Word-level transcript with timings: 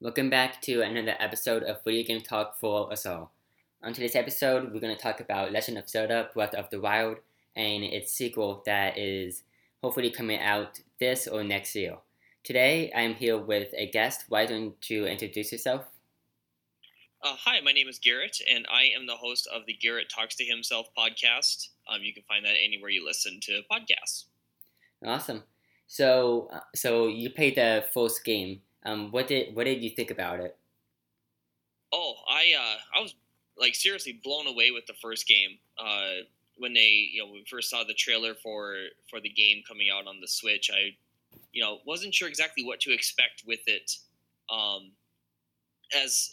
Welcome 0.00 0.30
back 0.30 0.62
to 0.62 0.82
another 0.82 1.16
episode 1.18 1.64
of 1.64 1.82
Video 1.82 2.06
Game 2.06 2.20
Talk 2.20 2.56
for 2.56 2.92
us 2.92 3.04
all. 3.04 3.32
On 3.82 3.92
today's 3.92 4.14
episode, 4.14 4.72
we're 4.72 4.78
going 4.78 4.94
to 4.94 5.02
talk 5.02 5.18
about 5.18 5.50
Legend 5.50 5.76
of 5.76 5.88
Zelda 5.88 6.30
Breath 6.32 6.54
of 6.54 6.70
the 6.70 6.80
Wild 6.80 7.16
and 7.56 7.82
its 7.82 8.12
sequel 8.12 8.62
that 8.64 8.96
is 8.96 9.42
hopefully 9.82 10.10
coming 10.10 10.38
out 10.38 10.78
this 11.00 11.26
or 11.26 11.42
next 11.42 11.74
year. 11.74 11.96
Today, 12.44 12.92
I'm 12.94 13.14
here 13.14 13.38
with 13.38 13.74
a 13.76 13.90
guest. 13.90 14.26
Why 14.28 14.46
don't 14.46 14.88
you 14.88 15.04
introduce 15.04 15.50
yourself? 15.50 15.86
Uh, 17.20 17.34
hi, 17.36 17.60
my 17.60 17.72
name 17.72 17.88
is 17.88 17.98
Garrett, 17.98 18.38
and 18.48 18.68
I 18.72 18.90
am 18.96 19.08
the 19.08 19.16
host 19.16 19.48
of 19.52 19.66
the 19.66 19.74
Garrett 19.74 20.08
Talks 20.08 20.36
to 20.36 20.44
Himself 20.44 20.90
podcast. 20.96 21.70
Um, 21.92 22.02
you 22.02 22.14
can 22.14 22.22
find 22.22 22.44
that 22.44 22.54
anywhere 22.64 22.90
you 22.90 23.04
listen 23.04 23.40
to 23.42 23.62
podcasts. 23.68 24.26
Awesome. 25.04 25.42
So, 25.88 26.50
uh, 26.52 26.60
so 26.76 27.08
you 27.08 27.30
played 27.30 27.56
the 27.56 27.84
first 27.92 28.24
game. 28.24 28.60
Um, 28.88 29.10
what 29.10 29.28
did 29.28 29.54
what 29.54 29.64
did 29.64 29.82
you 29.82 29.90
think 29.90 30.10
about 30.10 30.40
it? 30.40 30.56
Oh, 31.92 32.14
I 32.28 32.54
uh, 32.58 32.98
I 32.98 33.02
was 33.02 33.14
like 33.58 33.74
seriously 33.74 34.20
blown 34.24 34.46
away 34.46 34.70
with 34.70 34.86
the 34.86 34.94
first 34.94 35.28
game. 35.28 35.58
Uh, 35.78 36.24
when 36.56 36.72
they 36.72 37.08
you 37.12 37.22
know 37.24 37.30
we 37.30 37.44
first 37.50 37.70
saw 37.70 37.84
the 37.84 37.94
trailer 37.94 38.34
for 38.34 38.76
for 39.10 39.20
the 39.20 39.28
game 39.28 39.62
coming 39.68 39.88
out 39.92 40.06
on 40.06 40.20
the 40.20 40.28
Switch, 40.28 40.70
I 40.72 40.96
you 41.52 41.62
know 41.62 41.78
wasn't 41.86 42.14
sure 42.14 42.28
exactly 42.28 42.64
what 42.64 42.80
to 42.80 42.92
expect 42.92 43.44
with 43.46 43.60
it. 43.66 43.92
Um, 44.50 44.92
as 45.94 46.30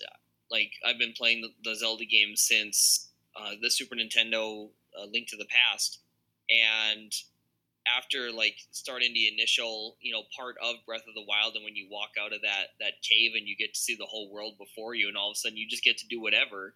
like 0.49 0.71
I've 0.85 0.99
been 0.99 1.13
playing 1.13 1.41
the, 1.41 1.49
the 1.63 1.75
Zelda 1.75 2.05
games 2.05 2.41
since 2.41 3.09
uh, 3.35 3.51
the 3.61 3.69
Super 3.69 3.95
Nintendo 3.95 4.69
uh, 4.97 5.05
Link 5.11 5.27
to 5.27 5.37
the 5.37 5.45
Past, 5.45 5.99
and 6.49 7.11
after 7.87 8.31
like 8.31 8.55
starting 8.71 9.13
the 9.13 9.27
initial 9.27 9.97
you 10.01 10.11
know 10.13 10.23
part 10.35 10.55
of 10.63 10.75
Breath 10.85 11.07
of 11.07 11.15
the 11.15 11.25
Wild, 11.27 11.55
and 11.55 11.63
when 11.63 11.75
you 11.75 11.87
walk 11.89 12.11
out 12.19 12.33
of 12.33 12.41
that 12.41 12.75
that 12.79 13.01
cave 13.01 13.31
and 13.35 13.47
you 13.47 13.55
get 13.55 13.73
to 13.73 13.79
see 13.79 13.95
the 13.95 14.05
whole 14.05 14.31
world 14.31 14.57
before 14.57 14.95
you, 14.95 15.07
and 15.07 15.17
all 15.17 15.29
of 15.29 15.35
a 15.35 15.37
sudden 15.37 15.57
you 15.57 15.67
just 15.67 15.83
get 15.83 15.97
to 15.99 16.07
do 16.07 16.21
whatever, 16.21 16.75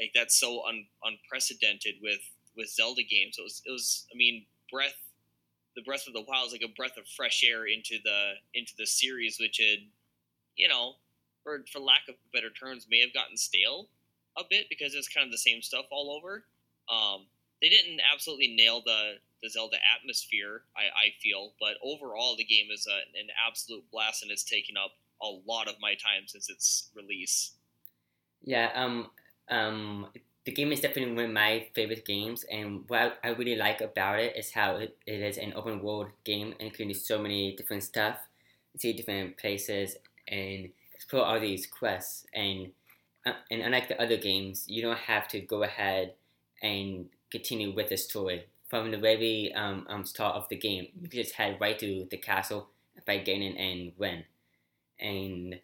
like 0.00 0.12
that's 0.14 0.38
so 0.38 0.62
un, 0.66 0.86
unprecedented 1.04 1.94
with 2.02 2.20
with 2.56 2.68
Zelda 2.70 3.02
games. 3.02 3.36
It 3.38 3.42
was 3.42 3.62
it 3.66 3.70
was 3.70 4.06
I 4.12 4.16
mean 4.16 4.46
Breath 4.70 4.96
the 5.76 5.82
Breath 5.82 6.06
of 6.08 6.14
the 6.14 6.24
Wild 6.26 6.48
is 6.48 6.52
like 6.52 6.68
a 6.68 6.74
breath 6.76 6.96
of 6.98 7.06
fresh 7.16 7.44
air 7.48 7.66
into 7.66 7.98
the 8.04 8.32
into 8.54 8.74
the 8.76 8.86
series, 8.86 9.38
which 9.40 9.58
had 9.58 9.80
you 10.56 10.68
know 10.68 10.94
for 11.44 11.64
for 11.72 11.78
lack 11.78 12.02
of 12.08 12.16
better 12.32 12.50
terms 12.50 12.86
may 12.90 13.00
have 13.00 13.14
gotten 13.14 13.36
stale 13.36 13.88
a 14.36 14.42
bit 14.48 14.66
because 14.68 14.94
it's 14.94 15.08
kind 15.08 15.24
of 15.24 15.32
the 15.32 15.38
same 15.38 15.62
stuff 15.62 15.86
all 15.90 16.10
over. 16.10 16.44
Um, 16.90 17.26
they 17.60 17.68
didn't 17.68 18.00
absolutely 18.12 18.54
nail 18.56 18.82
the 18.84 19.14
the 19.42 19.48
Zelda 19.48 19.76
atmosphere, 19.96 20.62
I, 20.76 21.06
I 21.06 21.06
feel. 21.22 21.52
But 21.60 21.76
overall, 21.82 22.36
the 22.36 22.44
game 22.44 22.66
is 22.72 22.86
a, 22.86 23.18
an 23.18 23.28
absolute 23.46 23.84
blast 23.90 24.22
and 24.22 24.30
it's 24.30 24.44
taken 24.44 24.76
up 24.76 24.92
a 25.22 25.28
lot 25.46 25.68
of 25.68 25.74
my 25.80 25.94
time 25.94 26.26
since 26.26 26.48
its 26.48 26.90
release. 26.94 27.52
Yeah, 28.42 28.70
um, 28.74 29.10
um, 29.48 30.06
the 30.44 30.52
game 30.52 30.72
is 30.72 30.80
definitely 30.80 31.14
one 31.14 31.24
of 31.26 31.30
my 31.32 31.66
favorite 31.74 32.06
games, 32.06 32.44
and 32.44 32.84
what 32.88 33.18
I 33.24 33.28
really 33.30 33.56
like 33.56 33.80
about 33.80 34.20
it 34.20 34.36
is 34.36 34.52
how 34.52 34.76
it, 34.76 34.96
it 35.06 35.20
is 35.20 35.36
an 35.38 35.52
open 35.56 35.82
world 35.82 36.08
game, 36.24 36.54
and 36.60 36.72
can 36.72 36.88
do 36.88 36.94
so 36.94 37.18
many 37.18 37.56
different 37.56 37.82
stuff, 37.82 38.18
see 38.76 38.92
different 38.92 39.36
places, 39.36 39.96
and 40.28 40.70
explore 40.94 41.24
all 41.24 41.40
these 41.40 41.66
quests. 41.66 42.26
And 42.32 42.72
uh, 43.26 43.32
and 43.50 43.62
unlike 43.62 43.88
the 43.88 44.00
other 44.00 44.16
games, 44.16 44.64
you 44.68 44.80
don't 44.80 44.98
have 44.98 45.28
to 45.28 45.40
go 45.40 45.64
ahead 45.64 46.14
and 46.62 47.06
continue 47.30 47.74
with 47.74 47.88
the 47.88 47.96
story 47.96 48.46
from 48.68 48.90
the 48.90 48.98
very 48.98 49.52
um, 49.54 49.86
um, 49.88 50.04
start 50.04 50.36
of 50.36 50.48
the 50.48 50.56
game. 50.56 50.88
You 51.00 51.08
just 51.08 51.34
head 51.34 51.56
right 51.60 51.78
to 51.78 52.06
the 52.10 52.18
castle, 52.18 52.68
fight 53.06 53.24
Ganon, 53.24 53.58
and 53.58 53.92
win. 53.98 54.24
And 55.00 55.58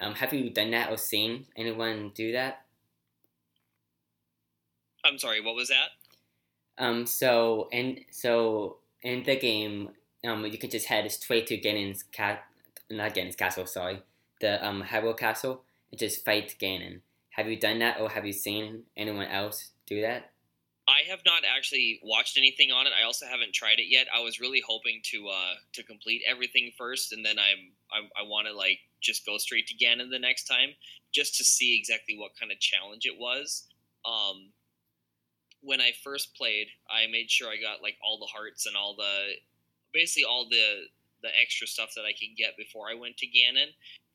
um, 0.00 0.14
have 0.14 0.32
you 0.32 0.50
done 0.50 0.70
that 0.72 0.90
or 0.90 0.96
seen 0.96 1.46
anyone 1.56 2.12
do 2.14 2.32
that? 2.32 2.64
I'm 5.04 5.18
sorry, 5.18 5.40
what 5.40 5.54
was 5.54 5.68
that? 5.68 5.90
Um, 6.78 7.06
so 7.06 7.68
and 7.72 8.00
so 8.10 8.78
in 9.02 9.22
the 9.22 9.36
game, 9.36 9.90
um, 10.26 10.44
you 10.46 10.58
can 10.58 10.70
just 10.70 10.86
head 10.86 11.10
straight 11.12 11.46
to 11.48 11.58
Ganon's 11.58 12.02
cat, 12.02 12.44
not 12.90 13.14
Ganon's 13.14 13.36
castle, 13.36 13.66
sorry, 13.66 14.02
the 14.40 14.64
um 14.66 14.82
Hyrule 14.82 15.16
Castle, 15.16 15.62
and 15.90 15.98
just 15.98 16.24
fight 16.24 16.56
Ganon. 16.60 17.00
Have 17.30 17.48
you 17.48 17.58
done 17.58 17.78
that, 17.80 18.00
or 18.00 18.10
have 18.10 18.26
you 18.26 18.32
seen 18.32 18.84
anyone 18.96 19.26
else 19.26 19.70
do 19.86 20.00
that? 20.00 20.30
I 20.86 21.08
have 21.08 21.20
not 21.24 21.44
actually 21.48 21.98
watched 22.02 22.36
anything 22.36 22.70
on 22.70 22.86
it. 22.86 22.92
I 22.98 23.06
also 23.06 23.24
haven't 23.26 23.54
tried 23.54 23.78
it 23.78 23.88
yet. 23.88 24.06
I 24.14 24.20
was 24.20 24.38
really 24.38 24.62
hoping 24.66 25.00
to 25.04 25.28
uh, 25.28 25.54
to 25.72 25.82
complete 25.82 26.22
everything 26.28 26.72
first, 26.76 27.12
and 27.12 27.24
then 27.24 27.38
I'm 27.38 27.72
I, 27.90 28.22
I 28.22 28.28
want 28.28 28.46
to 28.48 28.52
like 28.52 28.80
just 29.00 29.24
go 29.24 29.38
straight 29.38 29.66
to 29.68 29.74
Ganon 29.74 30.10
the 30.10 30.18
next 30.18 30.44
time, 30.44 30.70
just 31.12 31.36
to 31.36 31.44
see 31.44 31.78
exactly 31.78 32.18
what 32.18 32.32
kind 32.38 32.52
of 32.52 32.60
challenge 32.60 33.06
it 33.06 33.18
was. 33.18 33.66
Um, 34.04 34.50
when 35.62 35.80
I 35.80 35.92
first 36.02 36.36
played, 36.36 36.66
I 36.90 37.10
made 37.10 37.30
sure 37.30 37.48
I 37.48 37.56
got 37.56 37.82
like 37.82 37.96
all 38.04 38.18
the 38.18 38.26
hearts 38.26 38.66
and 38.66 38.76
all 38.76 38.94
the 38.94 39.32
basically 39.94 40.24
all 40.24 40.46
the 40.50 40.84
the 41.22 41.30
extra 41.40 41.66
stuff 41.66 41.94
that 41.96 42.04
I 42.04 42.12
can 42.12 42.34
get 42.36 42.58
before 42.58 42.90
I 42.90 42.94
went 42.94 43.16
to 43.18 43.26
Ganon, 43.26 43.72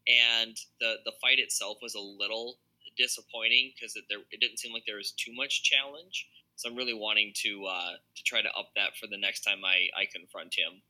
and 0.08 0.56
the 0.80 0.98
the 1.04 1.14
fight 1.20 1.40
itself 1.40 1.80
was 1.82 1.96
a 1.96 2.00
little 2.00 2.60
disappointing 2.96 3.72
because 3.74 3.96
it, 3.96 4.04
there 4.08 4.20
it 4.30 4.40
didn't 4.40 4.60
seem 4.60 4.74
like 4.74 4.84
there 4.86 4.98
was 4.98 5.14
too 5.18 5.34
much 5.34 5.64
challenge. 5.64 6.28
So 6.60 6.68
I'm 6.68 6.76
really 6.76 6.94
wanting 6.94 7.32
to 7.36 7.66
uh, 7.68 7.92
to 8.18 8.24
try 8.26 8.42
to 8.42 8.50
up 8.50 8.72
that 8.76 8.98
for 9.00 9.08
the 9.08 9.18
next 9.18 9.46
time 9.46 9.60
I, 9.64 9.88
I 9.98 10.08
confront 10.14 10.56
him. 10.56 10.82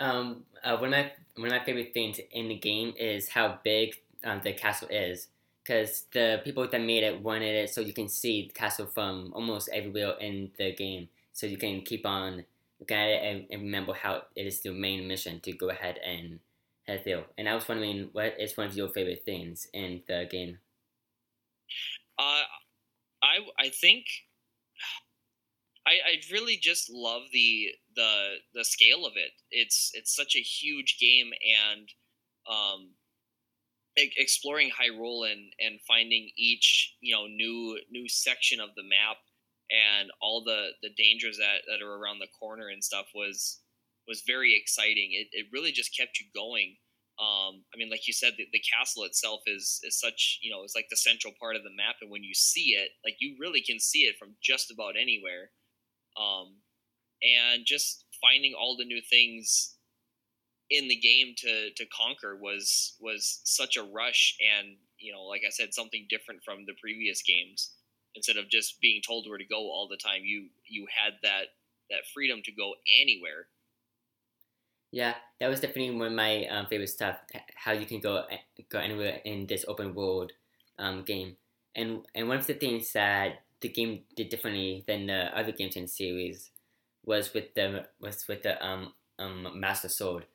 Um, 0.00 0.42
uh, 0.64 0.76
one 0.76 0.92
of 0.92 1.04
my 1.04 1.12
one 1.36 1.52
of 1.52 1.58
my 1.60 1.64
favorite 1.64 1.94
things 1.94 2.18
in 2.32 2.48
the 2.48 2.56
game 2.56 2.92
is 2.98 3.28
how 3.28 3.60
big 3.62 3.94
um, 4.24 4.40
the 4.42 4.52
castle 4.52 4.88
is, 4.90 5.28
because 5.62 6.06
the 6.12 6.40
people 6.42 6.66
that 6.66 6.80
made 6.80 7.04
it 7.04 7.22
wanted 7.22 7.54
it 7.54 7.70
so 7.70 7.80
you 7.80 7.92
can 7.92 8.08
see 8.08 8.48
the 8.48 8.52
castle 8.52 8.86
from 8.86 9.32
almost 9.36 9.68
everywhere 9.72 10.14
in 10.20 10.50
the 10.58 10.74
game, 10.74 11.10
so 11.32 11.46
you 11.46 11.56
can 11.56 11.82
keep 11.82 12.04
on 12.04 12.44
looking 12.80 12.96
at 12.96 13.08
it 13.08 13.22
and, 13.22 13.46
and 13.52 13.62
remember 13.62 13.92
how 13.92 14.22
it 14.34 14.46
is 14.46 14.62
the 14.62 14.72
main 14.72 15.06
mission 15.06 15.38
to 15.40 15.52
go 15.52 15.70
ahead 15.70 16.00
and 16.04 16.40
head 16.88 17.02
there. 17.04 17.22
And 17.38 17.48
I 17.48 17.54
was 17.54 17.68
wondering, 17.68 18.08
what 18.10 18.34
is 18.40 18.56
one 18.56 18.66
of 18.66 18.76
your 18.76 18.88
favorite 18.88 19.22
things 19.24 19.68
in 19.72 20.02
the 20.08 20.26
game? 20.28 20.58
Uh, 22.18 22.42
I 23.22 23.36
I 23.56 23.68
think 23.68 24.06
I, 25.86 25.92
I 25.92 26.20
really 26.32 26.56
just 26.56 26.90
love 26.90 27.22
the 27.32 27.68
the 27.96 28.34
the 28.54 28.64
scale 28.64 29.06
of 29.06 29.14
it. 29.16 29.32
It's 29.50 29.90
it's 29.94 30.14
such 30.14 30.36
a 30.36 30.40
huge 30.40 30.98
game, 31.00 31.30
and 31.72 31.88
um, 32.48 32.90
exploring 33.96 34.70
Hyrule 34.70 35.30
and 35.30 35.52
and 35.58 35.80
finding 35.86 36.30
each 36.36 36.96
you 37.00 37.14
know 37.14 37.26
new 37.26 37.78
new 37.90 38.08
section 38.08 38.60
of 38.60 38.70
the 38.76 38.82
map 38.82 39.16
and 39.70 40.10
all 40.20 40.44
the 40.44 40.70
the 40.82 40.90
dangers 40.96 41.38
that 41.38 41.62
that 41.66 41.84
are 41.84 41.94
around 41.94 42.18
the 42.18 42.28
corner 42.38 42.68
and 42.68 42.84
stuff 42.84 43.06
was 43.14 43.60
was 44.06 44.22
very 44.26 44.56
exciting. 44.56 45.10
It 45.12 45.28
it 45.32 45.46
really 45.52 45.72
just 45.72 45.96
kept 45.96 46.20
you 46.20 46.26
going. 46.34 46.76
Um, 47.18 47.64
I 47.74 47.76
mean, 47.76 47.90
like 47.90 48.06
you 48.06 48.14
said, 48.14 48.32
the, 48.38 48.46
the, 48.50 48.62
castle 48.72 49.04
itself 49.04 49.42
is 49.46 49.78
is 49.84 50.00
such 50.00 50.38
you 50.42 50.50
know 50.50 50.62
it's 50.62 50.74
like 50.74 50.86
the 50.90 50.96
central 50.96 51.34
part 51.40 51.56
of 51.56 51.62
the 51.62 51.74
map, 51.76 51.96
and 52.00 52.10
when 52.10 52.24
you 52.24 52.34
see 52.34 52.76
it, 52.76 52.90
like 53.04 53.16
you 53.18 53.36
really 53.38 53.62
can 53.62 53.78
see 53.78 54.00
it 54.00 54.16
from 54.18 54.36
just 54.42 54.70
about 54.70 54.94
anywhere 55.00 55.50
um, 56.16 56.56
and 57.22 57.64
just 57.66 58.04
finding 58.20 58.54
all 58.54 58.76
the 58.76 58.84
new 58.84 59.00
things 59.08 59.76
in 60.70 60.88
the 60.88 60.96
game 60.96 61.34
to 61.36 61.70
to 61.76 61.84
conquer 61.86 62.36
was 62.36 62.94
was 63.00 63.40
such 63.44 63.76
a 63.76 63.82
rush 63.82 64.36
and 64.40 64.76
you 64.98 65.12
know 65.12 65.24
like 65.24 65.42
i 65.44 65.50
said 65.50 65.74
something 65.74 66.06
different 66.08 66.42
from 66.44 66.64
the 66.66 66.74
previous 66.80 67.22
games. 67.22 67.72
Instead 68.16 68.38
of 68.38 68.50
just 68.50 68.80
being 68.80 69.00
told 69.06 69.28
where 69.28 69.38
to 69.38 69.44
go 69.44 69.70
all 69.70 69.86
the 69.88 69.96
time 69.96 70.22
you 70.24 70.48
you 70.66 70.86
had 70.90 71.14
that 71.22 71.54
that 71.90 72.06
freedom 72.12 72.40
to 72.44 72.52
go 72.52 72.74
anywhere. 73.00 73.46
Yeah 74.90 75.14
that 75.38 75.48
was 75.48 75.60
definitely 75.60 75.96
one 75.96 76.08
of 76.08 76.12
my 76.12 76.46
um, 76.46 76.66
favorite 76.66 76.88
stuff 76.88 77.16
how 77.54 77.72
you 77.72 77.86
can 77.86 78.00
go 78.00 78.24
go 78.68 78.78
anywhere 78.78 79.20
in 79.24 79.46
this 79.46 79.64
open 79.68 79.94
world 79.94 80.32
um, 80.78 81.02
game. 81.02 81.36
And 81.76 82.04
and 82.14 82.28
one 82.28 82.38
of 82.38 82.46
the 82.46 82.54
things 82.54 82.92
that 82.94 83.42
the 83.60 83.68
game 83.68 84.00
did 84.16 84.28
differently 84.28 84.84
than 84.86 85.06
the 85.06 85.36
other 85.36 85.52
games 85.52 85.76
in 85.76 85.82
the 85.82 85.88
series 85.88 86.50
was 87.04 87.32
with 87.34 87.54
the 87.54 87.86
was 88.00 88.26
with 88.28 88.42
the 88.42 88.64
um, 88.64 88.92
um 89.18 89.48
Master 89.54 89.88
Sword. 89.88 90.26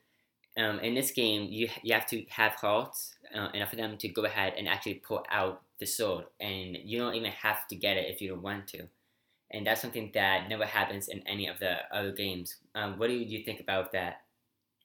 Um, 0.57 0.80
in 0.80 0.94
this 0.94 1.12
game, 1.12 1.48
you 1.50 1.69
you 1.83 1.94
have 1.94 2.07
to 2.07 2.24
have 2.30 2.54
hearts 2.54 3.16
uh, 3.36 3.50
enough 3.54 3.74
of 3.74 3.80
them 3.80 3.98
to 3.98 4.07
go 4.07 4.25
ahead 4.25 4.54
and 4.57 4.68
actually 4.68 4.95
pull 4.95 5.25
out 5.30 5.62
the 5.80 5.86
sword, 5.86 6.25
and 6.39 6.77
you 6.83 6.98
don't 7.00 7.16
even 7.16 7.31
have 7.31 7.68
to 7.68 7.75
get 7.75 7.98
it 7.98 8.10
if 8.10 8.22
you 8.22 8.30
don't 8.30 8.42
want 8.42 8.68
to. 8.68 8.88
And 9.51 9.68
that's 9.68 9.81
something 9.81 10.12
that 10.13 10.50
never 10.50 10.66
happens 10.66 11.07
in 11.07 11.22
any 11.27 11.48
of 11.48 11.60
the 11.60 11.77
other 11.92 12.12
games. 12.12 12.56
Um, 12.74 12.98
what 12.98 13.07
do 13.07 13.13
you 13.13 13.44
think 13.44 13.60
about 13.60 13.92
that? 13.92 14.22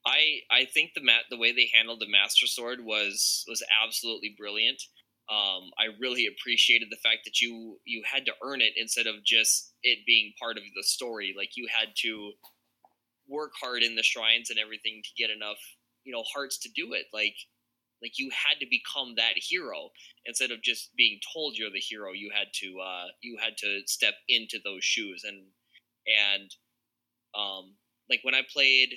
I 0.06 0.40
I 0.50 0.64
think 0.64 0.94
the 0.94 1.02
mat 1.02 1.24
the 1.30 1.36
way 1.36 1.52
they 1.52 1.70
handled 1.72 2.00
the 2.00 2.08
Master 2.08 2.46
Sword 2.46 2.84
was 2.84 3.44
was 3.48 3.62
absolutely 3.82 4.34
brilliant. 4.36 4.82
Um, 5.30 5.70
I 5.78 5.94
really 6.00 6.26
appreciated 6.26 6.88
the 6.90 6.96
fact 6.96 7.20
that 7.24 7.40
you 7.40 7.78
you 7.84 8.02
had 8.04 8.26
to 8.26 8.32
earn 8.44 8.60
it 8.60 8.72
instead 8.76 9.06
of 9.06 9.24
just 9.24 9.74
it 9.82 10.00
being 10.06 10.32
part 10.40 10.56
of 10.56 10.64
the 10.74 10.82
story. 10.82 11.34
Like 11.36 11.50
you 11.56 11.68
had 11.72 11.90
to 12.02 12.32
work 13.28 13.52
hard 13.60 13.82
in 13.82 13.94
the 13.94 14.02
shrines 14.02 14.50
and 14.50 14.58
everything 14.58 15.02
to 15.04 15.10
get 15.16 15.30
enough, 15.30 15.58
you 16.04 16.12
know, 16.12 16.24
hearts 16.34 16.58
to 16.60 16.68
do 16.74 16.94
it. 16.94 17.06
Like 17.14 17.36
like 18.02 18.18
you 18.18 18.30
had 18.30 18.58
to 18.60 18.66
become 18.68 19.14
that 19.16 19.34
hero 19.36 19.90
instead 20.24 20.50
of 20.50 20.62
just 20.62 20.90
being 20.96 21.20
told 21.32 21.56
you're 21.56 21.70
the 21.70 21.78
hero. 21.78 22.12
You 22.12 22.30
had 22.34 22.48
to 22.54 22.80
uh, 22.80 23.06
you 23.22 23.38
had 23.40 23.56
to 23.58 23.82
step 23.86 24.14
into 24.28 24.58
those 24.64 24.84
shoes 24.84 25.22
and 25.24 25.44
and 26.08 26.50
um, 27.38 27.76
like 28.08 28.20
when 28.22 28.34
I 28.34 28.42
played 28.52 28.90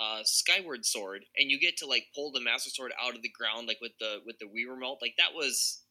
uh, 0.00 0.20
Skyward 0.24 0.86
Sword, 0.86 1.24
and 1.36 1.50
you 1.50 1.60
get 1.60 1.76
to 1.78 1.86
like 1.86 2.06
pull 2.14 2.32
the 2.32 2.40
Master 2.40 2.70
Sword 2.70 2.92
out 3.00 3.14
of 3.14 3.22
the 3.22 3.28
ground, 3.36 3.68
like 3.68 3.80
with 3.82 3.92
the 4.00 4.18
with 4.24 4.38
the 4.38 4.46
Wii 4.46 4.70
remote, 4.70 4.98
like 5.02 5.14
that 5.18 5.34
was 5.34 5.82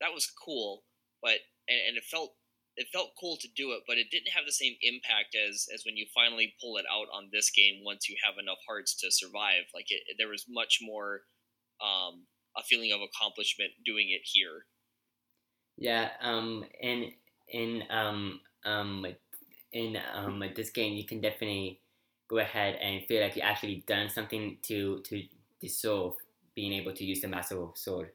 that 0.00 0.12
was 0.12 0.30
cool, 0.44 0.82
but 1.22 1.38
and, 1.68 1.80
and 1.88 1.96
it 1.96 2.04
felt 2.04 2.34
it 2.76 2.88
felt 2.92 3.16
cool 3.18 3.38
to 3.40 3.48
do 3.56 3.72
it, 3.72 3.82
but 3.86 3.96
it 3.96 4.10
didn't 4.10 4.34
have 4.34 4.44
the 4.44 4.52
same 4.52 4.74
impact 4.82 5.34
as 5.34 5.66
as 5.72 5.82
when 5.86 5.96
you 5.96 6.06
finally 6.14 6.54
pull 6.60 6.76
it 6.76 6.84
out 6.92 7.06
on 7.14 7.30
this 7.32 7.50
game 7.50 7.80
once 7.84 8.08
you 8.08 8.16
have 8.22 8.34
enough 8.38 8.58
hearts 8.68 8.94
to 9.00 9.10
survive. 9.10 9.64
Like 9.74 9.86
it, 9.88 10.02
there 10.18 10.28
was 10.28 10.44
much 10.48 10.80
more 10.82 11.22
um, 11.80 12.26
a 12.56 12.62
feeling 12.62 12.92
of 12.92 13.00
accomplishment 13.00 13.70
doing 13.84 14.08
it 14.10 14.22
here. 14.24 14.66
Yeah, 15.78 16.10
um, 16.20 16.64
and 16.82 17.06
in 17.48 17.82
um, 17.88 18.40
um, 18.66 19.06
in 19.72 19.96
um, 20.14 20.42
this 20.54 20.70
game, 20.70 20.94
you 20.94 21.06
can 21.06 21.20
definitely 21.20 21.80
go 22.28 22.38
ahead 22.38 22.76
and 22.76 23.04
feel 23.06 23.22
like 23.22 23.36
you 23.36 23.42
actually 23.42 23.84
done 23.86 24.08
something 24.08 24.56
to 24.62 25.00
to 25.00 25.22
dissolve 25.60 26.16
being 26.54 26.72
able 26.72 26.92
to 26.92 27.04
use 27.04 27.20
the 27.20 27.28
master 27.28 27.58
sword. 27.74 28.10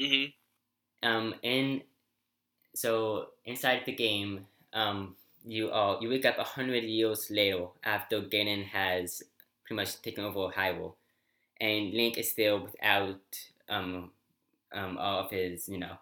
Mm-hmm. 0.00 1.08
Um, 1.08 1.34
and 1.42 1.82
so 2.74 3.28
inside 3.44 3.82
the 3.84 3.92
game, 3.92 4.46
um, 4.72 5.16
you 5.44 5.70
uh, 5.70 5.98
you 6.00 6.08
wake 6.08 6.24
up 6.24 6.38
a 6.38 6.44
hundred 6.44 6.84
years 6.84 7.30
later 7.30 7.66
after 7.84 8.20
Ganon 8.20 8.64
has 8.66 9.22
pretty 9.64 9.76
much 9.76 10.00
taken 10.02 10.24
over 10.24 10.52
Hyrule, 10.52 10.94
and 11.60 11.92
Link 11.92 12.18
is 12.18 12.30
still 12.30 12.60
without 12.60 13.20
um, 13.68 14.10
um, 14.72 14.96
all 14.98 15.24
of 15.24 15.30
his 15.30 15.68
you 15.68 15.78
know, 15.78 15.96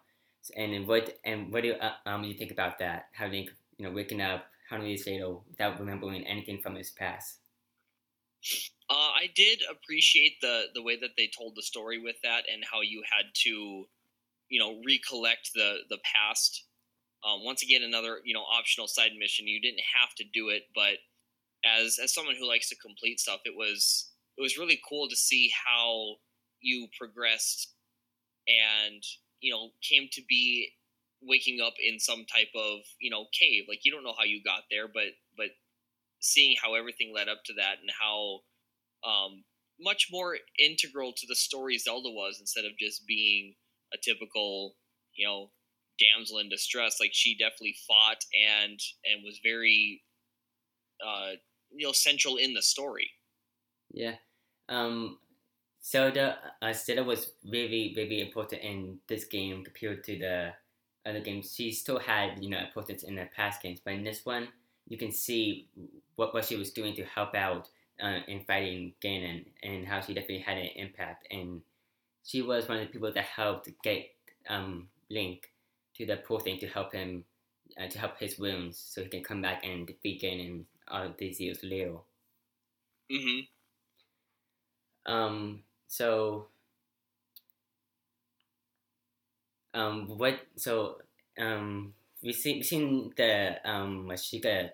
and 0.55 0.87
what 0.87 1.17
and 1.25 1.51
what 1.51 1.63
do 1.63 1.69
you, 1.69 1.73
uh, 1.75 1.93
um 2.05 2.23
you 2.23 2.33
think 2.33 2.51
about 2.51 2.79
that? 2.79 3.09
How 3.13 3.27
Link 3.27 3.51
you 3.77 3.85
know 3.85 3.91
waking 3.91 4.21
up 4.21 4.45
later 4.79 5.35
without 5.49 5.79
remembering 5.79 6.25
anything 6.25 6.59
from 6.61 6.75
his 6.75 6.91
past. 6.91 7.37
Uh, 8.89 9.11
I 9.15 9.29
did 9.35 9.61
appreciate 9.69 10.33
the 10.41 10.65
the 10.73 10.81
way 10.81 10.97
that 10.99 11.11
they 11.17 11.29
told 11.37 11.55
the 11.55 11.61
story 11.61 12.01
with 12.01 12.15
that, 12.23 12.43
and 12.51 12.63
how 12.69 12.81
you 12.81 13.03
had 13.09 13.25
to 13.43 13.85
you 14.51 14.59
know 14.59 14.81
recollect 14.85 15.51
the 15.55 15.77
the 15.89 15.97
past 16.03 16.65
um, 17.23 17.43
once 17.43 17.63
again 17.63 17.81
another 17.81 18.19
you 18.23 18.33
know 18.33 18.41
optional 18.43 18.87
side 18.87 19.11
mission 19.17 19.47
you 19.47 19.61
didn't 19.61 19.81
have 19.99 20.13
to 20.15 20.25
do 20.33 20.49
it 20.49 20.63
but 20.75 20.97
as 21.65 21.97
as 22.03 22.13
someone 22.13 22.35
who 22.35 22.47
likes 22.47 22.69
to 22.69 22.75
complete 22.75 23.19
stuff 23.19 23.39
it 23.45 23.55
was 23.55 24.11
it 24.37 24.41
was 24.41 24.57
really 24.57 24.79
cool 24.87 25.07
to 25.07 25.15
see 25.15 25.51
how 25.65 26.15
you 26.59 26.87
progressed 26.99 27.73
and 28.47 29.01
you 29.39 29.51
know 29.51 29.69
came 29.81 30.07
to 30.11 30.21
be 30.27 30.69
waking 31.21 31.59
up 31.61 31.73
in 31.79 31.99
some 31.99 32.25
type 32.25 32.49
of 32.55 32.79
you 32.99 33.09
know 33.09 33.25
cave 33.37 33.63
like 33.67 33.79
you 33.83 33.91
don't 33.91 34.03
know 34.03 34.15
how 34.17 34.23
you 34.23 34.41
got 34.43 34.63
there 34.71 34.87
but 34.87 35.13
but 35.37 35.47
seeing 36.19 36.55
how 36.61 36.73
everything 36.73 37.13
led 37.13 37.27
up 37.27 37.39
to 37.45 37.53
that 37.53 37.75
and 37.81 37.89
how 37.99 38.39
um, 39.03 39.43
much 39.79 40.09
more 40.11 40.37
integral 40.59 41.13
to 41.15 41.25
the 41.27 41.35
story 41.35 41.77
zelda 41.77 42.09
was 42.09 42.37
instead 42.39 42.65
of 42.65 42.71
just 42.79 43.05
being 43.07 43.55
a 43.93 43.97
typical, 43.97 44.75
you 45.15 45.27
know, 45.27 45.51
damsel 45.99 46.39
in 46.39 46.49
distress. 46.49 46.97
Like 46.99 47.11
she 47.13 47.37
definitely 47.37 47.75
fought 47.87 48.23
and 48.33 48.79
and 49.05 49.23
was 49.23 49.39
very, 49.43 50.03
uh, 51.05 51.31
you 51.71 51.85
know, 51.85 51.93
central 51.93 52.37
in 52.37 52.53
the 52.53 52.61
story. 52.61 53.09
Yeah. 53.91 54.15
Um. 54.69 55.17
Zelda, 55.83 56.37
uh, 56.61 56.73
Zelda 56.73 57.03
was 57.03 57.31
really, 57.43 57.91
really 57.97 58.21
important 58.21 58.61
in 58.61 58.99
this 59.07 59.25
game 59.25 59.63
compared 59.63 60.03
to 60.03 60.19
the 60.19 60.53
other 61.05 61.19
games. 61.19 61.53
She 61.55 61.71
still 61.71 61.99
had, 61.99 62.43
you 62.43 62.49
know, 62.49 62.59
importance 62.59 63.03
in 63.03 63.15
the 63.15 63.27
past 63.35 63.61
games, 63.61 63.79
but 63.83 63.93
in 63.93 64.03
this 64.03 64.25
one, 64.25 64.47
you 64.87 64.97
can 64.97 65.11
see 65.11 65.67
what, 66.15 66.33
what 66.33 66.45
she 66.45 66.55
was 66.55 66.71
doing 66.71 66.95
to 66.95 67.03
help 67.03 67.35
out 67.35 67.69
uh, 68.01 68.19
in 68.27 68.41
fighting 68.41 68.93
Ganon 69.03 69.45
and 69.63 69.87
how 69.87 70.01
she 70.01 70.13
definitely 70.13 70.39
had 70.39 70.57
an 70.57 70.69
impact. 70.75 71.27
And 71.31 71.61
she 72.23 72.41
was 72.41 72.67
one 72.67 72.79
of 72.79 72.87
the 72.87 72.91
people 72.91 73.11
that 73.11 73.23
helped 73.23 73.69
get 73.83 74.05
um, 74.49 74.87
Link 75.09 75.51
to 75.95 76.05
the 76.05 76.17
poor 76.17 76.39
thing 76.39 76.59
to 76.59 76.67
help 76.67 76.93
him 76.93 77.25
uh, 77.81 77.87
to 77.87 77.99
help 77.99 78.19
his 78.19 78.37
wounds 78.37 78.77
so 78.77 79.01
he 79.01 79.09
can 79.09 79.23
come 79.23 79.41
back 79.41 79.65
and 79.65 79.87
defeat 79.87 80.21
Ganon 80.21 80.65
all 80.87 81.03
of 81.03 81.17
these 81.17 81.39
years 81.39 81.59
later. 81.63 81.97
Mm-hmm. 83.11 85.11
Um. 85.11 85.63
So. 85.87 86.47
Um. 89.73 90.17
What? 90.17 90.39
So. 90.55 90.97
Um. 91.39 91.93
We've 92.23 92.35
seen, 92.35 92.57
we've 92.57 92.65
seen 92.67 93.13
the 93.17 93.55
um 93.67 94.07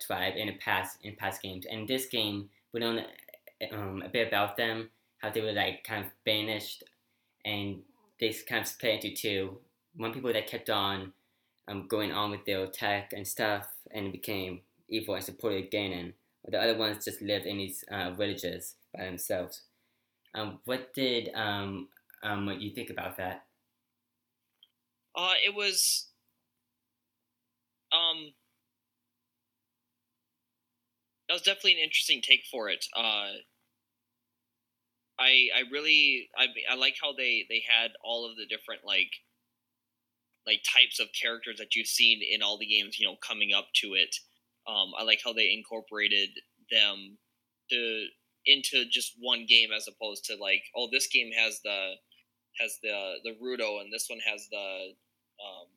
tribe 0.06 0.34
in 0.36 0.48
the 0.48 0.58
past 0.60 0.98
in 1.02 1.16
past 1.16 1.42
games, 1.42 1.66
and 1.66 1.88
this 1.88 2.06
game 2.08 2.50
we 2.74 2.82
know 2.82 3.00
um 3.72 4.04
a 4.06 4.10
bit 4.10 4.28
about 4.28 4.58
them, 4.58 4.90
how 5.20 5.30
they 5.30 5.40
were 5.40 5.54
like 5.54 5.86
kind 5.86 6.06
of 6.06 6.12
banished 6.26 6.84
and 7.46 7.82
they 8.20 8.34
kind 8.48 8.62
of 8.62 8.68
split 8.68 9.06
into 9.06 9.16
two. 9.16 9.58
One 9.96 10.14
people 10.14 10.34
that 10.34 10.48
kept 10.48 10.70
on 10.70 11.14
um, 11.68 11.88
going 11.88 12.12
on 12.12 12.32
with 12.32 12.46
their 12.46 12.68
tech 12.68 13.14
and 13.14 13.28
stuff 13.28 13.68
and 13.92 14.12
became 14.12 14.62
evil 14.90 15.16
and 15.16 15.24
supported 15.24 15.72
Ganon. 15.72 16.14
The 16.48 16.62
other 16.62 16.78
ones 16.78 17.06
just 17.06 17.22
lived 17.22 17.46
in 17.46 17.58
these 17.58 17.84
uh, 17.92 18.12
villages 18.12 18.76
by 18.96 19.06
themselves. 19.06 19.62
Um, 20.34 20.60
what 20.66 20.94
did 20.94 21.30
um, 21.34 21.88
um, 22.24 22.46
what 22.46 22.62
you 22.62 22.72
think 22.72 22.90
about 22.90 23.18
that? 23.18 23.47
Uh, 25.18 25.34
it 25.44 25.56
was 25.56 26.10
um, 27.92 28.34
that 31.28 31.34
was 31.34 31.42
definitely 31.42 31.74
an 31.74 31.80
interesting 31.80 32.22
take 32.22 32.44
for 32.52 32.70
it. 32.70 32.86
Uh, 32.96 33.42
I 35.20 35.50
I 35.56 35.64
really 35.72 36.30
I 36.38 36.46
I 36.72 36.76
like 36.76 36.96
how 37.02 37.14
they 37.14 37.46
they 37.50 37.64
had 37.68 37.92
all 38.04 38.30
of 38.30 38.36
the 38.36 38.46
different 38.46 38.82
like 38.86 39.10
like 40.46 40.62
types 40.64 41.00
of 41.00 41.08
characters 41.20 41.58
that 41.58 41.76
you've 41.76 41.88
seen 41.88 42.22
in 42.24 42.42
all 42.42 42.58
the 42.58 42.68
games, 42.68 42.98
you 43.00 43.06
know, 43.06 43.18
coming 43.28 43.54
up 43.54 43.68
to 43.82 43.96
it. 43.96 44.16
Um, 44.68 44.92
I 44.98 45.04
like 45.04 45.20
how 45.24 45.34
they 45.34 45.52
incorporated 45.52 46.30
them 46.72 47.18
to 47.72 48.06
into 48.46 48.86
just 48.90 49.16
one 49.20 49.46
game 49.48 49.70
as 49.76 49.88
opposed 49.88 50.26
to 50.26 50.36
like, 50.36 50.64
oh, 50.76 50.88
this 50.92 51.08
game 51.08 51.32
has 51.38 51.60
the 51.64 51.94
has 52.60 52.78
the 52.84 53.16
the 53.24 53.32
Ruto 53.44 53.82
and 53.82 53.92
this 53.92 54.06
one 54.10 54.20
has 54.26 54.48
the 54.52 54.94
um, 55.44 55.68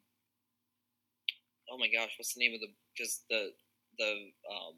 oh 1.71 1.79
my 1.79 1.89
gosh, 1.89 2.15
what's 2.19 2.35
the 2.35 2.41
name 2.41 2.55
of 2.55 2.61
the 2.61 2.69
because 2.97 3.23
the 3.31 3.51
the 3.99 4.11
um, 4.51 4.75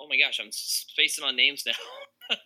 oh 0.00 0.08
my 0.08 0.16
gosh, 0.16 0.40
I'm 0.40 0.50
spacing 0.50 1.24
on 1.24 1.36
names 1.36 1.64
now. 1.66 2.36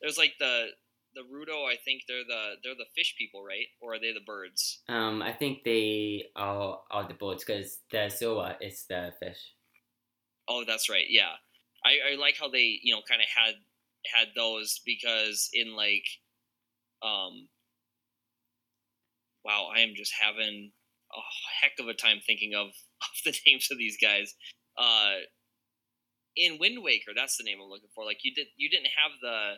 There's 0.00 0.18
like 0.18 0.34
the 0.38 0.68
the 1.14 1.22
Rudo. 1.22 1.64
I 1.66 1.76
think 1.84 2.02
they're 2.06 2.24
the 2.26 2.54
they're 2.62 2.74
the 2.74 2.90
fish 2.94 3.14
people, 3.18 3.44
right? 3.44 3.66
Or 3.80 3.94
are 3.94 4.00
they 4.00 4.12
the 4.12 4.24
birds? 4.26 4.80
Um, 4.88 5.22
I 5.22 5.32
think 5.32 5.64
they 5.64 6.26
are 6.36 6.80
are 6.90 7.08
the 7.08 7.14
birds 7.14 7.44
because 7.44 7.78
the 7.90 8.08
Zora 8.10 8.56
is 8.60 8.84
the 8.88 9.12
fish. 9.20 9.38
Oh, 10.48 10.64
that's 10.66 10.90
right. 10.90 11.06
Yeah, 11.08 11.32
I, 11.84 12.12
I 12.12 12.16
like 12.16 12.36
how 12.38 12.48
they 12.48 12.78
you 12.82 12.94
know 12.94 13.02
kind 13.08 13.20
of 13.20 13.28
had 13.28 13.54
had 14.06 14.28
those 14.34 14.80
because 14.84 15.48
in 15.52 15.76
like, 15.76 16.06
um, 17.02 17.48
wow, 19.44 19.68
I 19.74 19.80
am 19.80 19.94
just 19.96 20.12
having 20.20 20.72
a 21.12 21.20
heck 21.60 21.72
of 21.78 21.88
a 21.88 21.94
time 21.94 22.18
thinking 22.26 22.54
of 22.54 22.66
of 23.02 23.14
the 23.24 23.34
names 23.46 23.68
of 23.70 23.78
these 23.78 23.96
guys. 24.00 24.34
Uh, 24.76 25.24
in 26.36 26.58
Wind 26.60 26.82
Waker, 26.82 27.12
that's 27.14 27.36
the 27.36 27.44
name 27.44 27.58
I'm 27.62 27.68
looking 27.68 27.90
for. 27.94 28.04
Like 28.04 28.18
you 28.22 28.32
did, 28.34 28.46
you 28.56 28.70
didn't 28.70 28.90
have 28.96 29.12
the 29.20 29.54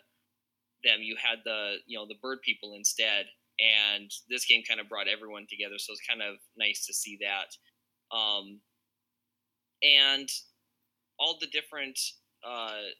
them. 0.84 1.00
You 1.02 1.16
had 1.22 1.38
the 1.44 1.76
you 1.86 1.98
know 1.98 2.06
the 2.06 2.20
bird 2.22 2.38
people 2.44 2.74
instead, 2.74 3.26
and 3.58 4.10
this 4.28 4.46
game 4.46 4.62
kind 4.66 4.80
of 4.80 4.88
brought 4.88 5.08
everyone 5.08 5.46
together. 5.48 5.76
So 5.78 5.92
it's 5.92 6.06
kind 6.08 6.22
of 6.22 6.36
nice 6.56 6.86
to 6.86 6.94
see 6.94 7.18
that. 7.20 7.50
Um, 8.16 8.60
and 9.82 10.28
all 11.18 11.38
the 11.40 11.46
different 11.48 11.98
uh, 12.46 12.92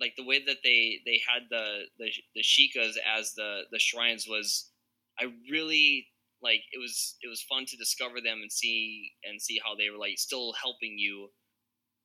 like 0.00 0.14
the 0.16 0.24
way 0.24 0.44
that 0.44 0.58
they 0.64 1.00
they 1.06 1.20
had 1.26 1.44
the 1.50 1.82
the 1.98 2.10
the 2.34 2.42
Sheikahs 2.42 2.96
as 3.16 3.32
the 3.34 3.62
the 3.70 3.78
shrines 3.78 4.26
was 4.28 4.70
I 5.18 5.26
really 5.50 6.08
like 6.44 6.60
it 6.72 6.78
was 6.78 7.16
it 7.22 7.28
was 7.28 7.42
fun 7.42 7.64
to 7.66 7.76
discover 7.76 8.20
them 8.22 8.38
and 8.42 8.52
see 8.52 9.12
and 9.24 9.40
see 9.40 9.58
how 9.64 9.74
they 9.74 9.90
were 9.90 9.98
like 9.98 10.18
still 10.18 10.52
helping 10.52 10.98
you 10.98 11.30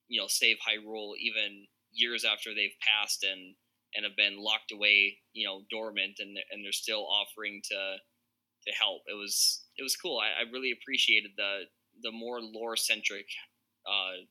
you 0.07 0.19
know 0.19 0.27
save 0.27 0.57
Hyrule 0.57 1.13
even 1.19 1.67
years 1.91 2.25
after 2.25 2.55
they've 2.55 2.79
passed 2.81 3.23
and 3.23 3.55
and 3.95 4.05
have 4.05 4.15
been 4.15 4.37
locked 4.37 4.71
away, 4.71 5.17
you 5.33 5.47
know, 5.47 5.63
dormant, 5.69 6.19
and 6.19 6.37
and 6.51 6.63
they're 6.63 6.71
still 6.71 7.07
offering 7.07 7.61
to 7.65 7.95
to 8.67 8.73
help. 8.75 9.01
It 9.07 9.15
was 9.15 9.63
it 9.77 9.83
was 9.83 9.95
cool. 9.95 10.19
I, 10.19 10.41
I 10.41 10.51
really 10.51 10.71
appreciated 10.71 11.31
the 11.37 11.61
the 12.01 12.11
more 12.11 12.39
lore 12.41 12.75
centric, 12.75 13.25
uh, 13.85 14.25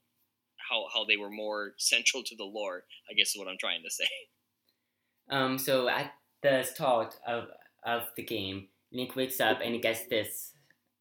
how 0.69 0.87
how 0.93 1.05
they 1.05 1.17
were 1.17 1.31
more 1.31 1.73
central 1.79 2.23
to 2.25 2.37
the 2.37 2.45
lore. 2.45 2.85
I 3.11 3.15
guess 3.15 3.31
is 3.31 3.39
what 3.39 3.49
I'm 3.49 3.59
trying 3.59 3.83
to 3.85 3.91
say. 3.91 4.09
Um. 5.31 5.59
So 5.59 5.89
at 5.89 6.13
the 6.43 6.63
start 6.63 7.17
of 7.27 7.49
of 7.85 8.03
the 8.17 8.23
game, 8.23 8.69
Link 8.93 9.15
wakes 9.17 9.41
up 9.41 9.61
and 9.63 9.75
he 9.75 9.81
gets 9.81 10.07
this 10.07 10.53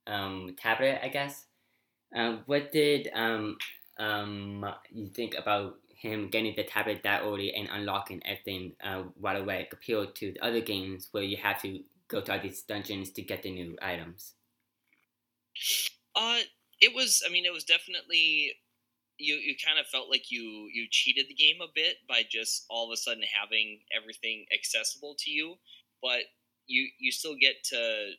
um, 0.08 0.56
tablet, 0.60 1.00
I 1.04 1.10
guess. 1.10 1.46
Um, 2.16 2.44
what 2.46 2.72
did 2.72 3.10
um, 3.14 3.58
um, 4.00 4.66
you 4.92 5.08
think 5.08 5.36
about 5.36 5.76
him 5.90 6.30
getting 6.30 6.54
the 6.56 6.64
tablet 6.64 7.02
that 7.04 7.24
early 7.24 7.54
and 7.54 7.68
unlocking 7.72 8.22
everything 8.26 8.74
uh, 8.84 9.04
right 9.20 9.40
away 9.40 9.68
compared 9.70 10.16
to 10.16 10.32
the 10.34 10.46
other 10.46 10.62
games 10.62 11.10
where 11.12 11.24
you 11.24 11.38
have 11.38 11.62
to 11.62 11.80
go 12.08 12.22
to 12.22 12.34
all 12.34 12.40
these 12.40 12.62
dungeons 12.64 13.12
to 13.12 13.22
get 13.22 13.44
the 13.44 13.52
new 13.52 13.76
items? 13.82 14.34
Uh, 16.16 16.40
it 16.80 16.94
was. 16.94 17.24
I 17.28 17.32
mean, 17.32 17.46
it 17.46 17.54
was 17.54 17.64
definitely. 17.64 18.54
You 19.18 19.36
you 19.36 19.56
kind 19.66 19.80
of 19.80 19.88
felt 19.88 20.12
like 20.12 20.30
you 20.30 20.70
you 20.72 20.88
cheated 20.92 21.26
the 21.28 21.34
game 21.34 21.58
a 21.62 21.72
bit 21.74 21.96
by 22.08 22.22
just 22.30 22.66
all 22.70 22.86
of 22.86 22.94
a 22.94 22.98
sudden 22.98 23.24
having 23.34 23.80
everything 23.96 24.46
accessible 24.54 25.16
to 25.20 25.32
you, 25.32 25.56
but 26.04 26.22
you 26.68 26.90
you 27.00 27.12
still 27.12 27.36
get 27.40 27.56
to 27.72 28.12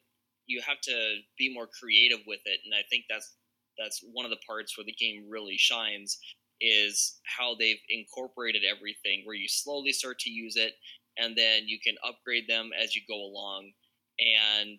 you 0.46 0.62
have 0.66 0.80
to 0.80 1.16
be 1.38 1.52
more 1.52 1.68
creative 1.80 2.20
with 2.26 2.40
it, 2.44 2.60
and 2.64 2.74
I 2.74 2.82
think 2.90 3.04
that's 3.08 3.36
that's 3.78 4.00
one 4.12 4.24
of 4.24 4.30
the 4.30 4.44
parts 4.46 4.76
where 4.76 4.84
the 4.84 4.96
game 4.98 5.26
really 5.30 5.56
shines 5.56 6.18
is 6.60 7.20
how 7.24 7.54
they've 7.54 7.80
incorporated 7.88 8.62
everything 8.64 9.22
where 9.24 9.36
you 9.36 9.46
slowly 9.48 9.92
start 9.92 10.18
to 10.18 10.30
use 10.30 10.56
it 10.56 10.72
and 11.16 11.36
then 11.36 11.68
you 11.68 11.78
can 11.84 11.94
upgrade 12.06 12.44
them 12.48 12.70
as 12.80 12.94
you 12.94 13.02
go 13.08 13.14
along. 13.14 13.70
And 14.18 14.78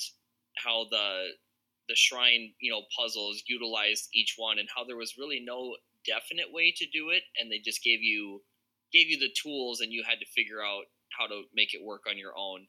how 0.57 0.88
the 0.91 1.27
the 1.88 1.95
shrine 1.95 2.51
you 2.59 2.71
know 2.71 2.81
puzzles 2.97 3.41
utilized 3.47 4.09
each 4.13 4.35
one 4.38 4.59
and 4.59 4.67
how 4.75 4.83
there 4.83 4.97
was 4.97 5.17
really 5.17 5.41
no 5.43 5.75
definite 6.05 6.51
way 6.51 6.73
to 6.75 6.85
do 6.91 7.09
it. 7.09 7.23
And 7.39 7.51
they 7.51 7.59
just 7.59 7.83
gave 7.83 8.01
you 8.01 8.41
gave 8.91 9.07
you 9.07 9.17
the 9.19 9.33
tools 9.41 9.79
and 9.81 9.91
you 9.91 10.03
had 10.05 10.19
to 10.19 10.25
figure 10.35 10.61
out 10.61 10.83
how 11.17 11.27
to 11.27 11.43
make 11.53 11.73
it 11.73 11.83
work 11.83 12.03
on 12.09 12.17
your 12.17 12.33
own 12.38 12.67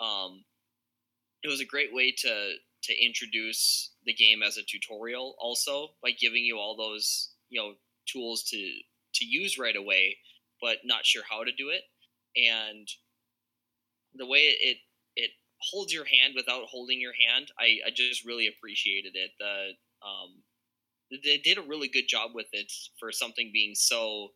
um, 0.00 0.44
it 1.42 1.48
was 1.48 1.60
a 1.60 1.66
great 1.66 1.92
way 1.92 2.12
to 2.18 2.52
to 2.84 3.04
introduce 3.04 3.92
the 4.06 4.14
game 4.14 4.42
as 4.42 4.56
a 4.56 4.62
tutorial 4.62 5.36
also 5.38 5.90
by 6.02 6.10
giving 6.10 6.44
you 6.44 6.58
all 6.58 6.76
those 6.76 7.30
you 7.48 7.60
know 7.60 7.74
tools 8.06 8.42
to 8.42 8.58
to 9.14 9.24
use 9.24 9.58
right 9.58 9.76
away 9.76 10.16
but 10.62 10.78
not 10.84 11.04
sure 11.04 11.24
how 11.28 11.42
to 11.42 11.52
do 11.52 11.70
it. 11.70 11.82
And 12.36 12.88
the 14.14 14.26
way 14.26 14.54
it 14.60 14.78
it 15.16 15.30
holds 15.60 15.92
your 15.92 16.04
hand 16.04 16.34
without 16.34 16.64
holding 16.64 17.00
your 17.00 17.12
hand 17.12 17.50
i 17.58 17.78
i 17.86 17.90
just 17.94 18.24
really 18.24 18.46
appreciated 18.46 19.14
it. 19.14 19.32
The 19.38 19.72
um 20.06 20.42
they 21.24 21.36
did 21.38 21.58
a 21.58 21.62
really 21.62 21.88
good 21.88 22.08
job 22.08 22.30
with 22.34 22.46
it 22.52 22.72
for 22.98 23.12
something 23.12 23.50
being 23.52 23.74
so 23.74 24.28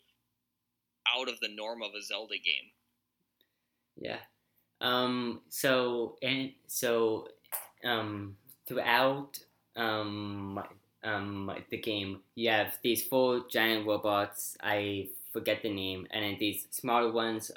out 1.16 1.28
of 1.28 1.40
the 1.40 1.48
norm 1.48 1.82
of 1.82 1.92
a 1.98 2.02
zelda 2.02 2.34
game. 2.34 2.70
Yeah 3.96 4.18
um 4.80 5.40
so 5.48 6.16
and 6.22 6.52
so 6.66 7.28
um, 7.84 8.36
throughout 8.66 9.38
um, 9.76 10.60
um, 11.04 11.50
the 11.70 11.78
game, 11.78 12.20
you 12.34 12.50
have 12.50 12.78
these 12.82 13.02
four 13.02 13.44
giant 13.48 13.86
robots. 13.86 14.56
I 14.62 15.08
forget 15.32 15.62
the 15.62 15.72
name, 15.72 16.06
and 16.10 16.24
then 16.24 16.36
these 16.38 16.66
smaller 16.70 17.12
ones 17.12 17.50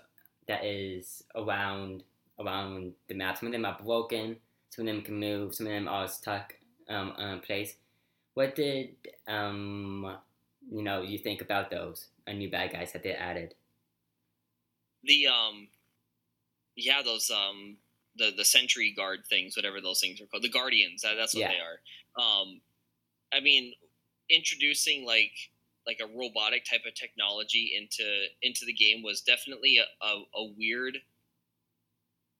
that 0.47 0.63
is 0.63 1.23
around 1.35 2.03
around 2.39 2.93
the 3.07 3.15
map. 3.15 3.37
Some 3.37 3.47
of 3.47 3.53
them 3.53 3.65
are 3.65 3.77
broken. 3.83 4.37
Some 4.69 4.87
of 4.87 4.93
them 4.93 5.03
can 5.03 5.19
move. 5.19 5.55
Some 5.55 5.67
of 5.67 5.73
them 5.73 5.87
are 5.87 6.07
stuck 6.07 6.55
um, 6.87 7.13
in 7.17 7.39
place. 7.39 7.75
What 8.33 8.55
did 8.55 8.95
um, 9.27 10.17
you 10.71 10.83
know 10.83 11.01
you 11.01 11.17
think 11.17 11.41
about 11.41 11.71
those 11.71 12.07
uh, 12.27 12.33
new 12.33 12.49
bad 12.49 12.71
guys 12.71 12.91
that 12.93 13.03
they 13.03 13.13
added? 13.13 13.55
The 15.03 15.27
um, 15.27 15.69
yeah, 16.79 17.01
those 17.03 17.29
um 17.29 17.77
the 18.15 18.31
the 18.35 18.45
sentry 18.45 18.93
guard 18.95 19.19
things, 19.29 19.55
whatever 19.55 19.81
those 19.81 19.99
things 19.99 20.21
are 20.21 20.25
called, 20.25 20.43
the 20.43 20.49
guardians. 20.49 21.01
That, 21.01 21.15
that's 21.17 21.33
what 21.33 21.41
yeah. 21.41 21.51
they 21.51 21.59
are. 21.59 22.23
Um, 22.23 22.61
I 23.33 23.39
mean, 23.39 23.73
introducing 24.29 25.05
like 25.05 25.31
like 25.87 25.99
a 26.01 26.17
robotic 26.17 26.65
type 26.65 26.81
of 26.87 26.93
technology 26.93 27.73
into 27.75 28.25
into 28.41 28.65
the 28.65 28.73
game 28.73 29.01
was 29.03 29.21
definitely 29.21 29.77
a, 29.77 30.05
a, 30.05 30.23
a 30.35 30.51
weird 30.57 30.97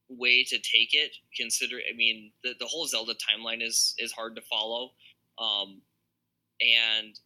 way 0.09 0.43
to 0.43 0.57
take 0.57 0.93
it. 0.93 1.15
Consider, 1.35 1.77
I 1.77 1.95
mean, 1.95 2.31
the 2.43 2.53
the 2.59 2.65
whole 2.65 2.85
Zelda 2.87 3.13
timeline 3.13 3.61
is 3.65 3.95
is 3.97 4.11
hard 4.11 4.35
to 4.35 4.41
follow, 4.41 4.91
um, 5.39 5.81
and 6.61 7.19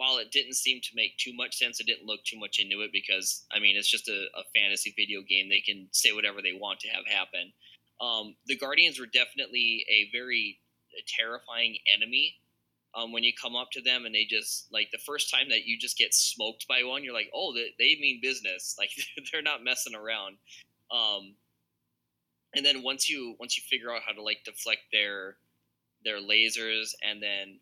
while 0.00 0.16
it 0.16 0.30
didn't 0.30 0.54
seem 0.54 0.80
to 0.80 0.88
make 0.94 1.14
too 1.18 1.34
much 1.34 1.58
sense, 1.58 1.78
I 1.78 1.84
didn't 1.84 2.06
look 2.06 2.24
too 2.24 2.38
much 2.38 2.58
into 2.58 2.80
it 2.80 2.90
because 2.90 3.44
I 3.52 3.60
mean 3.60 3.76
it's 3.76 3.90
just 3.90 4.08
a, 4.08 4.28
a 4.34 4.44
fantasy 4.58 4.94
video 4.96 5.20
game. 5.20 5.50
They 5.50 5.60
can 5.60 5.88
say 5.92 6.12
whatever 6.12 6.40
they 6.40 6.58
want 6.58 6.80
to 6.80 6.88
have 6.88 7.04
happen. 7.06 7.52
Um, 8.00 8.34
the 8.46 8.56
Guardians 8.56 8.98
were 8.98 9.04
definitely 9.12 9.84
a 9.90 10.08
very 10.10 10.58
terrifying 11.06 11.76
enemy. 11.94 12.36
Um, 12.94 13.12
when 13.12 13.24
you 13.24 13.32
come 13.40 13.54
up 13.54 13.70
to 13.72 13.82
them 13.82 14.06
and 14.06 14.14
they 14.14 14.24
just 14.24 14.68
like 14.72 14.88
the 14.90 15.04
first 15.04 15.30
time 15.30 15.50
that 15.50 15.66
you 15.66 15.78
just 15.78 15.98
get 15.98 16.14
smoked 16.14 16.66
by 16.66 16.82
one, 16.82 17.04
you're 17.04 17.12
like, 17.12 17.30
oh, 17.34 17.52
they, 17.52 17.68
they 17.78 18.00
mean 18.00 18.20
business. 18.22 18.76
Like 18.78 18.90
they're 19.32 19.42
not 19.42 19.62
messing 19.62 19.94
around. 19.94 20.38
Um, 20.90 21.34
and 22.56 22.64
then 22.64 22.82
once 22.82 23.10
you 23.10 23.36
once 23.38 23.58
you 23.58 23.62
figure 23.68 23.92
out 23.94 24.00
how 24.06 24.14
to 24.14 24.22
like 24.22 24.44
deflect 24.46 24.80
their 24.94 25.36
their 26.06 26.20
lasers 26.20 26.94
and 27.06 27.22
then 27.22 27.60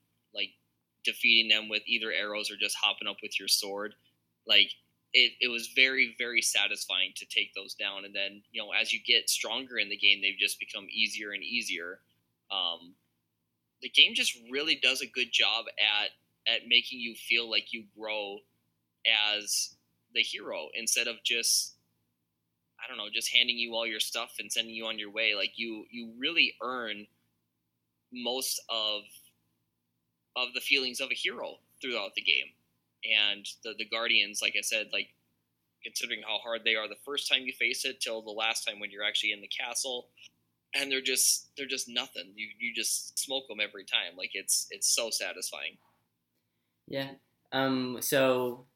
defeating 1.08 1.48
them 1.50 1.68
with 1.68 1.82
either 1.86 2.12
arrows 2.12 2.50
or 2.50 2.56
just 2.56 2.76
hopping 2.80 3.08
up 3.08 3.18
with 3.22 3.38
your 3.38 3.48
sword, 3.48 3.94
like 4.46 4.70
it, 5.14 5.32
it 5.40 5.48
was 5.48 5.68
very 5.74 6.14
very 6.18 6.42
satisfying 6.42 7.12
to 7.16 7.26
take 7.26 7.54
those 7.54 7.74
down. 7.74 8.04
And 8.04 8.14
then 8.14 8.42
you 8.52 8.62
know 8.62 8.70
as 8.78 8.92
you 8.92 9.00
get 9.06 9.30
stronger 9.30 9.78
in 9.78 9.88
the 9.88 9.96
game 9.96 10.20
they've 10.20 10.38
just 10.38 10.60
become 10.60 10.86
easier 10.90 11.32
and 11.32 11.42
easier. 11.42 12.00
Um, 12.50 12.94
the 13.82 13.90
game 13.90 14.14
just 14.14 14.36
really 14.50 14.78
does 14.82 15.00
a 15.00 15.06
good 15.06 15.32
job 15.32 15.66
at 15.78 16.10
at 16.52 16.68
making 16.68 17.00
you 17.00 17.14
feel 17.14 17.50
like 17.50 17.72
you 17.72 17.84
grow 17.98 18.38
as 19.34 19.76
the 20.14 20.20
hero 20.20 20.68
instead 20.74 21.06
of 21.06 21.16
just 21.22 21.74
i 22.82 22.88
don't 22.88 22.96
know 22.96 23.08
just 23.12 23.34
handing 23.34 23.58
you 23.58 23.74
all 23.74 23.86
your 23.86 24.00
stuff 24.00 24.36
and 24.38 24.50
sending 24.50 24.74
you 24.74 24.86
on 24.86 24.98
your 24.98 25.10
way. 25.10 25.34
Like 25.34 25.52
you 25.56 25.84
you 25.90 26.12
really 26.18 26.54
earn 26.62 27.06
most 28.12 28.60
of 28.68 29.02
of 30.42 30.54
the 30.54 30.60
feelings 30.60 31.00
of 31.00 31.10
a 31.10 31.14
hero 31.14 31.58
throughout 31.80 32.14
the 32.14 32.22
game 32.22 32.52
and 33.04 33.46
the 33.64 33.74
the 33.78 33.84
Guardians, 33.84 34.40
like 34.42 34.54
I 34.58 34.62
said, 34.62 34.88
like 34.92 35.08
considering 35.84 36.22
how 36.26 36.38
hard 36.38 36.62
they 36.64 36.74
are 36.74 36.88
the 36.88 36.96
first 37.04 37.30
time 37.30 37.42
you 37.42 37.52
face 37.52 37.84
it 37.84 38.00
till 38.00 38.22
the 38.22 38.30
last 38.30 38.66
time 38.66 38.80
when 38.80 38.90
you're 38.90 39.04
actually 39.04 39.32
in 39.32 39.40
the 39.40 39.48
castle, 39.48 40.08
and 40.74 40.90
they're 40.90 41.00
just 41.00 41.48
they're 41.56 41.66
just 41.66 41.88
nothing. 41.88 42.32
You 42.34 42.48
you 42.58 42.74
just 42.74 43.18
smoke 43.18 43.48
them 43.48 43.60
every 43.60 43.84
time. 43.84 44.16
Like 44.16 44.30
it's 44.34 44.66
it's 44.70 44.88
so 44.88 45.10
satisfying. 45.10 45.78
Yeah. 46.86 47.10
Um. 47.52 47.98
So, 48.00 48.66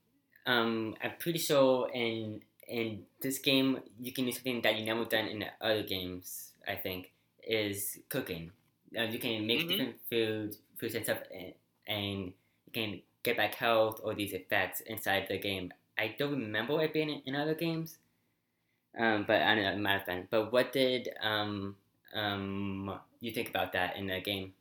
um, 0.46 0.94
I'm 1.02 1.12
pretty 1.18 1.38
sure 1.38 1.90
in 1.92 2.42
in 2.68 3.02
this 3.20 3.38
game 3.38 3.80
you 4.00 4.12
can 4.12 4.24
do 4.24 4.32
something 4.32 4.62
that 4.62 4.78
you 4.78 4.86
never 4.86 5.04
done 5.04 5.26
in 5.26 5.44
other 5.60 5.82
games. 5.82 6.52
I 6.66 6.76
think 6.76 7.12
is 7.42 7.98
cooking. 8.08 8.52
Uh, 8.96 9.04
you 9.04 9.18
can 9.18 9.46
make 9.46 9.60
mm-hmm. 9.60 9.68
different 9.68 9.96
food, 10.08 10.56
foods 10.82 10.96
and 10.96 11.04
stuff, 11.04 11.18
and, 11.32 11.54
and 11.86 12.24
you 12.66 12.72
can 12.72 13.00
get 13.22 13.36
back 13.36 13.54
health 13.54 14.00
or 14.02 14.14
these 14.14 14.32
effects 14.32 14.80
inside 14.80 15.26
the 15.28 15.38
game. 15.38 15.72
I 15.96 16.14
don't 16.18 16.32
remember 16.32 16.82
it 16.82 16.92
being 16.92 17.08
in, 17.08 17.22
in 17.24 17.36
other 17.36 17.54
games, 17.54 17.98
um, 18.98 19.24
but 19.26 19.40
I 19.40 19.54
don't 19.54 19.64
know, 19.64 19.72
it 19.72 19.78
might 19.78 19.98
have 19.98 20.06
been. 20.06 20.26
But 20.30 20.52
what 20.52 20.72
did 20.72 21.08
um, 21.22 21.76
um, 22.14 22.98
you 23.20 23.30
think 23.30 23.48
about 23.48 23.72
that 23.74 23.96
in 23.96 24.08
the 24.08 24.20
game? 24.20 24.54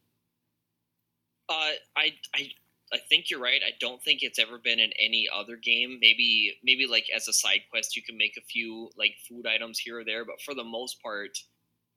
Uh, 1.50 1.74
I, 1.98 2.14
I, 2.36 2.52
I 2.94 2.98
think 3.10 3.30
you're 3.30 3.42
right. 3.42 3.62
I 3.66 3.72
don't 3.80 4.02
think 4.04 4.22
it's 4.22 4.40
ever 4.40 4.58
been 4.58 4.80
in 4.80 4.92
any 5.00 5.28
other 5.34 5.56
game. 5.56 5.98
Maybe, 6.00 6.54
maybe 6.64 6.86
like 6.86 7.08
as 7.14 7.28
a 7.28 7.34
side 7.34 7.62
quest, 7.72 7.96
you 7.96 8.04
can 8.04 8.18
make 8.18 8.38
a 8.38 8.42
few 8.42 8.92
like 8.96 9.16
food 9.28 9.48
items 9.48 9.80
here 9.80 10.00
or 10.00 10.06
there, 10.06 10.24
but 10.24 10.42
for 10.42 10.54
the 10.54 10.64
most 10.64 11.02
part, 11.02 11.38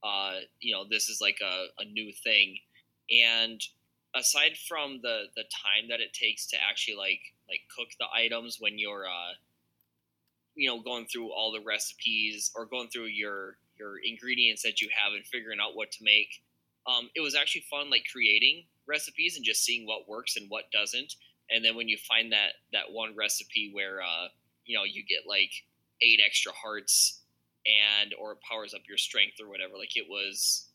uh, 0.02 0.38
you 0.60 0.72
know, 0.72 0.84
this 0.88 1.08
is 1.08 1.20
like 1.20 1.38
a, 1.42 1.82
a 1.82 1.84
new 1.84 2.12
thing. 2.24 2.56
And 3.10 3.60
aside 4.14 4.56
from 4.68 5.00
the 5.02 5.24
the 5.36 5.44
time 5.44 5.88
that 5.88 6.00
it 6.00 6.12
takes 6.12 6.46
to 6.46 6.56
actually 6.68 6.96
like 6.96 7.20
like 7.48 7.60
cook 7.74 7.88
the 7.98 8.06
items 8.14 8.58
when 8.60 8.78
you're 8.78 9.06
uh 9.06 9.34
you 10.54 10.68
know 10.68 10.80
going 10.80 11.06
through 11.06 11.32
all 11.32 11.52
the 11.52 11.64
recipes 11.66 12.50
or 12.54 12.66
going 12.66 12.88
through 12.88 13.06
your 13.06 13.58
your 13.78 13.94
ingredients 14.04 14.62
that 14.62 14.80
you 14.80 14.88
have 14.94 15.12
and 15.12 15.26
figuring 15.26 15.58
out 15.60 15.76
what 15.76 15.90
to 15.90 16.04
make 16.04 16.42
um, 16.86 17.08
it 17.14 17.20
was 17.20 17.34
actually 17.34 17.64
fun 17.70 17.90
like 17.90 18.04
creating 18.10 18.64
recipes 18.86 19.36
and 19.36 19.44
just 19.44 19.64
seeing 19.64 19.86
what 19.86 20.08
works 20.08 20.36
and 20.36 20.46
what 20.50 20.70
doesn't. 20.70 21.14
And 21.50 21.64
then 21.64 21.76
when 21.76 21.88
you 21.88 21.96
find 21.96 22.32
that 22.32 22.52
that 22.72 22.90
one 22.92 23.14
recipe 23.16 23.70
where 23.72 24.00
uh, 24.02 24.28
you 24.64 24.76
know 24.76 24.84
you 24.84 25.02
get 25.06 25.28
like 25.28 25.50
eight 26.02 26.20
extra 26.24 26.52
hearts 26.52 27.20
and 27.66 28.14
or 28.20 28.36
powers 28.48 28.74
up 28.74 28.82
your 28.88 28.98
strength 28.98 29.36
or 29.40 29.48
whatever 29.48 29.72
like 29.78 29.96
it 29.96 30.04
was 30.08 30.68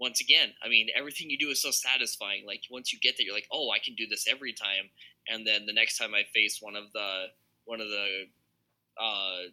once 0.00 0.20
again, 0.20 0.50
I 0.62 0.68
mean, 0.68 0.88
everything 0.96 1.28
you 1.28 1.38
do 1.38 1.50
is 1.50 1.60
so 1.60 1.70
satisfying. 1.70 2.44
Like 2.46 2.62
once 2.70 2.92
you 2.92 3.00
get 3.00 3.16
there, 3.16 3.26
you're 3.26 3.34
like, 3.34 3.48
oh, 3.52 3.70
I 3.70 3.78
can 3.78 3.94
do 3.94 4.06
this 4.06 4.26
every 4.30 4.52
time. 4.52 4.90
And 5.28 5.46
then 5.46 5.66
the 5.66 5.72
next 5.72 5.98
time 5.98 6.14
I 6.14 6.22
face 6.32 6.58
one 6.60 6.76
of 6.76 6.92
the 6.92 7.26
one 7.64 7.80
of 7.80 7.88
the 7.88 8.24
uh, 9.00 9.50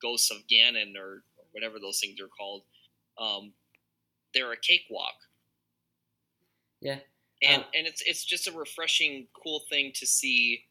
ghosts 0.00 0.30
of 0.30 0.38
Ganon 0.46 0.96
or, 0.96 1.22
or 1.38 1.44
whatever 1.52 1.78
those 1.80 1.98
things 2.00 2.20
are 2.20 2.28
called, 2.28 2.62
um, 3.18 3.52
they're 4.34 4.52
a 4.52 4.56
cakewalk. 4.56 5.14
Yeah, 6.80 6.98
and 7.42 7.62
um, 7.62 7.68
and 7.74 7.86
it's 7.86 8.02
it's 8.02 8.24
just 8.24 8.48
a 8.48 8.52
refreshing, 8.52 9.26
cool 9.42 9.62
thing 9.70 9.92
to 9.94 10.06
see, 10.06 10.64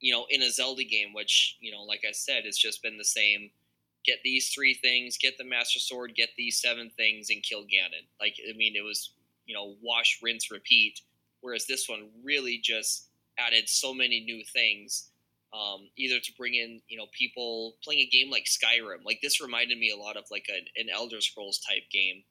you 0.00 0.12
know, 0.12 0.26
in 0.30 0.42
a 0.42 0.50
Zelda 0.50 0.84
game, 0.84 1.12
which 1.12 1.56
you 1.60 1.72
know, 1.72 1.82
like 1.82 2.02
I 2.08 2.12
said, 2.12 2.42
it's 2.44 2.58
just 2.58 2.82
been 2.82 2.98
the 2.98 3.04
same. 3.04 3.50
Get 4.04 4.18
these 4.24 4.50
three 4.50 4.74
things, 4.74 5.18
get 5.18 5.36
the 5.36 5.44
Master 5.44 5.78
Sword, 5.78 6.14
get 6.14 6.30
these 6.36 6.60
seven 6.60 6.90
things, 6.96 7.28
and 7.30 7.42
kill 7.42 7.62
Ganon. 7.62 8.06
Like 8.20 8.36
I 8.48 8.56
mean, 8.56 8.74
it 8.76 8.82
was 8.82 9.12
you 9.46 9.54
know 9.54 9.74
wash, 9.82 10.20
rinse, 10.22 10.50
repeat. 10.50 11.00
Whereas 11.42 11.66
this 11.66 11.88
one 11.88 12.08
really 12.22 12.58
just 12.62 13.08
added 13.38 13.68
so 13.68 13.94
many 13.94 14.20
new 14.20 14.42
things. 14.52 15.08
Um, 15.52 15.88
either 15.96 16.20
to 16.20 16.32
bring 16.38 16.54
in 16.54 16.80
you 16.88 16.96
know 16.96 17.06
people 17.12 17.76
playing 17.82 18.00
a 18.00 18.06
game 18.06 18.30
like 18.30 18.44
Skyrim. 18.44 19.04
Like 19.04 19.20
this 19.22 19.40
reminded 19.40 19.78
me 19.78 19.90
a 19.90 19.96
lot 19.96 20.16
of 20.16 20.24
like 20.30 20.46
an, 20.48 20.64
an 20.76 20.88
Elder 20.94 21.20
Scrolls 21.20 21.58
type 21.58 21.90
game, 21.90 22.22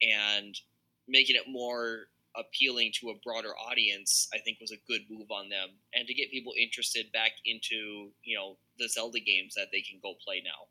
and 0.00 0.58
making 1.06 1.36
it 1.36 1.44
more 1.46 2.06
appealing 2.36 2.92
to 2.94 3.10
a 3.10 3.14
broader 3.24 3.52
audience, 3.58 4.28
I 4.32 4.38
think 4.38 4.58
was 4.60 4.72
a 4.72 4.80
good 4.88 5.02
move 5.10 5.30
on 5.30 5.48
them, 5.48 5.70
and 5.94 6.06
to 6.06 6.14
get 6.14 6.30
people 6.30 6.54
interested 6.58 7.12
back 7.12 7.32
into 7.44 8.10
you 8.24 8.36
know 8.36 8.56
the 8.78 8.88
Zelda 8.88 9.20
games 9.20 9.54
that 9.54 9.68
they 9.72 9.82
can 9.82 9.98
go 10.02 10.14
play 10.24 10.42
now. 10.44 10.68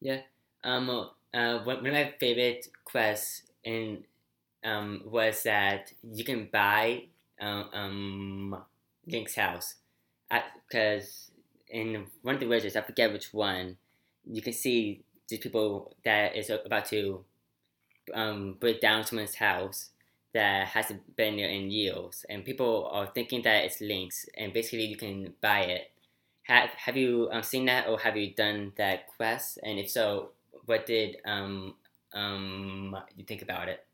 Yeah, 0.00 0.20
um, 0.64 0.90
uh, 1.32 1.58
one 1.64 1.78
of 1.78 1.82
my 1.84 2.14
favorite 2.20 2.68
quests 2.84 3.42
in 3.64 4.04
um 4.64 5.02
was 5.06 5.42
that 5.44 5.92
you 6.02 6.24
can 6.24 6.48
buy 6.52 7.04
um, 7.40 7.70
um 7.72 8.64
Link's 9.06 9.34
house, 9.36 9.76
because 10.68 11.30
in 11.68 12.06
one 12.22 12.34
of 12.36 12.40
the 12.40 12.46
villages, 12.46 12.76
I 12.76 12.82
forget 12.82 13.12
which 13.12 13.32
one, 13.34 13.76
you 14.26 14.42
can 14.42 14.52
see 14.52 15.02
these 15.28 15.40
people 15.40 15.94
that 16.04 16.36
is 16.36 16.50
about 16.50 16.86
to 16.86 17.24
um 18.14 18.56
break 18.60 18.80
down 18.80 19.04
someone's 19.04 19.36
house 19.36 19.90
that 20.34 20.68
hasn't 20.68 21.16
been 21.16 21.36
there 21.38 21.48
in 21.50 21.70
years, 21.70 22.26
and 22.30 22.44
people 22.44 22.88
are 22.92 23.08
thinking 23.08 23.42
that 23.42 23.64
it's 23.64 23.80
Link's, 23.80 24.26
and 24.36 24.52
basically 24.52 24.86
you 24.86 24.96
can 24.96 25.34
buy 25.42 25.60
it. 25.62 25.92
Have 26.46 26.70
Have 26.70 26.96
you 26.96 27.28
um, 27.32 27.42
seen 27.42 27.66
that, 27.66 27.88
or 27.88 27.98
have 27.98 28.16
you 28.16 28.34
done 28.34 28.72
that 28.76 29.08
quest? 29.08 29.58
And 29.62 29.78
if 29.78 29.90
so, 29.90 30.30
what 30.66 30.86
did 30.86 31.16
um 31.24 31.74
um 32.12 32.96
you 33.16 33.24
think 33.24 33.42
about 33.42 33.68
it? 33.68 33.84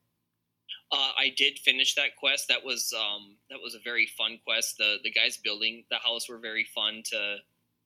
Uh, 0.92 1.12
I 1.16 1.32
did 1.34 1.58
finish 1.58 1.94
that 1.94 2.16
quest. 2.16 2.48
That 2.48 2.62
was 2.62 2.92
um, 2.92 3.36
that 3.48 3.58
was 3.62 3.74
a 3.74 3.78
very 3.82 4.06
fun 4.06 4.38
quest. 4.44 4.76
The 4.76 4.96
the 5.02 5.10
guys 5.10 5.38
building 5.38 5.84
the 5.90 5.96
house 5.96 6.28
were 6.28 6.38
very 6.38 6.66
fun 6.74 7.02
to 7.06 7.36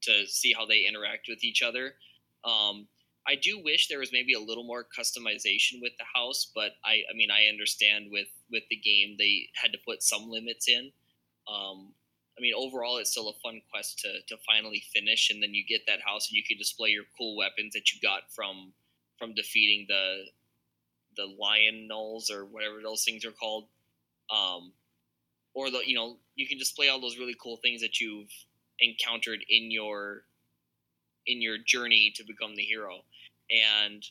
to 0.02 0.26
see 0.26 0.52
how 0.52 0.66
they 0.66 0.86
interact 0.88 1.28
with 1.28 1.44
each 1.44 1.62
other. 1.62 1.94
Um, 2.44 2.88
I 3.28 3.34
do 3.34 3.62
wish 3.62 3.88
there 3.88 3.98
was 3.98 4.12
maybe 4.12 4.34
a 4.34 4.40
little 4.40 4.64
more 4.64 4.84
customization 4.84 5.80
with 5.82 5.92
the 5.98 6.04
house, 6.14 6.50
but 6.54 6.72
I, 6.84 7.02
I 7.10 7.14
mean, 7.14 7.30
I 7.30 7.46
understand 7.48 8.06
with 8.10 8.28
with 8.50 8.64
the 8.70 8.76
game 8.76 9.16
they 9.18 9.48
had 9.54 9.72
to 9.72 9.78
put 9.86 10.02
some 10.02 10.28
limits 10.28 10.68
in. 10.68 10.90
Um, 11.48 11.92
I 12.38 12.42
mean, 12.42 12.52
overall, 12.56 12.98
it's 12.98 13.10
still 13.10 13.28
a 13.28 13.40
fun 13.42 13.62
quest 13.70 13.98
to 14.00 14.20
to 14.28 14.36
finally 14.46 14.82
finish, 14.92 15.30
and 15.30 15.42
then 15.42 15.54
you 15.54 15.64
get 15.66 15.86
that 15.86 16.00
house 16.06 16.28
and 16.28 16.36
you 16.36 16.44
can 16.46 16.58
display 16.58 16.90
your 16.90 17.04
cool 17.16 17.36
weapons 17.36 17.72
that 17.74 17.92
you 17.92 18.00
got 18.00 18.30
from 18.30 18.72
from 19.18 19.34
defeating 19.34 19.86
the 19.88 20.24
the 21.16 21.28
Lynels 21.40 22.30
or 22.30 22.44
whatever 22.44 22.76
those 22.82 23.04
things 23.04 23.24
are 23.24 23.32
called. 23.32 23.68
Um, 24.30 24.72
or 25.56 25.70
the 25.70 25.80
you 25.84 25.96
know 25.96 26.18
you 26.36 26.46
can 26.46 26.58
display 26.58 26.88
all 26.88 27.00
those 27.00 27.18
really 27.18 27.34
cool 27.42 27.56
things 27.56 27.80
that 27.80 28.00
you've 28.00 28.30
encountered 28.78 29.40
in 29.48 29.70
your 29.70 30.22
in 31.26 31.42
your 31.42 31.56
journey 31.58 32.12
to 32.14 32.22
become 32.24 32.54
the 32.54 32.62
hero 32.62 33.00
and 33.50 34.04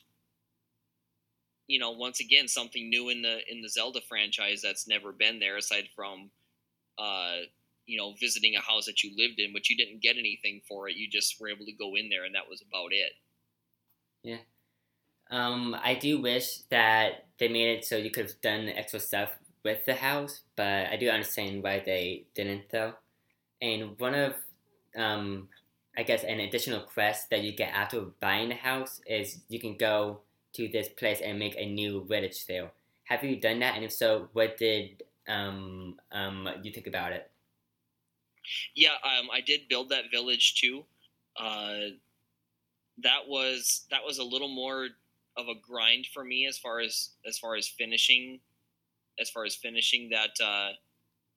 you 1.68 1.78
know 1.78 1.92
once 1.92 2.20
again 2.20 2.48
something 2.48 2.90
new 2.90 3.08
in 3.08 3.22
the 3.22 3.38
in 3.50 3.62
the 3.62 3.68
zelda 3.68 4.00
franchise 4.08 4.60
that's 4.62 4.88
never 4.88 5.12
been 5.12 5.38
there 5.38 5.56
aside 5.56 5.88
from 5.94 6.30
uh 6.98 7.36
you 7.86 7.96
know 7.96 8.14
visiting 8.20 8.54
a 8.56 8.60
house 8.60 8.86
that 8.86 9.02
you 9.02 9.10
lived 9.16 9.38
in 9.38 9.52
but 9.52 9.68
you 9.68 9.76
didn't 9.76 10.02
get 10.02 10.16
anything 10.16 10.60
for 10.68 10.88
it 10.88 10.96
you 10.96 11.08
just 11.08 11.40
were 11.40 11.48
able 11.48 11.64
to 11.64 11.72
go 11.72 11.94
in 11.94 12.08
there 12.08 12.24
and 12.24 12.34
that 12.34 12.48
was 12.48 12.62
about 12.62 12.92
it 12.92 13.12
yeah 14.22 14.38
um 15.30 15.76
i 15.82 15.94
do 15.94 16.20
wish 16.20 16.58
that 16.70 17.26
they 17.38 17.48
made 17.48 17.78
it 17.78 17.84
so 17.84 17.96
you 17.96 18.10
could 18.10 18.26
have 18.26 18.40
done 18.40 18.66
the 18.66 18.76
extra 18.76 19.00
stuff 19.00 19.30
with 19.64 19.84
the 19.86 19.94
house 19.94 20.42
but 20.56 20.88
i 20.88 20.96
do 20.96 21.08
understand 21.08 21.62
why 21.62 21.82
they 21.84 22.24
didn't 22.34 22.62
though 22.70 22.92
and 23.60 23.98
one 23.98 24.14
of 24.14 24.34
um 24.96 25.48
I 25.96 26.02
guess 26.02 26.24
an 26.24 26.40
additional 26.40 26.80
quest 26.80 27.30
that 27.30 27.42
you 27.42 27.52
get 27.52 27.72
after 27.72 28.02
buying 28.20 28.50
the 28.50 28.54
house 28.54 29.00
is 29.06 29.40
you 29.48 29.58
can 29.58 29.76
go 29.76 30.20
to 30.52 30.68
this 30.68 30.88
place 30.88 31.20
and 31.20 31.38
make 31.38 31.56
a 31.56 31.64
new 31.64 32.04
village 32.04 32.46
there. 32.46 32.70
Have 33.04 33.24
you 33.24 33.40
done 33.40 33.60
that? 33.60 33.76
And 33.76 33.84
if 33.84 33.92
so, 33.92 34.28
what 34.32 34.58
did 34.58 35.02
um, 35.26 35.96
um, 36.12 36.48
you 36.62 36.70
think 36.70 36.86
about 36.86 37.12
it? 37.12 37.30
Yeah, 38.74 38.94
um, 39.02 39.28
I 39.32 39.40
did 39.40 39.68
build 39.68 39.90
that 39.90 40.10
village 40.10 40.60
too. 40.60 40.84
Uh, 41.38 41.96
that 43.02 43.28
was 43.28 43.86
that 43.90 44.04
was 44.04 44.18
a 44.18 44.24
little 44.24 44.48
more 44.48 44.88
of 45.36 45.48
a 45.48 45.54
grind 45.54 46.06
for 46.12 46.24
me 46.24 46.46
as 46.46 46.58
far 46.58 46.80
as 46.80 47.10
as 47.26 47.38
far 47.38 47.56
as 47.56 47.68
finishing 47.68 48.40
as 49.20 49.30
far 49.30 49.44
as 49.44 49.54
finishing 49.54 50.10
that 50.10 50.30
uh, 50.42 50.70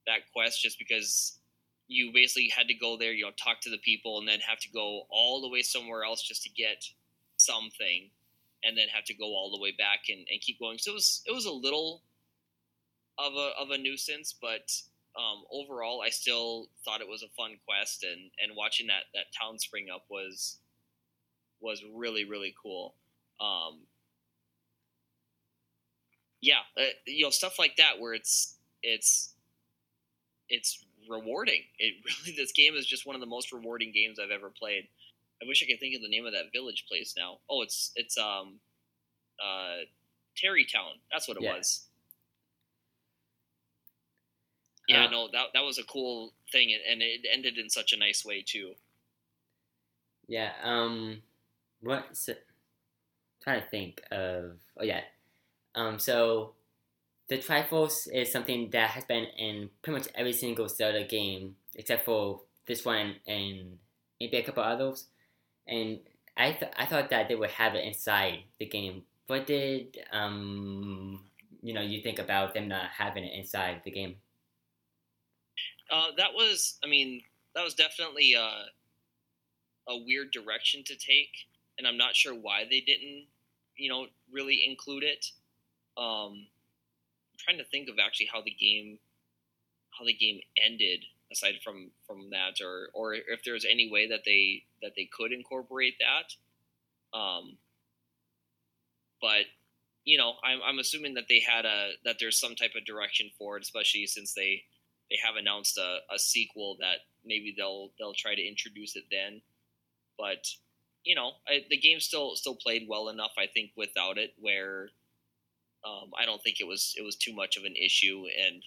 that 0.07 0.31
quest, 0.33 0.61
just 0.61 0.77
because 0.77 1.39
you 1.87 2.11
basically 2.13 2.49
had 2.55 2.67
to 2.67 2.73
go 2.73 2.97
there, 2.97 3.11
you 3.13 3.25
know, 3.25 3.31
talk 3.31 3.61
to 3.61 3.69
the 3.69 3.77
people, 3.79 4.19
and 4.19 4.27
then 4.27 4.39
have 4.41 4.59
to 4.59 4.69
go 4.71 5.03
all 5.09 5.41
the 5.41 5.49
way 5.49 5.61
somewhere 5.61 6.03
else 6.03 6.21
just 6.21 6.43
to 6.43 6.49
get 6.49 6.83
something, 7.37 8.09
and 8.63 8.77
then 8.77 8.87
have 8.93 9.05
to 9.05 9.13
go 9.13 9.25
all 9.25 9.51
the 9.51 9.61
way 9.61 9.71
back 9.77 10.01
and, 10.09 10.25
and 10.31 10.41
keep 10.41 10.59
going. 10.59 10.77
So 10.77 10.91
it 10.91 10.95
was 10.95 11.21
it 11.25 11.31
was 11.31 11.45
a 11.45 11.51
little 11.51 12.03
of 13.17 13.33
a 13.33 13.51
of 13.59 13.71
a 13.71 13.77
nuisance, 13.77 14.33
but 14.39 14.71
um, 15.19 15.43
overall, 15.51 16.01
I 16.01 16.09
still 16.09 16.69
thought 16.85 17.01
it 17.01 17.07
was 17.07 17.23
a 17.23 17.27
fun 17.35 17.57
quest, 17.67 18.03
and 18.03 18.31
and 18.41 18.55
watching 18.55 18.87
that 18.87 19.03
that 19.13 19.25
town 19.39 19.59
spring 19.59 19.87
up 19.93 20.05
was 20.09 20.57
was 21.59 21.83
really 21.93 22.23
really 22.23 22.55
cool. 22.61 22.95
Um, 23.41 23.81
yeah, 26.41 26.59
uh, 26.77 26.93
you 27.05 27.25
know, 27.25 27.31
stuff 27.31 27.59
like 27.59 27.75
that 27.77 27.99
where 27.99 28.13
it's 28.13 28.55
it's 28.81 29.33
it's 30.47 30.85
rewarding. 31.09 31.63
It 31.77 31.95
really 32.25 32.37
this 32.37 32.53
game 32.53 32.75
is 32.75 32.85
just 32.85 33.05
one 33.05 33.15
of 33.15 33.19
the 33.19 33.27
most 33.27 33.51
rewarding 33.51 33.91
games 33.91 34.19
I've 34.19 34.31
ever 34.31 34.49
played. 34.49 34.87
I 35.41 35.47
wish 35.47 35.63
I 35.63 35.69
could 35.69 35.79
think 35.79 35.95
of 35.95 36.01
the 36.01 36.09
name 36.09 36.25
of 36.25 36.33
that 36.33 36.53
village 36.53 36.85
place 36.87 37.13
now. 37.17 37.39
Oh, 37.49 37.61
it's 37.61 37.91
it's 37.95 38.17
um 38.17 38.59
uh 39.43 39.83
Tarrey 40.41 40.71
Town. 40.71 40.93
That's 41.11 41.27
what 41.27 41.35
it 41.35 41.43
yeah. 41.43 41.57
was. 41.57 41.88
Yeah, 44.89 45.07
no, 45.07 45.29
that 45.31 45.47
that 45.53 45.63
was 45.63 45.77
a 45.77 45.83
cool 45.83 46.33
thing, 46.51 46.73
and 46.73 47.01
it 47.01 47.25
ended 47.31 47.57
in 47.57 47.69
such 47.69 47.93
a 47.93 47.97
nice 47.97 48.25
way 48.25 48.43
too. 48.45 48.75
Yeah. 50.27 50.51
Um. 50.63 51.21
What? 51.81 52.15
So, 52.15 52.33
trying 53.43 53.61
to 53.61 53.67
think 53.67 54.01
of. 54.11 54.59
Oh 54.77 54.83
yeah. 54.83 55.01
Um. 55.75 55.99
So 55.99 56.53
the 57.29 57.37
Triforce 57.37 58.07
is 58.13 58.31
something 58.31 58.69
that 58.71 58.91
has 58.91 59.05
been 59.05 59.25
in 59.37 59.69
pretty 59.81 59.99
much 59.99 60.09
every 60.15 60.33
single 60.33 60.67
Zelda 60.69 61.03
game 61.05 61.55
except 61.75 62.05
for 62.05 62.41
this 62.67 62.85
one 62.85 63.15
and 63.27 63.77
maybe 64.19 64.37
a 64.37 64.43
couple 64.43 64.63
others. 64.63 65.07
And 65.67 65.99
I 66.37 66.53
th- 66.53 66.73
I 66.77 66.85
thought 66.85 67.09
that 67.11 67.27
they 67.29 67.35
would 67.35 67.51
have 67.51 67.75
it 67.75 67.85
inside 67.85 68.43
the 68.59 68.65
game. 68.65 69.03
What 69.27 69.47
did 69.47 69.97
um 70.11 71.25
you 71.61 71.73
know 71.73 71.81
you 71.81 72.01
think 72.01 72.19
about 72.19 72.53
them 72.53 72.67
not 72.69 72.89
having 72.97 73.23
it 73.25 73.33
inside 73.37 73.81
the 73.85 73.91
game? 73.91 74.17
Uh, 75.91 76.07
that 76.17 76.33
was, 76.33 76.77
I 76.83 76.87
mean, 76.87 77.21
that 77.55 77.63
was 77.63 77.73
definitely 77.73 78.33
a, 78.33 78.65
a 79.91 79.97
weird 80.05 80.31
direction 80.31 80.83
to 80.85 80.95
take, 80.95 81.47
and 81.77 81.87
I'm 81.87 81.97
not 81.97 82.15
sure 82.15 82.33
why 82.33 82.65
they 82.69 82.81
didn't, 82.81 83.25
you 83.75 83.89
know, 83.89 84.07
really 84.31 84.63
include 84.67 85.03
it. 85.03 85.25
Um, 85.97 86.47
I'm 87.33 87.39
trying 87.39 87.57
to 87.57 87.65
think 87.65 87.89
of 87.89 87.95
actually 87.99 88.29
how 88.31 88.41
the 88.41 88.51
game 88.51 88.99
how 89.97 90.05
the 90.05 90.13
game 90.13 90.39
ended 90.57 91.05
aside 91.31 91.55
from 91.63 91.91
from 92.07 92.29
that 92.31 92.61
or 92.63 92.89
or 92.93 93.13
if 93.13 93.43
there's 93.43 93.65
any 93.65 93.89
way 93.91 94.07
that 94.07 94.21
they 94.25 94.63
that 94.81 94.93
they 94.95 95.09
could 95.11 95.31
incorporate 95.31 95.95
that 95.99 97.17
um 97.17 97.57
but 99.21 99.45
you 100.05 100.17
know 100.17 100.33
i'm, 100.43 100.59
I'm 100.65 100.79
assuming 100.79 101.13
that 101.15 101.25
they 101.29 101.39
had 101.39 101.65
a 101.65 101.91
that 102.05 102.17
there's 102.19 102.39
some 102.39 102.55
type 102.55 102.71
of 102.75 102.85
direction 102.85 103.29
for 103.37 103.57
it 103.57 103.63
especially 103.63 104.05
since 104.07 104.33
they 104.33 104.63
they 105.09 105.17
have 105.23 105.35
announced 105.35 105.77
a, 105.77 105.99
a 106.13 106.19
sequel 106.19 106.77
that 106.79 106.99
maybe 107.25 107.53
they'll 107.57 107.91
they'll 107.97 108.13
try 108.13 108.35
to 108.35 108.47
introduce 108.47 108.95
it 108.95 109.05
then 109.11 109.41
but 110.17 110.47
you 111.03 111.15
know 111.15 111.31
I, 111.47 111.65
the 111.69 111.77
game 111.77 111.99
still 111.99 112.35
still 112.35 112.55
played 112.55 112.87
well 112.87 113.09
enough 113.09 113.31
i 113.37 113.47
think 113.47 113.71
without 113.75 114.17
it 114.17 114.33
where 114.39 114.89
um, 115.85 116.11
I 116.19 116.25
don't 116.25 116.41
think 116.43 116.59
it 116.59 116.67
was 116.67 116.93
it 116.97 117.03
was 117.03 117.15
too 117.15 117.33
much 117.33 117.57
of 117.57 117.63
an 117.63 117.75
issue, 117.75 118.25
and 118.45 118.61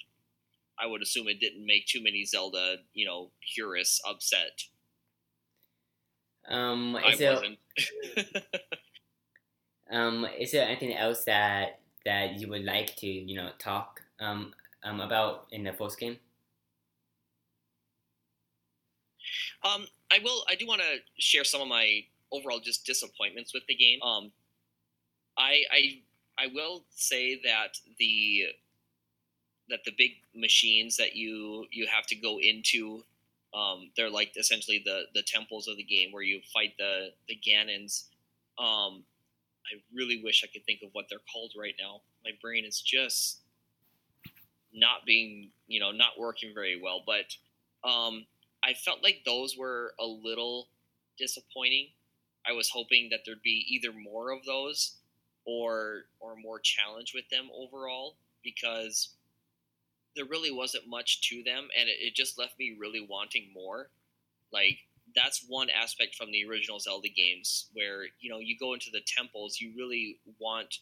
I 0.79 0.87
would 0.87 1.03
assume 1.03 1.29
it 1.29 1.41
didn't 1.41 1.67
make 1.67 1.87
too 1.87 2.03
many 2.03 2.25
Zelda, 2.25 2.77
you 2.95 3.07
know, 3.07 3.31
purists 3.55 4.01
upset. 4.09 4.63
Um, 6.49 6.97
I 6.97 7.15
wasn't. 7.19 7.59
Um, 9.91 10.27
is 10.41 10.53
there 10.53 10.67
anything 10.67 10.97
else 10.97 11.25
that 11.25 11.81
that 12.07 12.41
you 12.41 12.49
would 12.49 12.65
like 12.65 12.97
to 12.97 13.07
you 13.07 13.37
know 13.37 13.51
talk 13.59 14.01
um, 14.21 14.55
um 14.83 15.03
about 15.03 15.49
in 15.51 15.65
the 15.65 15.73
first 15.75 16.01
game? 16.01 16.17
Um, 19.65 19.87
I 20.11 20.19
will. 20.23 20.45
I 20.49 20.55
do 20.55 20.67
want 20.67 20.81
to 20.81 20.99
share 21.19 21.45
some 21.45 21.61
of 21.61 21.69
my 21.69 22.05
overall 22.33 22.61
just 22.61 22.87
disappointments 22.87 23.53
with 23.55 23.65
the 23.67 23.75
game. 23.75 24.01
Um, 24.03 24.33
I 25.37 25.63
I 25.71 26.03
I 26.39 26.47
will 26.55 26.85
say 26.91 27.41
that 27.45 27.79
the 27.99 28.47
that 29.69 29.81
the 29.85 29.93
big 29.97 30.13
machines 30.35 30.97
that 30.97 31.15
you 31.15 31.67
you 31.71 31.87
have 31.87 32.07
to 32.07 32.17
go 32.17 32.39
into 32.41 33.03
um, 33.55 33.91
they're 33.97 34.11
like 34.11 34.33
essentially 34.37 34.83
the 34.85 35.03
the 35.15 35.23
temples 35.23 35.69
of 35.69 35.77
the 35.77 35.83
game 35.83 36.11
where 36.11 36.23
you 36.23 36.41
fight 36.53 36.75
the 36.79 37.09
the 37.29 37.37
Ganons. 37.37 38.05
Um, 38.59 39.05
I 39.67 39.81
really 39.95 40.21
wish 40.23 40.43
I 40.45 40.51
could 40.53 40.65
think 40.65 40.81
of 40.83 40.91
what 40.93 41.07
they're 41.09 41.21
called 41.33 41.53
right 41.59 41.75
now. 41.81 42.01
My 42.25 42.33
brain 42.41 42.65
is 42.65 42.81
just 42.81 43.41
not 44.73 45.05
being 45.07 45.51
you 45.67 45.81
know 45.81 45.93
not 45.93 46.19
working 46.19 46.53
very 46.55 46.81
well. 46.83 47.03
But 47.07 47.37
um, 47.89 48.25
I 48.65 48.75
felt 48.75 49.03
like 49.03 49.23
those 49.25 49.57
were 49.57 49.95
a 49.99 50.07
little 50.07 50.69
disappointing. 51.19 51.89
I 52.47 52.53
was 52.53 52.71
hoping 52.71 53.09
that 53.11 53.21
there'd 53.25 53.43
be 53.43 53.67
either 53.69 53.93
more 53.93 54.31
of 54.31 54.45
those 54.45 54.97
or 55.45 56.05
or 56.21 56.37
more 56.37 56.61
challenge 56.61 57.13
with 57.15 57.29
them 57.31 57.49
overall 57.57 58.17
because 58.45 59.11
there 60.15 60.25
really 60.25 60.51
wasn't 60.51 60.87
much 60.87 61.29
to 61.29 61.43
them 61.43 61.69
and 61.79 61.89
it, 61.89 61.97
it 62.01 62.15
just 62.15 62.39
left 62.39 62.59
me 62.59 62.77
really 62.79 63.05
wanting 63.09 63.49
more 63.53 63.89
like 64.53 64.79
that's 65.15 65.45
one 65.49 65.69
aspect 65.71 66.15
from 66.15 66.31
the 66.31 66.45
original 66.49 66.79
zelda 66.79 67.09
games 67.09 67.69
where 67.73 68.05
you 68.21 68.31
know 68.31 68.39
you 68.39 68.57
go 68.57 68.73
into 68.73 68.91
the 68.93 69.01
temples 69.05 69.61
you 69.61 69.73
really 69.77 70.19
want 70.39 70.79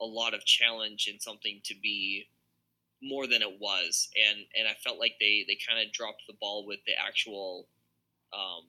a 0.00 0.04
lot 0.04 0.32
of 0.32 0.44
challenge 0.46 1.08
and 1.10 1.20
something 1.20 1.60
to 1.62 1.74
be 1.82 2.26
more 3.02 3.26
than 3.26 3.42
it 3.42 3.60
was 3.60 4.08
and 4.28 4.40
and 4.58 4.68
i 4.68 4.74
felt 4.84 4.98
like 4.98 5.14
they 5.20 5.44
they 5.48 5.56
kind 5.66 5.84
of 5.84 5.92
dropped 5.92 6.22
the 6.26 6.36
ball 6.40 6.66
with 6.66 6.80
the 6.86 6.92
actual 6.98 7.66
um 8.32 8.64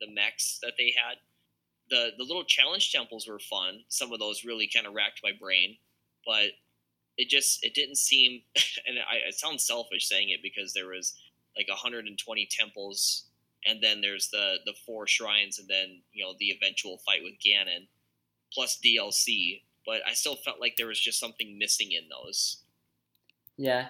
the 0.00 0.10
mechs 0.12 0.58
that 0.62 0.74
they 0.78 0.94
had 0.96 1.16
the 1.90 2.10
the 2.16 2.24
little 2.24 2.44
challenge 2.44 2.92
temples 2.92 3.26
were 3.26 3.38
fun. 3.38 3.80
Some 3.88 4.12
of 4.12 4.18
those 4.18 4.44
really 4.44 4.68
kind 4.72 4.86
of 4.86 4.94
racked 4.94 5.20
my 5.22 5.32
brain, 5.38 5.76
but 6.24 6.50
it 7.16 7.28
just 7.28 7.64
it 7.64 7.74
didn't 7.74 7.96
seem. 7.96 8.42
And 8.86 8.98
I, 8.98 9.28
it 9.28 9.34
sounds 9.34 9.66
selfish 9.66 10.06
saying 10.06 10.30
it 10.30 10.40
because 10.42 10.72
there 10.72 10.86
was 10.86 11.14
like 11.56 11.68
120 11.68 12.48
temples, 12.50 13.24
and 13.66 13.82
then 13.82 14.00
there's 14.00 14.28
the 14.28 14.56
the 14.64 14.74
four 14.84 15.06
shrines, 15.06 15.58
and 15.58 15.68
then 15.68 16.02
you 16.12 16.24
know 16.24 16.34
the 16.38 16.50
eventual 16.50 16.98
fight 16.98 17.22
with 17.22 17.34
Ganon, 17.44 17.88
plus 18.52 18.78
DLC. 18.84 19.62
But 19.84 20.02
I 20.06 20.14
still 20.14 20.36
felt 20.36 20.60
like 20.60 20.74
there 20.76 20.86
was 20.88 21.00
just 21.00 21.20
something 21.20 21.58
missing 21.58 21.92
in 21.92 22.08
those. 22.08 22.62
Yeah. 23.56 23.88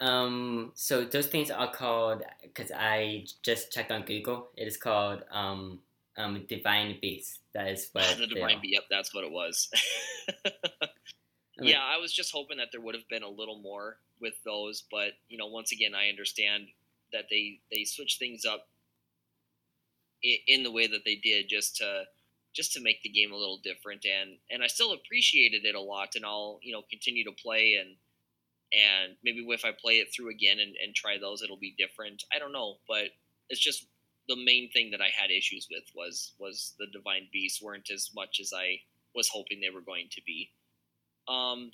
Um, 0.00 0.72
so 0.74 1.04
those 1.04 1.26
things 1.26 1.50
are 1.50 1.70
called 1.70 2.22
because 2.42 2.70
I 2.74 3.26
just 3.42 3.72
checked 3.72 3.90
on 3.90 4.02
Google. 4.02 4.48
It 4.56 4.68
is 4.68 4.76
called 4.76 5.22
um, 5.30 5.80
um, 6.16 6.44
Divine 6.48 6.98
Beast. 7.00 7.40
That 7.54 7.68
is 7.68 7.88
what 7.92 8.18
the 8.18 8.26
Divine 8.26 8.60
Beast. 8.60 8.74
Yep, 8.74 8.82
that's 8.90 9.14
what 9.14 9.24
it 9.24 9.30
was. 9.30 9.70
yeah, 11.60 11.80
I 11.82 11.98
was 11.98 12.12
just 12.12 12.32
hoping 12.32 12.58
that 12.58 12.68
there 12.72 12.80
would 12.80 12.94
have 12.94 13.08
been 13.08 13.22
a 13.22 13.28
little 13.28 13.58
more 13.58 13.96
with 14.20 14.34
those, 14.44 14.84
but 14.90 15.12
you 15.28 15.38
know, 15.38 15.46
once 15.46 15.72
again, 15.72 15.94
I 15.94 16.08
understand 16.08 16.68
that 17.12 17.24
they 17.30 17.60
they 17.72 17.84
switch 17.84 18.18
things 18.18 18.44
up 18.44 18.68
in, 20.22 20.36
in 20.46 20.62
the 20.62 20.72
way 20.72 20.86
that 20.86 21.04
they 21.04 21.16
did 21.16 21.48
just 21.48 21.76
to 21.76 22.04
just 22.52 22.72
to 22.72 22.80
make 22.80 23.02
the 23.02 23.08
game 23.08 23.32
a 23.32 23.36
little 23.36 23.58
different 23.58 24.04
and 24.04 24.38
and 24.50 24.62
I 24.62 24.66
still 24.66 24.92
appreciated 24.92 25.64
it 25.64 25.74
a 25.74 25.80
lot 25.80 26.14
and 26.16 26.24
I'll 26.24 26.58
you 26.62 26.72
know 26.72 26.82
continue 26.90 27.24
to 27.24 27.32
play 27.32 27.74
and 27.80 27.96
and 28.72 29.16
maybe 29.22 29.44
if 29.48 29.64
I 29.64 29.70
play 29.70 29.94
it 29.94 30.08
through 30.14 30.30
again 30.30 30.58
and, 30.58 30.74
and 30.82 30.94
try 30.94 31.18
those 31.18 31.42
it'll 31.42 31.56
be 31.56 31.74
different 31.78 32.24
I 32.34 32.38
don't 32.38 32.52
know 32.52 32.76
but 32.88 33.10
it's 33.48 33.60
just 33.60 33.86
the 34.28 34.36
main 34.36 34.70
thing 34.70 34.90
that 34.90 35.00
I 35.00 35.08
had 35.16 35.30
issues 35.30 35.68
with 35.70 35.84
was 35.94 36.32
was 36.38 36.74
the 36.78 36.86
divine 36.92 37.28
beasts 37.32 37.62
weren't 37.62 37.90
as 37.92 38.10
much 38.14 38.38
as 38.40 38.52
I 38.54 38.80
was 39.14 39.28
hoping 39.28 39.60
they 39.60 39.70
were 39.70 39.80
going 39.80 40.08
to 40.10 40.20
be. 40.26 40.50
Um, 41.28 41.72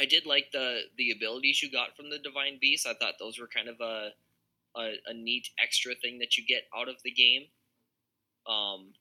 I 0.00 0.06
did 0.06 0.26
like 0.26 0.50
the 0.52 0.82
the 0.96 1.10
abilities 1.10 1.62
you 1.62 1.70
got 1.70 1.96
from 1.96 2.10
the 2.10 2.18
divine 2.18 2.58
beasts. 2.60 2.86
I 2.86 2.94
thought 2.94 3.14
those 3.18 3.38
were 3.38 3.48
kind 3.48 3.68
of 3.68 3.76
a 3.80 4.10
a, 4.76 4.92
a 5.06 5.14
neat 5.14 5.48
extra 5.62 5.94
thing 5.94 6.18
that 6.18 6.36
you 6.36 6.44
get 6.46 6.64
out 6.76 6.88
of 6.88 6.96
the 7.04 7.10
game. 7.10 7.42
Um, 8.46 8.92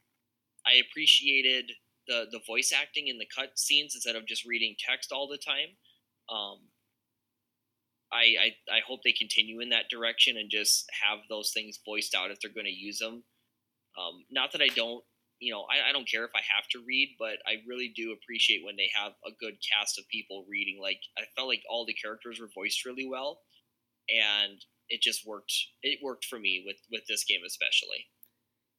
I 0.65 0.81
appreciated 0.89 1.71
the 2.07 2.25
the 2.31 2.39
voice 2.45 2.73
acting 2.75 3.07
in 3.07 3.17
the 3.17 3.27
cut 3.33 3.57
scenes 3.57 3.95
instead 3.95 4.15
of 4.15 4.27
just 4.27 4.45
reading 4.45 4.75
text 4.77 5.11
all 5.11 5.27
the 5.27 5.37
time. 5.37 5.75
Um, 6.29 6.59
I, 8.11 8.35
I, 8.71 8.77
I 8.77 8.79
hope 8.87 9.01
they 9.03 9.11
continue 9.11 9.59
in 9.59 9.69
that 9.69 9.89
direction 9.89 10.37
and 10.37 10.49
just 10.49 10.89
have 11.03 11.19
those 11.29 11.51
things 11.53 11.79
voiced 11.85 12.15
out 12.15 12.31
if 12.31 12.39
they're 12.39 12.53
going 12.53 12.65
to 12.65 12.71
use 12.71 12.99
them. 12.99 13.23
Um, 13.97 14.25
not 14.31 14.51
that 14.51 14.61
I 14.61 14.67
don't, 14.67 15.03
you 15.39 15.51
know, 15.53 15.65
I, 15.69 15.89
I 15.89 15.91
don't 15.91 16.09
care 16.09 16.23
if 16.23 16.31
I 16.35 16.41
have 16.55 16.67
to 16.71 16.83
read, 16.85 17.15
but 17.19 17.37
I 17.45 17.63
really 17.67 17.91
do 17.95 18.13
appreciate 18.13 18.63
when 18.63 18.75
they 18.77 18.89
have 18.95 19.13
a 19.25 19.31
good 19.39 19.55
cast 19.59 19.99
of 19.99 20.07
people 20.07 20.45
reading. 20.49 20.79
Like 20.81 20.99
I 21.17 21.23
felt 21.35 21.47
like 21.47 21.63
all 21.69 21.85
the 21.85 21.93
characters 21.93 22.39
were 22.39 22.49
voiced 22.53 22.85
really 22.85 23.07
well, 23.07 23.41
and 24.09 24.63
it 24.89 25.01
just 25.01 25.27
worked. 25.27 25.53
It 25.83 25.99
worked 26.01 26.25
for 26.25 26.39
me 26.39 26.63
with 26.65 26.77
with 26.91 27.05
this 27.07 27.25
game 27.25 27.41
especially. 27.45 28.07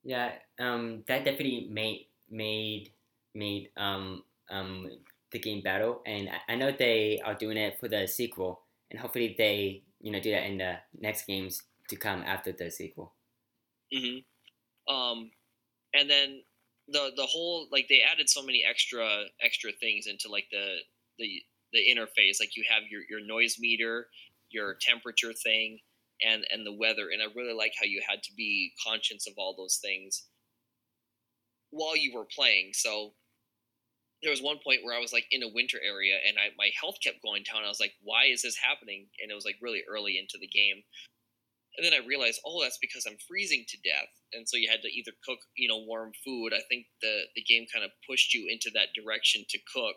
Yeah, 0.03 0.33
um, 0.59 1.03
that 1.09 1.25
definitely 1.25 1.69
made 1.71 2.07
made 2.31 2.93
made 3.35 3.69
um 3.77 4.23
um 4.51 4.89
the 5.33 5.39
game 5.39 5.63
battle, 5.63 6.03
and 6.07 6.29
I 6.49 6.55
know 6.55 6.73
they 6.73 7.21
are 7.25 7.35
doing 7.35 7.57
it 7.57 7.79
for 7.81 7.89
the 7.89 8.07
sequel 8.07 8.63
and 8.91 9.01
hopefully 9.01 9.35
they 9.37 9.83
you 10.01 10.13
know 10.13 10.21
do 10.21 10.31
that 10.31 10.47
in 10.47 10.59
the 10.59 10.75
next 10.99 11.27
games 11.27 11.63
to 11.89 11.97
come 11.97 12.23
after 12.23 12.53
the 12.53 12.71
sequel. 12.71 13.15
Mm-hmm. 13.95 14.95
Um, 14.95 15.31
and 15.95 16.09
then 16.09 16.43
the 16.89 17.11
the 17.17 17.27
whole 17.27 17.69
like 17.73 17.87
they 17.89 18.03
added 18.03 18.29
so 18.29 18.43
many 18.43 18.65
extra 18.69 19.25
extra 19.43 19.73
things 19.81 20.07
into 20.07 20.29
like 20.31 20.47
the 20.51 20.79
the 21.19 21.43
the 21.73 21.81
interface. 21.81 22.41
Like 22.41 22.57
you 22.57 22.65
have 22.69 22.85
your 22.91 23.03
your 23.09 23.27
noise 23.27 23.57
meter, 23.59 24.09
your 24.51 24.77
temperature 24.81 25.33
thing, 25.33 25.79
and 26.25 26.45
and 26.51 26.67
the 26.67 26.73
weather. 26.73 27.09
And 27.13 27.23
I 27.23 27.27
really 27.35 27.55
like 27.55 27.73
how 27.79 27.87
you 27.87 28.03
had 28.09 28.23
to 28.25 28.35
be 28.37 28.73
conscious 28.85 29.27
of 29.27 29.35
all 29.37 29.55
those 29.57 29.79
things 29.83 30.25
while 31.71 31.97
you 31.97 32.15
were 32.15 32.27
playing. 32.27 32.71
So 32.73 33.15
there 34.23 34.31
was 34.31 34.43
one 34.43 34.59
point 34.65 34.81
where 34.83 34.97
I 34.97 35.01
was 35.01 35.13
like 35.13 35.27
in 35.31 35.43
a 35.43 35.53
winter 35.53 35.79
area 35.85 36.17
and 36.27 36.37
I, 36.39 36.49
my 36.57 36.71
health 36.81 36.97
kept 37.05 37.23
going 37.23 37.45
down. 37.45 37.65
I 37.65 37.69
was 37.69 37.81
like, 37.81 37.93
why 38.03 38.27
is 38.33 38.43
this 38.43 38.57
happening? 38.57 39.09
And 39.21 39.31
it 39.31 39.35
was 39.35 39.45
like 39.45 39.61
really 39.61 39.85
early 39.89 40.19
into 40.19 40.39
the 40.41 40.49
game. 40.49 40.83
And 41.77 41.85
then 41.85 41.93
I 41.93 42.07
realized, 42.07 42.41
oh, 42.47 42.63
that's 42.63 42.81
because 42.81 43.05
I'm 43.05 43.21
freezing 43.29 43.67
to 43.69 43.77
death. 43.85 44.09
And 44.33 44.49
so 44.49 44.57
you 44.57 44.71
had 44.71 44.81
to 44.81 44.89
either 44.89 45.13
cook, 45.21 45.39
you 45.57 45.69
know, 45.69 45.85
warm 45.85 46.13
food. 46.25 46.55
I 46.57 46.65
think 46.71 46.87
the, 47.03 47.29
the 47.37 47.45
game 47.45 47.67
kind 47.69 47.85
of 47.85 47.93
pushed 48.09 48.33
you 48.33 48.49
into 48.49 48.71
that 48.73 48.97
direction 48.97 49.45
to 49.51 49.59
cook 49.75 49.97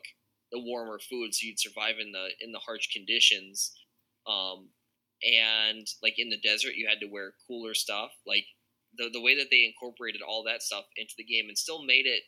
the 0.51 0.59
warmer 0.59 0.99
food 0.99 1.33
so 1.33 1.45
you'd 1.45 1.59
survive 1.59 1.95
in 1.99 2.11
the 2.11 2.29
in 2.41 2.51
the 2.51 2.59
harsh 2.59 2.87
conditions. 2.91 3.71
Um, 4.27 4.69
and 5.23 5.87
like 6.01 6.15
in 6.17 6.29
the 6.29 6.39
desert, 6.39 6.75
you 6.75 6.87
had 6.87 6.99
to 6.99 7.11
wear 7.11 7.33
cooler 7.47 7.73
stuff. 7.73 8.11
Like 8.25 8.45
the 8.97 9.09
the 9.11 9.21
way 9.21 9.37
that 9.37 9.47
they 9.51 9.65
incorporated 9.65 10.21
all 10.21 10.43
that 10.43 10.61
stuff 10.61 10.85
into 10.97 11.13
the 11.17 11.23
game 11.23 11.45
and 11.47 11.57
still 11.57 11.85
made 11.85 12.05
it 12.05 12.23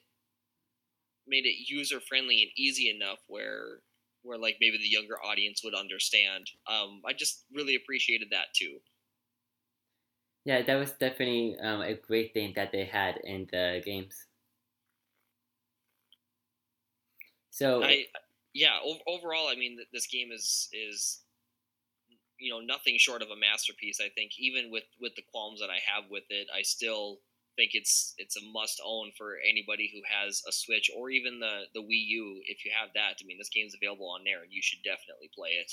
made 1.27 1.45
it 1.45 1.69
user 1.69 1.99
friendly 1.99 2.41
and 2.41 2.51
easy 2.57 2.89
enough 2.89 3.19
where 3.27 3.81
where 4.23 4.38
like 4.38 4.57
maybe 4.62 4.77
the 4.77 4.88
younger 4.88 5.15
audience 5.23 5.63
would 5.63 5.73
understand. 5.73 6.45
Um, 6.67 7.01
I 7.05 7.13
just 7.13 7.45
really 7.51 7.75
appreciated 7.75 8.29
that 8.31 8.53
too. 8.55 8.79
Yeah, 10.45 10.63
that 10.63 10.75
was 10.75 10.91
definitely 10.93 11.57
um, 11.60 11.81
a 11.81 11.93
great 11.93 12.34
thing 12.34 12.53
that 12.55 12.71
they 12.71 12.86
had 12.86 13.17
in 13.23 13.47
the 13.51 13.81
games. 13.86 14.25
So, 17.51 17.84
I, 17.84 18.05
yeah, 18.53 18.79
overall, 19.07 19.47
I 19.47 19.55
mean, 19.55 19.77
this 19.93 20.07
game 20.07 20.31
is 20.31 20.69
is 20.73 21.21
you 22.39 22.51
know 22.51 22.60
nothing 22.60 22.97
short 22.97 23.21
of 23.21 23.29
a 23.29 23.36
masterpiece. 23.36 23.99
I 24.01 24.10
think 24.10 24.31
even 24.39 24.71
with 24.71 24.86
with 24.99 25.15
the 25.15 25.21
qualms 25.31 25.60
that 25.60 25.69
I 25.69 25.79
have 25.86 26.10
with 26.10 26.23
it, 26.29 26.47
I 26.55 26.63
still 26.63 27.19
think 27.62 27.71
it's 27.76 28.15
it's 28.17 28.38
a 28.38 28.52
must 28.52 28.82
own 28.84 29.12
for 29.15 29.38
anybody 29.47 29.91
who 29.93 30.02
has 30.10 30.41
a 30.50 30.52
Switch 30.52 30.89
or 30.97 31.12
even 31.12 31.39
the 31.39 31.65
the 31.76 31.82
Wii 31.82 32.06
U. 32.17 32.41
If 32.45 32.65
you 32.65 32.71
have 32.80 32.89
that, 32.95 33.21
I 33.21 33.26
mean, 33.26 33.38
this 33.38 33.50
game's 33.54 33.76
available 33.76 34.10
on 34.10 34.21
there, 34.26 34.41
and 34.41 34.52
you 34.52 34.62
should 34.63 34.82
definitely 34.84 35.30
play 35.36 35.50
it. 35.50 35.71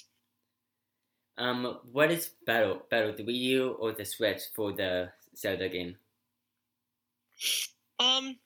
Um, 1.38 1.79
what 1.92 2.11
is 2.11 2.31
better, 2.44 2.74
better 2.90 3.12
the 3.12 3.22
Wii 3.22 3.40
U 3.57 3.77
or 3.81 3.92
the 3.92 4.05
Switch 4.05 4.42
for 4.55 4.72
the 4.72 5.11
Zelda 5.37 5.68
game? 5.68 5.96
Um, 8.01 8.37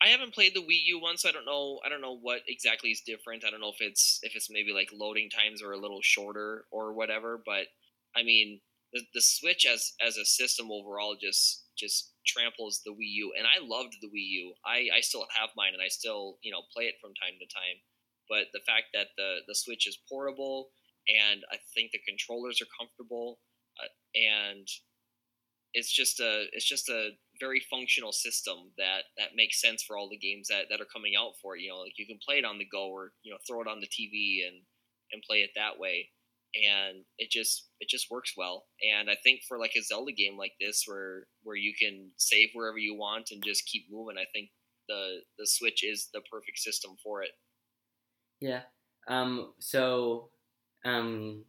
I 0.00 0.08
haven't 0.08 0.34
played 0.34 0.54
the 0.54 0.60
Wii 0.60 0.84
U 0.86 1.00
one, 1.00 1.16
so 1.16 1.28
I 1.28 1.32
don't 1.32 1.46
know. 1.46 1.80
I 1.84 1.88
don't 1.88 2.02
know 2.02 2.16
what 2.16 2.42
exactly 2.46 2.90
is 2.90 3.02
different. 3.04 3.44
I 3.44 3.50
don't 3.50 3.60
know 3.60 3.72
if 3.72 3.80
it's 3.80 4.20
if 4.22 4.36
it's 4.36 4.50
maybe 4.50 4.72
like 4.72 4.90
loading 4.92 5.30
times 5.30 5.62
are 5.62 5.72
a 5.72 5.80
little 5.80 6.00
shorter 6.02 6.66
or 6.70 6.92
whatever. 6.92 7.42
But 7.44 7.66
I 8.14 8.22
mean, 8.22 8.60
the, 8.92 9.00
the 9.14 9.22
Switch 9.22 9.66
as 9.66 9.94
as 10.06 10.16
a 10.16 10.24
system 10.24 10.70
overall 10.70 11.16
just 11.20 11.64
just 11.76 12.11
tramples 12.26 12.82
the 12.84 12.92
Wii 12.92 13.12
U. 13.26 13.32
And 13.36 13.46
I 13.46 13.62
loved 13.62 13.96
the 14.00 14.08
Wii 14.08 14.28
U. 14.42 14.54
I, 14.64 14.88
I 14.94 15.00
still 15.00 15.26
have 15.38 15.50
mine 15.56 15.74
and 15.74 15.82
I 15.82 15.88
still, 15.88 16.38
you 16.42 16.52
know, 16.52 16.62
play 16.74 16.84
it 16.84 16.96
from 17.00 17.14
time 17.14 17.38
to 17.38 17.46
time. 17.46 17.78
But 18.28 18.48
the 18.52 18.64
fact 18.66 18.94
that 18.94 19.08
the, 19.16 19.42
the 19.46 19.54
Switch 19.54 19.86
is 19.86 19.98
portable 20.08 20.70
and 21.08 21.42
I 21.50 21.58
think 21.74 21.90
the 21.90 22.00
controllers 22.06 22.62
are 22.62 22.70
comfortable 22.78 23.40
uh, 23.78 23.90
and 24.14 24.68
it's 25.74 25.90
just 25.90 26.20
a 26.20 26.44
it's 26.52 26.68
just 26.68 26.90
a 26.90 27.16
very 27.40 27.60
functional 27.70 28.12
system 28.12 28.76
that 28.76 29.08
that 29.16 29.34
makes 29.34 29.60
sense 29.60 29.82
for 29.82 29.96
all 29.96 30.08
the 30.10 30.18
games 30.18 30.48
that, 30.48 30.66
that 30.68 30.82
are 30.82 30.92
coming 30.92 31.14
out 31.18 31.32
for 31.40 31.56
it. 31.56 31.62
You 31.62 31.70
know, 31.70 31.80
like 31.80 31.96
you 31.96 32.06
can 32.06 32.18
play 32.24 32.36
it 32.36 32.44
on 32.44 32.58
the 32.58 32.68
go 32.70 32.90
or 32.90 33.12
you 33.22 33.32
know 33.32 33.38
throw 33.48 33.62
it 33.62 33.68
on 33.68 33.80
the 33.80 33.88
TV 33.88 34.46
and 34.46 34.60
and 35.12 35.22
play 35.22 35.38
it 35.38 35.50
that 35.56 35.78
way 35.78 36.10
and 36.54 37.04
it 37.18 37.30
just 37.30 37.68
it 37.80 37.88
just 37.88 38.10
works 38.10 38.34
well. 38.36 38.64
And 38.82 39.10
i 39.10 39.16
think 39.22 39.42
for 39.48 39.58
like 39.58 39.72
a 39.76 39.82
zelda 39.82 40.12
game 40.12 40.36
like 40.36 40.52
this 40.60 40.84
where 40.86 41.26
where 41.42 41.56
you 41.56 41.72
can 41.78 42.10
save 42.16 42.50
wherever 42.54 42.78
you 42.78 42.94
want 42.96 43.30
and 43.30 43.42
just 43.44 43.66
keep 43.66 43.84
moving 43.90 44.16
i 44.18 44.26
think 44.32 44.50
the 44.88 45.20
the 45.38 45.46
switch 45.46 45.84
is 45.84 46.08
the 46.12 46.20
perfect 46.30 46.58
system 46.58 46.96
for 47.02 47.22
it. 47.22 47.30
Yeah. 48.40 48.62
Um 49.08 49.52
so 49.58 50.30
um 50.84 51.44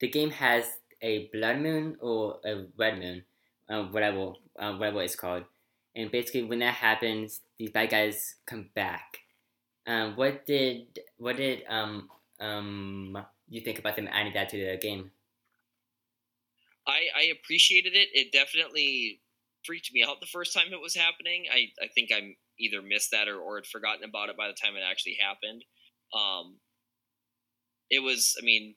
the 0.00 0.08
game 0.08 0.30
has 0.30 0.64
a 1.02 1.28
blood 1.32 1.58
moon 1.58 1.96
or 2.00 2.40
a 2.44 2.66
red 2.78 2.98
moon 2.98 3.22
uh, 3.68 3.84
whatever 3.84 4.32
uh, 4.58 4.74
whatever 4.74 5.02
it's 5.02 5.16
called. 5.16 5.44
And 5.96 6.10
basically 6.10 6.44
when 6.44 6.60
that 6.60 6.74
happens 6.74 7.40
these 7.58 7.70
bad 7.70 7.90
guys 7.90 8.36
come 8.46 8.70
back. 8.74 9.18
Um 9.86 10.16
what 10.16 10.46
did 10.46 10.98
what 11.16 11.36
did 11.36 11.62
um 11.68 12.08
um 12.40 13.16
you 13.50 13.60
think 13.60 13.78
about 13.78 13.96
them 13.96 14.08
adding 14.10 14.32
that 14.34 14.48
to 14.50 14.56
the 14.56 14.78
game? 14.78 15.10
I 16.86 17.00
I 17.16 17.22
appreciated 17.24 17.94
it. 17.94 18.08
It 18.14 18.32
definitely 18.32 19.20
freaked 19.64 19.92
me 19.92 20.02
out 20.02 20.20
the 20.20 20.26
first 20.26 20.54
time 20.54 20.72
it 20.72 20.80
was 20.80 20.94
happening. 20.94 21.46
I 21.52 21.68
I 21.82 21.88
think 21.94 22.10
I 22.12 22.36
either 22.58 22.80
missed 22.82 23.10
that 23.10 23.28
or 23.28 23.38
or 23.38 23.56
had 23.56 23.66
forgotten 23.66 24.04
about 24.08 24.28
it 24.28 24.36
by 24.36 24.46
the 24.46 24.54
time 24.54 24.76
it 24.76 24.84
actually 24.88 25.18
happened. 25.20 25.64
Um, 26.14 26.58
it 27.90 28.00
was. 28.00 28.36
I 28.40 28.44
mean, 28.44 28.76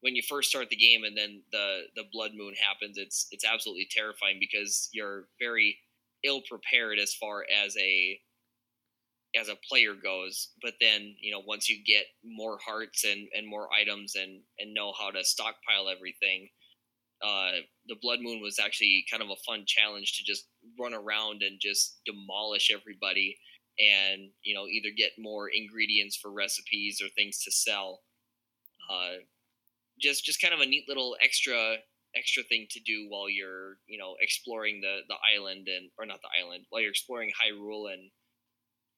when 0.00 0.16
you 0.16 0.22
first 0.22 0.50
start 0.50 0.70
the 0.70 0.76
game 0.76 1.04
and 1.04 1.16
then 1.16 1.42
the 1.52 1.82
the 1.94 2.04
blood 2.12 2.32
moon 2.34 2.54
happens, 2.54 2.96
it's 2.98 3.26
it's 3.30 3.44
absolutely 3.44 3.88
terrifying 3.90 4.38
because 4.40 4.88
you're 4.92 5.28
very 5.38 5.78
ill 6.24 6.42
prepared 6.48 6.98
as 6.98 7.14
far 7.14 7.44
as 7.64 7.76
a 7.76 8.18
as 9.38 9.48
a 9.48 9.58
player 9.68 9.94
goes. 9.94 10.50
But 10.62 10.74
then, 10.80 11.14
you 11.20 11.32
know, 11.32 11.42
once 11.46 11.68
you 11.68 11.78
get 11.84 12.04
more 12.24 12.58
hearts 12.64 13.04
and, 13.04 13.28
and 13.36 13.46
more 13.46 13.68
items 13.72 14.14
and, 14.14 14.40
and 14.58 14.74
know 14.74 14.92
how 14.98 15.10
to 15.10 15.24
stockpile 15.24 15.88
everything, 15.88 16.48
uh, 17.22 17.62
the 17.88 17.96
Blood 18.02 18.20
Moon 18.20 18.40
was 18.40 18.58
actually 18.58 19.04
kind 19.10 19.22
of 19.22 19.30
a 19.30 19.42
fun 19.46 19.64
challenge 19.66 20.16
to 20.16 20.24
just 20.24 20.46
run 20.78 20.94
around 20.94 21.42
and 21.42 21.58
just 21.60 22.00
demolish 22.04 22.70
everybody 22.72 23.36
and, 23.78 24.30
you 24.42 24.54
know, 24.54 24.66
either 24.66 24.90
get 24.96 25.12
more 25.18 25.48
ingredients 25.48 26.16
for 26.16 26.30
recipes 26.32 27.00
or 27.02 27.08
things 27.16 27.42
to 27.42 27.50
sell. 27.50 28.02
Uh, 28.90 29.22
just 30.00 30.24
just 30.24 30.40
kind 30.40 30.52
of 30.52 30.60
a 30.60 30.66
neat 30.66 30.84
little 30.88 31.16
extra 31.22 31.76
extra 32.16 32.42
thing 32.44 32.66
to 32.70 32.80
do 32.80 33.06
while 33.08 33.28
you're 33.28 33.78
you 33.86 33.98
know 33.98 34.14
exploring 34.20 34.80
the 34.80 35.00
the 35.08 35.16
island 35.34 35.68
and 35.68 35.90
or 35.98 36.06
not 36.06 36.20
the 36.22 36.28
island 36.40 36.64
while 36.70 36.80
you're 36.80 36.90
exploring 36.90 37.30
Hyrule 37.30 37.92
and 37.92 38.10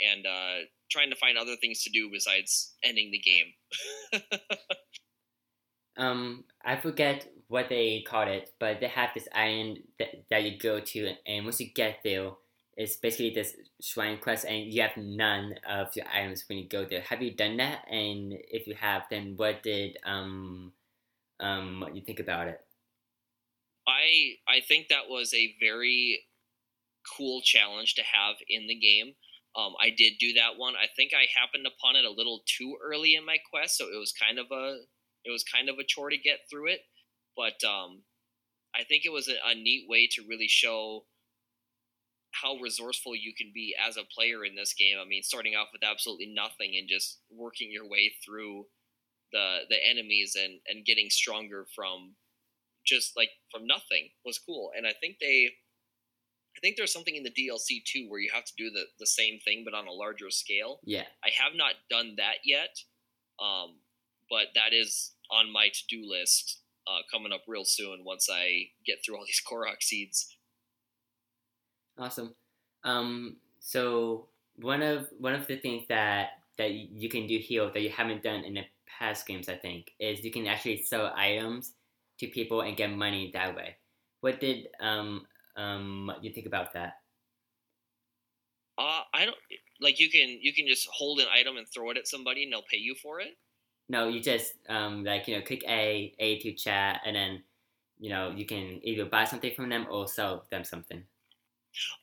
and 0.01 0.27
uh, 0.27 0.67
trying 0.91 1.11
to 1.11 1.17
find 1.17 1.39
other 1.39 1.57
things 1.61 1.83
to 1.83 1.91
do 1.91 2.11
besides 2.11 2.75
ending 2.85 3.11
the 3.11 3.19
game. 3.19 4.23
um, 5.97 6.45
I 6.65 6.77
forget 6.77 7.29
what 7.49 7.69
they 7.69 8.05
called 8.07 8.29
it, 8.29 8.51
but 8.59 8.81
they 8.81 8.89
have 8.89 9.11
this 9.15 9.29
island 9.35 9.79
that, 9.99 10.09
that 10.31 10.43
you 10.43 10.59
go 10.59 10.81
to, 10.81 11.13
and 11.27 11.45
once 11.45 11.61
you 11.61 11.69
get 11.73 12.01
there, 12.05 12.31
it's 12.77 12.97
basically 12.97 13.31
this 13.31 13.55
shrine 13.81 14.19
quest, 14.19 14.45
and 14.45 14.73
you 14.73 14.83
have 14.83 14.97
none 14.97 15.55
of 15.69 15.97
your 15.97 16.07
items 16.09 16.45
when 16.49 16.59
you 16.59 16.69
go 16.69 16.85
there. 16.85 17.01
Have 17.03 17.23
you 17.23 17.35
done 17.35 17.57
that? 17.57 17.87
And 17.91 18.35
if 18.51 18.67
you 18.67 18.75
have, 18.75 19.05
then 19.11 19.35
what 19.37 19.63
did 19.63 19.97
um 20.05 20.73
um 21.41 21.81
what 21.81 21.97
you 21.97 22.03
think 22.03 22.21
about 22.21 22.49
it? 22.49 22.61
I 23.89 24.35
I 24.47 24.61
think 24.61 24.89
that 24.89 25.09
was 25.09 25.33
a 25.33 25.55
very 25.59 26.25
cool 27.17 27.41
challenge 27.41 27.95
to 27.95 28.03
have 28.03 28.37
in 28.49 28.67
the 28.67 28.75
game. 28.75 29.15
Um, 29.57 29.75
I 29.81 29.91
did 29.91 30.15
do 30.19 30.35
that 30.35 30.59
one. 30.59 30.75
I 30.77 30.87
think 30.95 31.13
I 31.15 31.27
happened 31.39 31.67
upon 31.67 31.97
it 31.97 32.05
a 32.05 32.11
little 32.11 32.43
too 32.47 32.77
early 32.85 33.15
in 33.15 33.25
my 33.25 33.39
quest, 33.51 33.79
so 33.79 33.87
it 33.87 33.99
was 33.99 34.13
kind 34.13 34.39
of 34.39 34.47
a 34.53 34.81
it 35.25 35.31
was 35.31 35.45
kind 35.45 35.69
of 35.69 35.79
a 35.79 35.85
chore 35.85 36.11
to 36.11 36.19
get 36.19 36.41
through 36.51 36.69
it. 36.69 36.81
But 37.37 37.65
um, 37.67 38.03
I 38.75 38.85
think 38.85 39.05
it 39.05 39.13
was 39.13 39.29
a, 39.29 39.37
a 39.47 39.55
neat 39.55 39.87
way 39.89 40.09
to 40.13 40.27
really 40.29 40.49
show 40.49 41.05
how 42.33 42.57
resourceful 42.57 43.17
you 43.17 43.33
can 43.35 43.51
be 43.55 43.75
as 43.81 43.97
a 43.97 44.05
player 44.15 44.45
in 44.45 44.55
this 44.55 44.75
game. 44.75 44.99
I 45.01 45.07
mean, 45.09 45.23
starting 45.23 45.55
off 45.55 45.69
with 45.73 45.83
absolutely 45.83 46.33
nothing 46.35 46.77
and 46.79 46.89
just 46.89 47.21
working 47.31 47.71
your 47.73 47.89
way 47.89 48.13
through 48.25 48.67
the 49.33 49.61
the 49.69 49.79
enemies 49.89 50.37
and 50.39 50.61
and 50.69 50.85
getting 50.85 51.09
stronger 51.11 51.67
from 51.75 52.15
just 52.87 53.17
like 53.17 53.31
from 53.51 53.67
nothing 53.67 54.11
was 54.25 54.39
cool. 54.39 54.71
And 54.77 54.87
I 54.87 54.93
think 55.01 55.17
they 55.21 55.51
I 56.57 56.61
think 56.61 56.77
there's 56.77 56.93
something 56.93 57.15
in 57.15 57.23
the 57.23 57.31
DLC 57.31 57.85
too 57.85 58.07
where 58.09 58.21
you 58.21 58.31
have 58.35 58.45
to 58.45 58.53
do 58.57 58.71
the, 58.71 58.85
the 58.99 59.07
same 59.07 59.39
thing 59.45 59.63
but 59.65 59.77
on 59.77 59.87
a 59.87 59.93
larger 59.93 60.31
scale. 60.31 60.81
Yeah. 60.85 61.05
I 61.25 61.31
have 61.43 61.53
not 61.55 61.75
done 61.91 62.15
that 62.17 62.39
yet, 62.45 62.77
um, 63.41 63.77
but 64.31 64.47
that 64.55 64.73
is 64.73 65.13
on 65.31 65.53
my 65.53 65.69
to 65.69 65.83
do 65.89 66.09
list 66.09 66.61
uh, 66.87 67.03
coming 67.13 67.33
up 67.33 67.43
real 67.47 67.65
soon 67.65 68.05
once 68.05 68.29
I 68.33 68.69
get 68.87 68.99
through 69.05 69.17
all 69.17 69.27
these 69.27 69.43
Korok 69.51 69.83
seeds. 69.83 70.37
Awesome. 71.99 72.35
Um, 72.85 73.37
so 73.61 74.29
one 74.57 74.83
of 74.83 75.09
one 75.19 75.35
of 75.35 75.47
the 75.47 75.57
things 75.57 75.87
that 75.89 76.29
that 76.59 76.73
you 76.73 77.09
can 77.09 77.27
do 77.27 77.39
here 77.39 77.71
that 77.73 77.81
you 77.81 77.91
haven't 77.91 78.23
done 78.23 78.45
in 78.45 78.55
the 78.55 78.65
past 78.87 79.27
games, 79.27 79.49
I 79.49 79.57
think, 79.57 79.93
is 79.99 80.25
you 80.25 80.31
can 80.31 80.47
actually 80.47 80.83
sell 80.83 81.13
items 81.17 81.73
to 82.19 82.29
people 82.29 82.63
and 82.63 82.77
get 82.77 82.91
money 82.91 83.31
that 83.35 83.55
way. 83.55 83.77
What 84.21 84.41
did 84.41 84.69
um, 84.81 85.27
um, 85.57 86.13
you 86.23 86.33
think 86.33 86.47
about 86.47 86.73
that? 86.75 86.95
Uh, 88.79 89.03
I 89.15 89.25
don't 89.25 89.37
like 89.81 89.99
you 89.99 90.11
can 90.11 90.39
you 90.41 90.53
can 90.53 90.67
just 90.67 90.87
hold 90.93 91.19
an 91.21 91.27
item 91.33 91.57
and 91.57 91.67
throw 91.67 91.91
it 91.91 91.97
at 91.97 92.07
somebody 92.07 92.43
and 92.43 92.53
they'll 92.53 92.63
pay 92.63 92.77
you 92.77 92.95
for 92.95 93.21
it. 93.21 93.37
No, 93.89 94.09
you 94.09 94.21
just 94.21 94.55
um, 94.69 95.05
like 95.05 95.29
you 95.29 95.37
know 95.37 95.43
click 95.43 95.65
A 95.67 96.15
A 96.19 96.39
to 96.41 96.53
chat 96.53 97.01
and 97.07 97.17
then 97.17 97.43
you 97.99 98.11
know 98.11 98.31
you 98.31 98.45
can 98.45 98.81
either 98.83 99.07
buy 99.07 99.25
something 99.25 99.55
from 99.55 99.71
them 99.71 99.87
or 99.91 100.07
sell 100.07 100.47
them 100.51 100.65
something. 100.65 101.05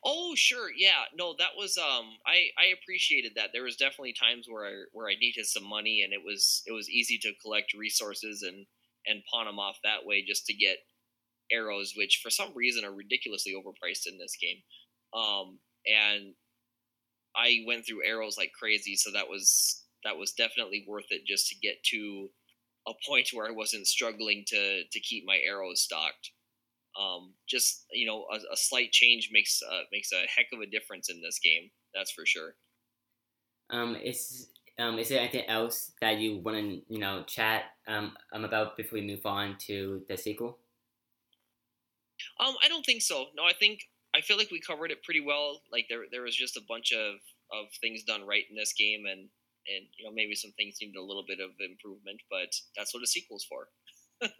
Oh 0.04 0.34
sure, 0.34 0.70
yeah. 0.74 1.04
No, 1.14 1.34
that 1.38 1.56
was 1.56 1.78
um 1.78 2.18
I 2.26 2.50
I 2.58 2.66
appreciated 2.80 3.32
that. 3.36 3.50
There 3.52 3.64
was 3.64 3.76
definitely 3.76 4.12
times 4.12 4.48
where 4.48 4.66
I 4.66 4.84
where 4.92 5.08
I 5.08 5.14
needed 5.14 5.46
some 5.46 5.64
money 5.64 6.02
and 6.02 6.12
it 6.12 6.22
was 6.24 6.62
it 6.66 6.72
was 6.72 6.90
easy 6.90 7.18
to 7.18 7.34
collect 7.42 7.74
resources 7.74 8.42
and 8.42 8.66
and 9.06 9.22
pawn 9.30 9.46
them 9.46 9.58
off 9.58 9.78
that 9.84 10.06
way 10.06 10.22
just 10.22 10.46
to 10.46 10.54
get 10.54 10.78
arrows, 11.50 11.94
which 11.96 12.20
for 12.22 12.30
some 12.30 12.52
reason 12.54 12.84
are 12.84 12.94
ridiculously 12.94 13.52
overpriced 13.52 14.06
in 14.06 14.18
this 14.18 14.36
game. 14.40 14.58
Um, 15.14 15.58
and 15.86 16.34
I 17.36 17.64
went 17.66 17.86
through 17.86 18.06
arrows 18.06 18.36
like 18.38 18.52
crazy, 18.58 18.96
so 18.96 19.10
that 19.12 19.28
was 19.28 19.82
that 20.04 20.16
was 20.16 20.32
definitely 20.32 20.84
worth 20.86 21.06
it 21.10 21.26
just 21.26 21.48
to 21.48 21.56
get 21.56 21.82
to 21.84 22.28
a 22.86 22.92
point 23.08 23.30
where 23.32 23.46
I 23.46 23.52
wasn't 23.52 23.86
struggling 23.86 24.44
to 24.48 24.82
to 24.90 25.00
keep 25.00 25.24
my 25.26 25.38
arrows 25.46 25.82
stocked. 25.82 26.30
Um, 27.00 27.34
just 27.48 27.86
you 27.90 28.06
know, 28.06 28.26
a, 28.32 28.36
a 28.52 28.56
slight 28.56 28.92
change 28.92 29.30
makes 29.32 29.60
uh, 29.62 29.82
makes 29.92 30.12
a 30.12 30.26
heck 30.34 30.46
of 30.52 30.60
a 30.60 30.66
difference 30.66 31.10
in 31.10 31.20
this 31.20 31.38
game. 31.42 31.70
That's 31.94 32.12
for 32.12 32.26
sure. 32.26 32.54
Um, 33.70 33.96
is 33.96 34.50
um, 34.78 34.98
is 34.98 35.08
there 35.08 35.20
anything 35.20 35.46
else 35.48 35.92
that 36.00 36.18
you 36.18 36.38
want 36.38 36.56
to 36.58 36.82
you 36.88 36.98
know 36.98 37.24
chat 37.26 37.64
um, 37.88 38.12
um 38.32 38.44
about 38.44 38.76
before 38.76 38.98
we 38.98 39.06
move 39.06 39.26
on 39.26 39.56
to 39.66 40.02
the 40.08 40.16
sequel? 40.16 40.58
Um, 42.40 42.54
I 42.64 42.68
don't 42.68 42.84
think 42.84 43.02
so. 43.02 43.26
No, 43.36 43.44
I 43.44 43.52
think 43.52 43.80
I 44.14 44.20
feel 44.20 44.36
like 44.36 44.50
we 44.50 44.60
covered 44.60 44.90
it 44.90 45.02
pretty 45.02 45.20
well. 45.20 45.62
Like 45.72 45.86
there, 45.88 46.04
there 46.10 46.22
was 46.22 46.36
just 46.36 46.56
a 46.56 46.62
bunch 46.68 46.92
of 46.92 47.16
of 47.52 47.66
things 47.80 48.02
done 48.04 48.26
right 48.26 48.44
in 48.48 48.56
this 48.56 48.72
game, 48.72 49.04
and 49.06 49.28
and 49.66 49.86
you 49.98 50.04
know 50.04 50.12
maybe 50.14 50.34
some 50.34 50.52
things 50.52 50.76
needed 50.80 50.96
a 50.96 51.02
little 51.02 51.24
bit 51.26 51.40
of 51.40 51.50
improvement, 51.58 52.20
but 52.30 52.54
that's 52.76 52.94
what 52.94 53.02
a 53.02 53.06
sequel's 53.06 53.44
for. 53.44 53.68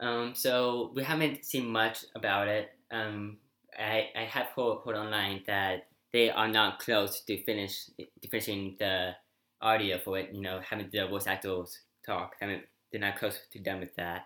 um, 0.00 0.34
so 0.34 0.92
we 0.94 1.02
haven't 1.02 1.44
seen 1.44 1.66
much 1.66 2.04
about 2.14 2.48
it. 2.48 2.70
Um, 2.90 3.38
I 3.78 4.08
I 4.16 4.24
have 4.24 4.48
heard, 4.56 4.78
heard 4.84 4.96
online 4.96 5.42
that 5.46 5.88
they 6.12 6.30
are 6.30 6.48
not 6.48 6.78
close 6.78 7.22
to 7.24 7.42
finish 7.44 7.86
to 7.98 8.28
finishing 8.28 8.76
the 8.78 9.12
audio 9.60 9.98
for 9.98 10.18
it. 10.18 10.30
You 10.32 10.42
know, 10.42 10.60
having 10.68 10.88
the 10.92 11.06
voice 11.06 11.26
actors 11.26 11.80
talk. 12.06 12.34
I 12.40 12.46
mean, 12.46 12.62
they're 12.90 13.00
not 13.00 13.18
close 13.18 13.40
to 13.52 13.58
done 13.58 13.80
with 13.80 13.94
that. 13.96 14.22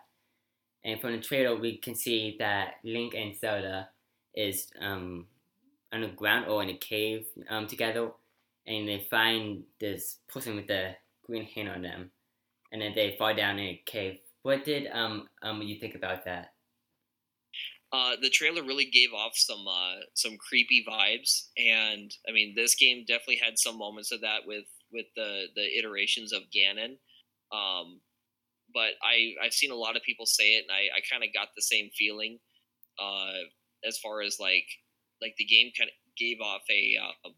And 0.84 1.00
from 1.00 1.12
the 1.12 1.20
trailer, 1.20 1.56
we 1.56 1.78
can 1.78 1.94
see 1.94 2.36
that 2.38 2.74
Link 2.84 3.14
and 3.14 3.34
Zelda 3.34 3.88
is 4.34 4.70
um, 4.80 5.26
on 5.92 6.02
the 6.02 6.08
ground 6.08 6.46
or 6.46 6.62
in 6.62 6.68
a 6.68 6.76
cave 6.76 7.26
um, 7.48 7.66
together, 7.66 8.10
and 8.66 8.86
they 8.86 9.06
find 9.10 9.62
this 9.80 10.18
person 10.28 10.56
with 10.56 10.66
the 10.66 10.92
green 11.24 11.44
hand 11.44 11.68
on 11.68 11.82
them, 11.82 12.10
and 12.72 12.82
then 12.82 12.92
they 12.94 13.16
fall 13.18 13.34
down 13.34 13.58
in 13.58 13.66
a 13.66 13.82
cave. 13.86 14.18
What 14.42 14.64
did 14.64 14.88
um, 14.92 15.28
um 15.42 15.62
you 15.62 15.78
think 15.78 15.94
about 15.94 16.24
that? 16.26 16.52
Uh, 17.92 18.16
the 18.20 18.28
trailer 18.28 18.62
really 18.62 18.86
gave 18.86 19.12
off 19.14 19.32
some 19.36 19.64
uh, 19.68 20.00
some 20.14 20.36
creepy 20.36 20.84
vibes, 20.86 21.48
and 21.56 22.14
I 22.28 22.32
mean, 22.32 22.52
this 22.54 22.74
game 22.74 23.04
definitely 23.06 23.40
had 23.42 23.58
some 23.58 23.78
moments 23.78 24.12
of 24.12 24.20
that 24.20 24.40
with 24.44 24.64
with 24.92 25.06
the 25.16 25.46
the 25.54 25.78
iterations 25.78 26.32
of 26.32 26.42
Ganon. 26.54 26.96
Um, 27.52 28.00
but 28.74 28.98
I 29.02 29.34
I've 29.42 29.54
seen 29.54 29.70
a 29.70 29.76
lot 29.76 29.96
of 29.96 30.02
people 30.02 30.26
say 30.26 30.56
it, 30.56 30.64
and 30.68 30.72
I, 30.72 30.98
I 30.98 31.00
kind 31.10 31.22
of 31.22 31.32
got 31.32 31.48
the 31.54 31.62
same 31.62 31.90
feeling 31.96 32.38
uh, 33.00 33.46
as 33.86 33.98
far 33.98 34.20
as 34.20 34.38
like 34.40 34.66
like 35.22 35.34
the 35.38 35.44
game 35.44 35.70
kind 35.76 35.88
of 35.88 35.94
gave 36.18 36.38
off 36.42 36.62
a 36.70 36.96
uh, 37.00 37.30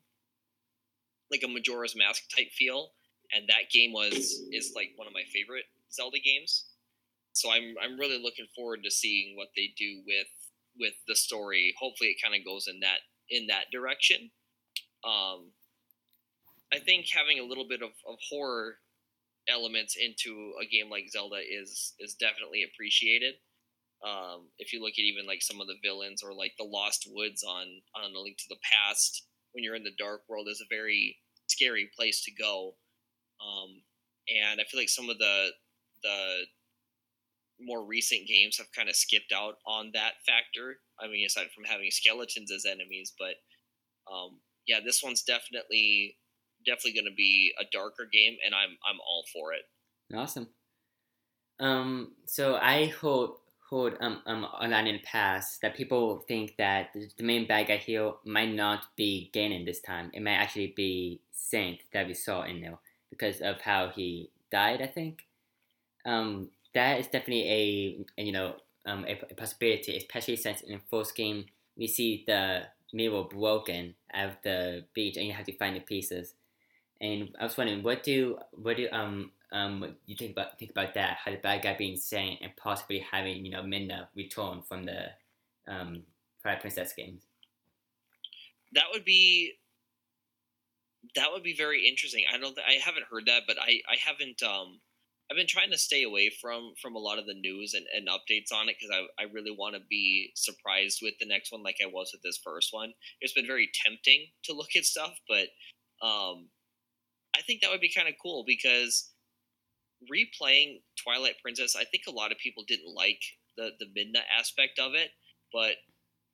like 1.30 1.42
a 1.44 1.48
Majora's 1.48 1.94
Mask 1.96 2.22
type 2.34 2.50
feel, 2.52 2.90
and 3.34 3.48
that 3.48 3.70
game 3.72 3.92
was 3.92 4.42
is 4.50 4.72
like 4.74 4.90
one 4.96 5.06
of 5.06 5.12
my 5.12 5.24
favorite 5.32 5.64
Zelda 5.92 6.18
games. 6.18 6.66
So 7.32 7.50
I'm 7.50 7.74
I'm 7.82 7.98
really 7.98 8.20
looking 8.20 8.46
forward 8.56 8.80
to 8.84 8.90
seeing 8.90 9.36
what 9.36 9.48
they 9.54 9.70
do 9.76 10.02
with 10.06 10.28
with 10.78 10.94
the 11.06 11.14
story. 11.14 11.74
Hopefully, 11.78 12.10
it 12.10 12.22
kind 12.22 12.34
of 12.34 12.44
goes 12.44 12.66
in 12.66 12.80
that 12.80 13.00
in 13.28 13.46
that 13.48 13.66
direction. 13.70 14.30
Um, 15.04 15.52
I 16.72 16.78
think 16.78 17.06
having 17.14 17.38
a 17.38 17.44
little 17.44 17.68
bit 17.68 17.82
of, 17.82 17.90
of 18.08 18.16
horror 18.28 18.76
elements 19.48 19.96
into 19.96 20.52
a 20.60 20.66
game 20.66 20.90
like 20.90 21.10
Zelda 21.10 21.36
is 21.36 21.94
is 21.98 22.14
definitely 22.14 22.64
appreciated. 22.64 23.34
Um, 24.04 24.48
if 24.58 24.72
you 24.72 24.82
look 24.82 24.92
at 24.92 25.04
even 25.04 25.26
like 25.26 25.42
some 25.42 25.60
of 25.60 25.66
the 25.66 25.80
villains 25.82 26.22
or 26.22 26.34
like 26.34 26.52
the 26.58 26.64
Lost 26.64 27.08
Woods 27.10 27.42
on 27.42 27.66
on 27.94 28.14
A 28.14 28.20
Link 28.20 28.36
to 28.38 28.48
the 28.48 28.60
Past, 28.62 29.24
when 29.52 29.64
you're 29.64 29.74
in 29.74 29.84
the 29.84 29.96
dark 29.98 30.22
world, 30.28 30.48
is 30.50 30.60
a 30.60 30.74
very 30.74 31.16
scary 31.46 31.90
place 31.96 32.22
to 32.24 32.32
go. 32.32 32.74
Um, 33.40 33.82
and 34.28 34.60
I 34.60 34.64
feel 34.64 34.80
like 34.80 34.88
some 34.88 35.08
of 35.08 35.18
the 35.18 35.48
the 36.02 36.46
more 37.58 37.84
recent 37.84 38.26
games 38.26 38.58
have 38.58 38.70
kind 38.72 38.88
of 38.88 38.96
skipped 38.96 39.32
out 39.32 39.56
on 39.66 39.90
that 39.94 40.14
factor. 40.26 40.76
I 41.00 41.06
mean, 41.06 41.24
aside 41.24 41.48
from 41.54 41.64
having 41.64 41.90
skeletons 41.90 42.52
as 42.52 42.66
enemies, 42.66 43.14
but 43.18 43.36
um, 44.12 44.40
yeah, 44.66 44.80
this 44.84 45.02
one's 45.02 45.22
definitely 45.22 46.16
definitely 46.66 46.92
going 46.92 47.10
to 47.10 47.16
be 47.16 47.52
a 47.60 47.64
darker 47.72 48.08
game, 48.10 48.36
and 48.44 48.54
I'm 48.54 48.76
I'm 48.88 49.00
all 49.00 49.24
for 49.32 49.52
it. 49.52 49.62
Awesome. 50.14 50.48
Um, 51.58 52.12
so 52.26 52.56
I 52.56 52.86
hold 52.86 53.38
hold 53.70 53.94
um 54.00 54.22
um 54.26 54.44
on 54.44 54.72
in 54.72 54.96
the 54.96 55.02
past 55.02 55.60
that 55.62 55.74
people 55.74 56.24
think 56.28 56.54
that 56.56 56.94
the 56.94 57.24
main 57.24 57.46
bad 57.46 57.66
guy 57.66 57.78
here 57.78 58.12
might 58.24 58.52
not 58.52 58.84
be 58.96 59.30
Ganon 59.34 59.64
this 59.64 59.80
time. 59.80 60.10
It 60.12 60.22
might 60.22 60.36
actually 60.36 60.72
be 60.76 61.20
Zant 61.34 61.80
that 61.92 62.06
we 62.06 62.14
saw 62.14 62.42
in 62.42 62.60
there 62.60 62.78
because 63.10 63.40
of 63.40 63.60
how 63.60 63.88
he 63.88 64.30
died. 64.50 64.82
I 64.82 64.86
think. 64.86 65.24
Um, 66.04 66.50
that 66.72 67.00
is 67.00 67.06
definitely 67.06 68.04
a, 68.16 68.22
you 68.22 68.32
know 68.32 68.56
um, 68.86 69.04
a, 69.08 69.18
a, 69.30 69.34
possibility, 69.34 69.96
especially 69.96 70.36
since 70.36 70.60
in 70.60 70.74
the 70.74 70.80
first 70.88 71.16
game 71.16 71.46
we 71.76 71.88
see 71.88 72.22
the 72.26 72.62
mirror 72.92 73.24
broken 73.24 73.94
at 74.12 74.42
the 74.42 74.84
beach 74.94 75.16
and 75.16 75.26
you 75.26 75.32
have 75.32 75.46
to 75.46 75.56
find 75.56 75.74
the 75.74 75.80
pieces. 75.80 76.34
And 77.00 77.34
I 77.38 77.44
was 77.44 77.56
wondering, 77.56 77.82
what 77.82 78.02
do 78.02 78.38
what 78.52 78.76
do 78.76 78.88
um 78.90 79.30
um 79.52 79.96
you 80.06 80.16
think 80.16 80.32
about 80.32 80.58
think 80.58 80.70
about 80.70 80.94
that? 80.94 81.18
How 81.24 81.30
the 81.30 81.38
bad 81.38 81.62
guy 81.62 81.76
being 81.76 81.96
Zant 81.96 82.38
and 82.42 82.56
possibly 82.56 83.04
having 83.10 83.44
you 83.44 83.52
know 83.52 83.62
Midna 83.62 84.08
return 84.14 84.62
from 84.62 84.86
the 84.86 85.06
um 85.68 86.02
Twilight 86.42 86.60
Princess 86.60 86.92
games. 86.92 87.22
That 88.72 88.84
would 88.92 89.04
be 89.04 89.54
that 91.14 91.28
would 91.32 91.42
be 91.42 91.54
very 91.54 91.86
interesting. 91.86 92.24
I 92.32 92.38
don't 92.38 92.58
I 92.58 92.74
haven't 92.74 93.06
heard 93.10 93.26
that, 93.26 93.42
but 93.46 93.56
I 93.60 93.80
I 93.88 93.96
haven't 94.04 94.42
um 94.42 94.80
I've 95.30 95.36
been 95.36 95.46
trying 95.46 95.70
to 95.72 95.78
stay 95.78 96.04
away 96.04 96.30
from 96.40 96.74
from 96.80 96.94
a 96.94 97.00
lot 97.00 97.18
of 97.18 97.26
the 97.26 97.34
news 97.34 97.74
and, 97.74 97.86
and 97.94 98.08
updates 98.08 98.52
on 98.56 98.68
it 98.68 98.76
because 98.78 98.94
I, 98.94 99.22
I 99.22 99.26
really 99.32 99.50
want 99.50 99.74
to 99.74 99.80
be 99.90 100.30
surprised 100.34 101.00
with 101.02 101.14
the 101.18 101.26
next 101.26 101.50
one 101.52 101.62
like 101.62 101.78
I 101.82 101.86
was 101.86 102.10
with 102.12 102.22
this 102.22 102.40
first 102.42 102.72
one. 102.72 102.92
It's 103.20 103.32
been 103.32 103.46
very 103.46 103.68
tempting 103.84 104.26
to 104.44 104.52
look 104.52 104.76
at 104.76 104.84
stuff, 104.84 105.18
but 105.28 105.48
um, 106.06 106.48
I 107.36 107.42
think 107.42 107.60
that 107.60 107.70
would 107.70 107.80
be 107.80 107.92
kind 107.92 108.08
of 108.08 108.14
cool 108.22 108.44
because 108.46 109.10
replaying 110.10 110.80
Twilight 111.02 111.34
Princess, 111.42 111.76
I 111.76 111.84
think 111.84 112.04
a 112.08 112.12
lot 112.12 112.32
of 112.32 112.38
people 112.38 112.64
didn't 112.66 112.94
like 112.94 113.20
the 113.56 113.70
the 113.78 113.86
Midna 113.86 114.20
aspect 114.38 114.78
of 114.78 114.94
it, 114.94 115.10
but 115.52 115.76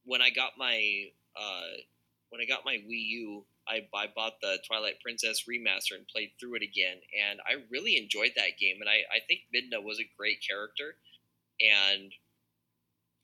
when 0.04 0.20
I 0.20 0.30
got 0.30 0.52
my 0.58 1.06
uh, 1.36 1.76
when 2.30 2.40
I 2.40 2.46
got 2.46 2.64
my 2.64 2.74
Wii 2.74 3.06
U, 3.08 3.44
I, 3.68 3.86
I 3.94 4.06
bought 4.14 4.40
the 4.40 4.58
Twilight 4.66 5.00
Princess 5.02 5.44
remaster 5.48 5.96
and 5.96 6.06
played 6.08 6.30
through 6.38 6.56
it 6.56 6.62
again, 6.62 6.98
and 7.30 7.40
I 7.46 7.62
really 7.70 7.96
enjoyed 7.96 8.32
that 8.36 8.58
game. 8.58 8.76
And 8.80 8.88
I, 8.88 9.02
I 9.14 9.20
think 9.26 9.42
Midna 9.54 9.82
was 9.82 10.00
a 10.00 10.10
great 10.16 10.38
character, 10.46 10.96
and 11.60 12.12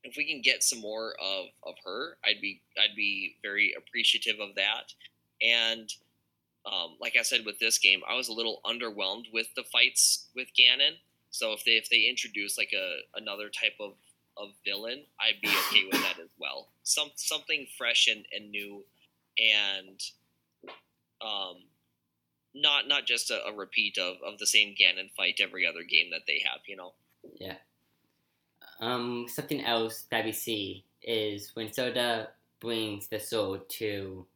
if 0.05 0.17
we 0.17 0.27
can 0.31 0.41
get 0.43 0.63
some 0.63 0.81
more 0.81 1.15
of, 1.21 1.47
of 1.65 1.75
her, 1.85 2.19
I'd 2.25 2.41
be 2.41 2.63
I'd 2.79 2.97
be 2.97 3.37
very 3.43 3.75
appreciative 3.77 4.41
of 4.41 4.55
that. 4.55 4.93
And 5.43 5.93
um, 6.69 6.97
like 7.01 7.17
I 7.19 7.23
said 7.23 7.47
with 7.47 7.59
this 7.59 7.79
game, 7.79 8.01
I 8.09 8.15
was 8.15 8.29
a 8.29 8.33
little 8.33 8.61
underwhelmed 8.65 9.33
with 9.33 9.47
the 9.57 9.65
fights 9.65 10.27
with 10.35 10.49
Ganon. 10.59 10.97
So 11.31 11.53
if 11.53 11.65
they 11.65 11.73
if 11.73 11.89
they 11.89 12.07
introduce 12.09 12.59
like 12.59 12.73
a 12.75 13.19
another 13.19 13.49
type 13.49 13.77
of, 13.81 13.93
of 14.37 14.49
villain, 14.65 15.05
I'd 15.21 15.41
be 15.41 15.49
okay 15.49 15.85
with 15.85 16.03
that 16.03 16.19
as 16.21 16.31
well. 16.39 16.69
Some 16.83 17.11
something 17.17 17.67
fresh 17.77 18.09
and, 18.09 18.25
and 18.33 18.51
new, 18.51 18.85
and 19.39 20.01
um, 21.23 21.57
not 22.55 22.89
not 22.89 23.07
just 23.07 23.31
a, 23.31 23.47
a 23.47 23.55
repeat 23.55 23.97
of, 23.99 24.17
of 24.27 24.39
the 24.39 24.47
same 24.47 24.75
Ganon 24.75 25.11
fight 25.17 25.41
every 25.41 25.67
other 25.67 25.83
game 25.83 26.11
that 26.13 26.23
they 26.27 26.43
have. 26.45 26.61
You 26.67 26.77
know. 26.77 26.93
Yeah. 27.41 27.57
Um, 28.81 29.27
something 29.29 29.65
else 29.65 30.07
that 30.11 30.25
we 30.25 30.33
see 30.33 30.85
is 31.03 31.51
when 31.55 31.73
Zelda 31.73 32.29
brings 32.61 33.09
the 33.09 33.19
sword 33.19 33.69
to 33.71 34.27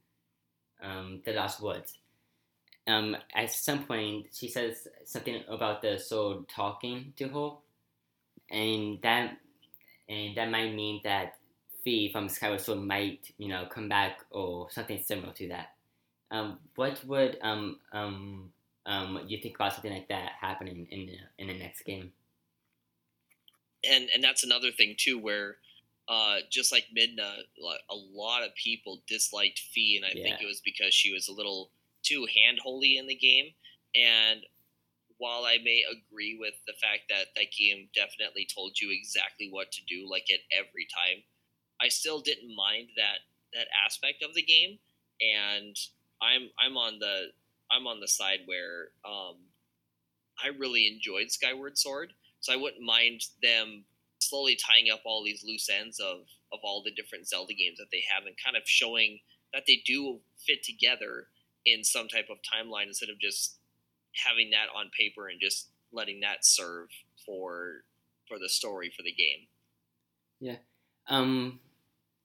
um, 0.83 1.21
the 1.25 1.33
Lost 1.33 1.63
Woods 1.63 1.99
um, 2.87 3.17
at 3.35 3.53
some 3.53 3.85
point 3.85 4.27
she 4.33 4.49
says 4.49 4.89
something 5.05 5.43
about 5.49 5.83
the 5.83 5.99
soul 5.99 6.45
talking 6.49 7.13
to 7.17 7.29
her, 7.29 7.51
and 8.57 9.01
that 9.03 9.37
and 10.09 10.37
that 10.37 10.51
might 10.51 10.75
mean 10.75 11.01
that 11.05 11.37
Fi 11.85 12.11
from 12.13 12.29
Skyward 12.29 12.61
Sword 12.61 12.81
might 12.81 13.33
you 13.39 13.49
know 13.49 13.67
come 13.67 13.89
back 13.89 14.25
or 14.31 14.71
something 14.71 15.03
similar 15.03 15.33
to 15.35 15.49
that. 15.49 15.69
Um, 16.31 16.59
what 16.77 17.05
would 17.05 17.39
um, 17.43 17.79
um, 17.93 18.51
um, 18.87 19.21
you 19.27 19.39
think 19.39 19.57
about 19.57 19.75
something 19.75 19.93
like 19.93 20.09
that 20.09 20.33
happening 20.41 20.89
in 20.91 21.07
the, 21.07 21.17
in 21.39 21.49
the 21.49 21.59
next 21.59 21.83
game? 21.83 22.13
And 23.89 24.09
and 24.15 24.25
that's 24.25 24.43
another 24.43 24.71
thing 24.73 24.95
too, 24.97 25.19
where 25.19 25.57
uh, 26.09 26.37
just 26.51 26.73
like 26.73 26.87
Midna, 26.97 27.31
a 27.91 27.95
lot 27.95 28.43
of 28.43 28.55
people 28.55 29.03
disliked 29.07 29.61
Fi, 29.75 29.97
and 29.97 30.05
I 30.05 30.13
yeah. 30.15 30.23
think 30.25 30.43
it 30.43 30.47
was 30.47 30.61
because 30.65 30.95
she 30.95 31.13
was 31.13 31.29
a 31.29 31.33
little 31.33 31.71
too 32.03 32.27
handholdy 32.27 32.99
in 32.99 33.07
the 33.07 33.15
game. 33.15 33.53
And 33.95 34.41
while 35.19 35.45
I 35.45 35.59
may 35.63 35.85
agree 35.87 36.37
with 36.39 36.55
the 36.67 36.75
fact 36.83 37.03
that 37.09 37.27
that 37.37 37.55
game 37.57 37.89
definitely 37.95 38.47
told 38.53 38.81
you 38.81 38.91
exactly 38.91 39.49
what 39.51 39.71
to 39.73 39.83
do, 39.87 40.09
like 40.11 40.27
at 40.33 40.41
every 40.51 40.87
time, 40.91 41.23
I 41.81 41.89
still 41.89 42.21
didn't 42.21 42.55
mind 42.55 42.89
that 42.97 43.19
that 43.55 43.69
aspect 43.85 44.23
of 44.23 44.35
the 44.35 44.43
game. 44.43 44.79
And 45.21 45.77
I'm 46.21 46.51
I'm 46.59 46.77
on 46.77 46.99
the 46.99 47.31
I'm 47.71 47.87
on 47.87 48.01
the 48.01 48.09
side 48.09 48.41
where 48.47 48.89
um, 49.05 49.37
I 50.43 50.49
really 50.59 50.87
enjoyed 50.87 51.31
Skyward 51.31 51.79
Sword, 51.79 52.13
so 52.41 52.53
I 52.53 52.57
wouldn't 52.57 52.83
mind 52.83 53.21
them 53.43 53.85
slowly 54.19 54.57
tying 54.57 54.91
up 54.93 55.03
all 55.05 55.25
these 55.25 55.45
loose 55.47 55.69
ends 55.69 56.01
of 56.01 56.27
of 56.53 56.61
all 56.63 56.83
the 56.83 56.93
different 56.93 57.29
Zelda 57.29 57.55
games 57.55 57.79
that 57.79 57.91
they 57.91 58.03
have 58.15 58.27
and 58.27 58.37
kind 58.43 58.57
of 58.57 58.63
showing 58.67 59.21
that 59.53 59.65
they 59.67 59.83
do 59.87 60.21
fit 60.47 60.63
together 60.63 61.29
in 61.65 61.85
some 61.85 62.09
type 62.09 62.27
of 62.31 62.39
timeline 62.39 62.87
instead 62.87 63.09
of 63.09 63.19
just 63.21 63.59
having 64.25 64.51
that 64.51 64.67
on 64.77 64.91
paper 64.99 65.29
and 65.29 65.41
just 65.41 65.69
letting 65.93 66.21
that 66.21 66.45
serve 66.45 66.89
for 67.25 67.85
for 68.29 68.39
the 68.39 68.49
story 68.49 68.93
for 68.95 69.03
the 69.03 69.13
game. 69.13 69.47
Yeah. 70.41 70.57
Um 71.09 71.61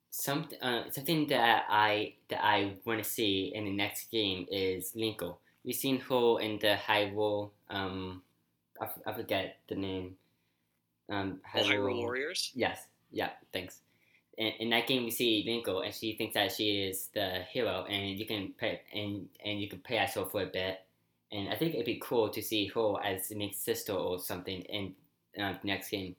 some 0.09 0.47
uh, 0.61 0.83
something 0.89 1.27
that 1.27 1.65
I 1.69 2.15
that 2.29 2.43
I 2.43 2.73
want 2.85 3.03
to 3.03 3.09
see 3.09 3.51
in 3.53 3.65
the 3.65 3.75
next 3.75 4.09
game 4.09 4.47
is 4.49 4.93
Linkle. 4.95 5.37
We've 5.63 5.75
seen 5.75 5.99
her 5.99 6.39
in 6.39 6.57
the 6.59 6.77
Hyrule. 6.87 7.51
Um, 7.69 8.23
I, 8.81 8.87
I 9.05 9.13
forget 9.13 9.57
the 9.67 9.75
name. 9.75 10.15
Um, 11.09 11.41
Hyrule, 11.53 11.69
Hyrule 11.69 11.97
Warriors. 11.97 12.51
Yes. 12.55 12.87
Yeah. 13.11 13.29
Thanks 13.53 13.81
in, 14.37 14.47
in 14.59 14.69
that 14.69 14.87
game 14.87 15.03
we 15.03 15.11
see 15.11 15.45
Linkle 15.47 15.83
and 15.85 15.93
she 15.93 16.13
thinks 16.13 16.35
that 16.35 16.51
she 16.51 16.83
is 16.83 17.09
the 17.13 17.43
hero 17.49 17.85
and 17.89 18.19
you 18.19 18.25
can 18.25 18.53
pay 18.57 18.81
and 18.93 19.27
and 19.43 19.59
you 19.59 19.67
can 19.67 19.79
play 19.79 19.97
as 19.97 20.13
her 20.13 20.25
for 20.25 20.43
a 20.43 20.45
bit 20.45 20.81
and 21.31 21.49
I 21.49 21.55
think 21.55 21.73
it'd 21.73 21.85
be 21.85 22.01
cool 22.01 22.29
to 22.29 22.41
see 22.41 22.67
her 22.67 22.93
as 23.03 23.31
Link's 23.31 23.57
sister 23.57 23.93
or 23.93 24.19
something 24.19 24.61
in 24.61 24.93
uh, 25.41 25.55
next 25.63 25.89
game. 25.89 26.15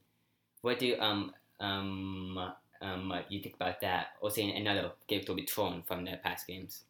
What 0.60 0.78
do 0.78 0.98
um 1.00 1.32
um 1.60 2.52
um 2.82 3.12
you 3.28 3.40
think 3.40 3.54
about 3.54 3.80
that? 3.80 4.08
Or 4.20 4.30
seeing 4.30 4.54
another 4.54 4.92
game 5.06 5.24
to 5.24 5.34
be 5.34 5.46
torn 5.46 5.82
from 5.86 6.04
the 6.04 6.18
past 6.22 6.46
games? 6.46 6.82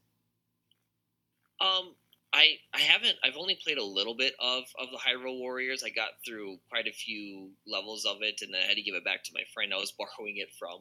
Um, 1.61 1.95
I 2.33 2.59
I 2.74 2.81
haven't. 2.81 3.16
I've 3.22 3.37
only 3.37 3.59
played 3.62 3.79
a 3.79 3.85
little 3.85 4.16
bit 4.16 4.35
of 4.41 4.64
of 4.79 4.89
the 4.91 4.99
Hyrule 4.99 5.39
Warriors. 5.39 5.85
I 5.85 5.91
got 5.91 6.11
through 6.26 6.59
quite 6.70 6.89
a 6.89 6.93
few 6.93 7.51
levels 7.66 8.05
of 8.05 8.22
it, 8.22 8.43
and 8.43 8.53
then 8.53 8.62
I 8.64 8.66
had 8.66 8.76
to 8.76 8.83
give 8.83 8.95
it 8.95 9.05
back 9.05 9.22
to 9.24 9.33
my 9.35 9.45
friend 9.55 9.72
I 9.72 9.76
was 9.79 9.93
borrowing 9.99 10.39
it 10.39 10.51
from 10.59 10.81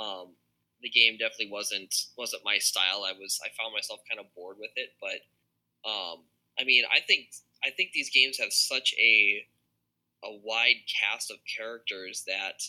Um, 0.00 0.34
the 0.82 0.88
game 0.88 1.18
definitely 1.18 1.50
wasn't 1.52 1.94
wasn't 2.16 2.44
my 2.44 2.58
style. 2.58 3.04
I 3.06 3.12
was 3.12 3.38
I 3.44 3.48
found 3.60 3.74
myself 3.74 4.00
kind 4.08 4.20
of 4.20 4.34
bored 4.34 4.56
with 4.58 4.70
it, 4.76 4.90
but 5.00 5.20
um, 5.88 6.24
I 6.58 6.64
mean, 6.64 6.84
I 6.90 7.00
think 7.00 7.26
I 7.64 7.70
think 7.70 7.92
these 7.92 8.10
games 8.10 8.38
have 8.38 8.52
such 8.52 8.94
a 8.98 9.44
a 10.24 10.32
wide 10.42 10.82
cast 11.00 11.30
of 11.30 11.38
characters 11.56 12.24
that 12.26 12.62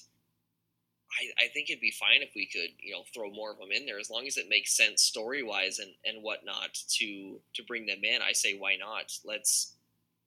I, 1.12 1.46
I 1.46 1.48
think 1.50 1.70
it'd 1.70 1.82
be 1.82 1.92
fine 1.92 2.22
if 2.22 2.32
we 2.36 2.48
could, 2.48 2.72
you 2.80 2.94
know, 2.94 3.04
throw 3.14 3.30
more 3.32 3.52
of 3.52 3.58
them 3.58 3.72
in 3.72 3.86
there 3.86 4.00
as 4.00 4.10
long 4.10 4.28
as 4.28 4.38
it 4.38 4.48
makes 4.50 4.76
sense 4.76 5.02
story 5.02 5.44
wise 5.44 5.80
and, 5.80 5.92
and 6.06 6.24
whatnot 6.24 6.78
to 7.00 7.40
to 7.56 7.64
bring 7.64 7.86
them 7.86 8.04
in. 8.04 8.22
I 8.22 8.34
say 8.34 8.58
why 8.58 8.76
not? 8.76 9.12
Let's 9.26 9.76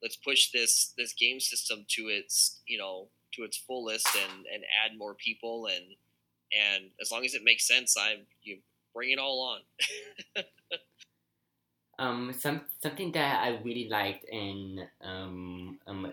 let's 0.02 0.16
push 0.16 0.50
this 0.52 0.92
this 0.96 1.14
game 1.14 1.40
system 1.40 1.84
to 1.90 2.08
its 2.08 2.60
you 2.66 2.78
know 2.78 3.08
to 3.32 3.42
its 3.42 3.56
fullest 3.56 4.08
and 4.14 4.46
and 4.52 4.64
add 4.84 4.98
more 4.98 5.14
people 5.14 5.66
and 5.66 5.84
and 6.54 6.90
as 7.00 7.10
long 7.10 7.24
as 7.24 7.34
it 7.34 7.42
makes 7.44 7.66
sense, 7.66 7.96
I 7.98 8.16
you 8.42 8.58
bring 8.94 9.10
it 9.10 9.18
all 9.18 9.58
on. 10.36 10.44
um, 11.98 12.32
some 12.32 12.62
something 12.82 13.12
that 13.12 13.42
I 13.42 13.60
really 13.62 13.88
liked 13.88 14.24
in 14.24 14.86
um 15.02 15.78
um 15.86 16.12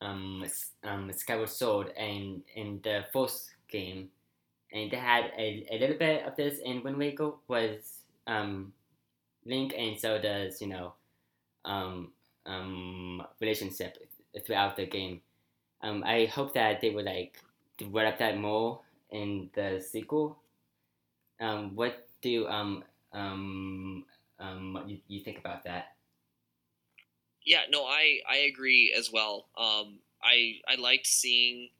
um, 0.00 0.44
um 0.84 1.12
Skyward 1.12 1.48
Sword 1.48 1.92
and 1.96 2.42
in 2.54 2.80
the 2.82 3.04
first 3.12 3.50
game, 3.68 4.08
and 4.72 4.90
they 4.90 4.96
had 4.96 5.32
a, 5.36 5.66
a 5.70 5.78
little 5.78 5.98
bit 5.98 6.24
of 6.24 6.36
this 6.36 6.58
in 6.64 6.82
Wind 6.82 6.98
Waker 6.98 7.32
was 7.48 8.04
um 8.26 8.72
Link 9.44 9.74
and 9.76 9.98
Zelda's 9.98 10.60
you 10.60 10.68
know 10.68 10.94
um 11.64 12.12
um 12.46 13.22
relationship 13.40 13.98
throughout 14.46 14.76
the 14.76 14.86
game. 14.86 15.20
Um, 15.82 16.04
I 16.04 16.26
hope 16.26 16.54
that 16.54 16.80
they 16.80 16.90
would 16.90 17.06
like 17.06 17.38
develop 17.78 18.18
that 18.18 18.36
more 18.36 18.80
in 19.12 19.50
the 19.54 19.80
sequel. 19.80 20.38
Um, 21.40 21.74
what 21.74 22.06
do 22.20 22.46
um 22.48 22.84
um 23.12 24.04
um 24.38 24.84
you, 24.86 24.98
you 25.08 25.24
think 25.24 25.38
about 25.38 25.64
that? 25.64 25.94
Yeah, 27.44 27.62
no, 27.70 27.84
I 27.84 28.20
I 28.28 28.36
agree 28.38 28.94
as 28.96 29.10
well. 29.10 29.46
Um, 29.56 30.00
I 30.22 30.60
I 30.68 30.76
liked 30.76 31.06
seeing 31.06 31.70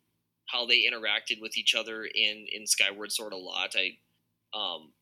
how 0.47 0.67
they 0.67 0.85
interacted 0.91 1.41
with 1.41 1.57
each 1.57 1.75
other 1.75 2.05
in 2.05 2.47
in 2.51 2.67
Skyward 2.67 3.13
Sword 3.13 3.33
a 3.33 3.37
lot. 3.37 3.75
I 3.77 3.99
um 4.55 4.93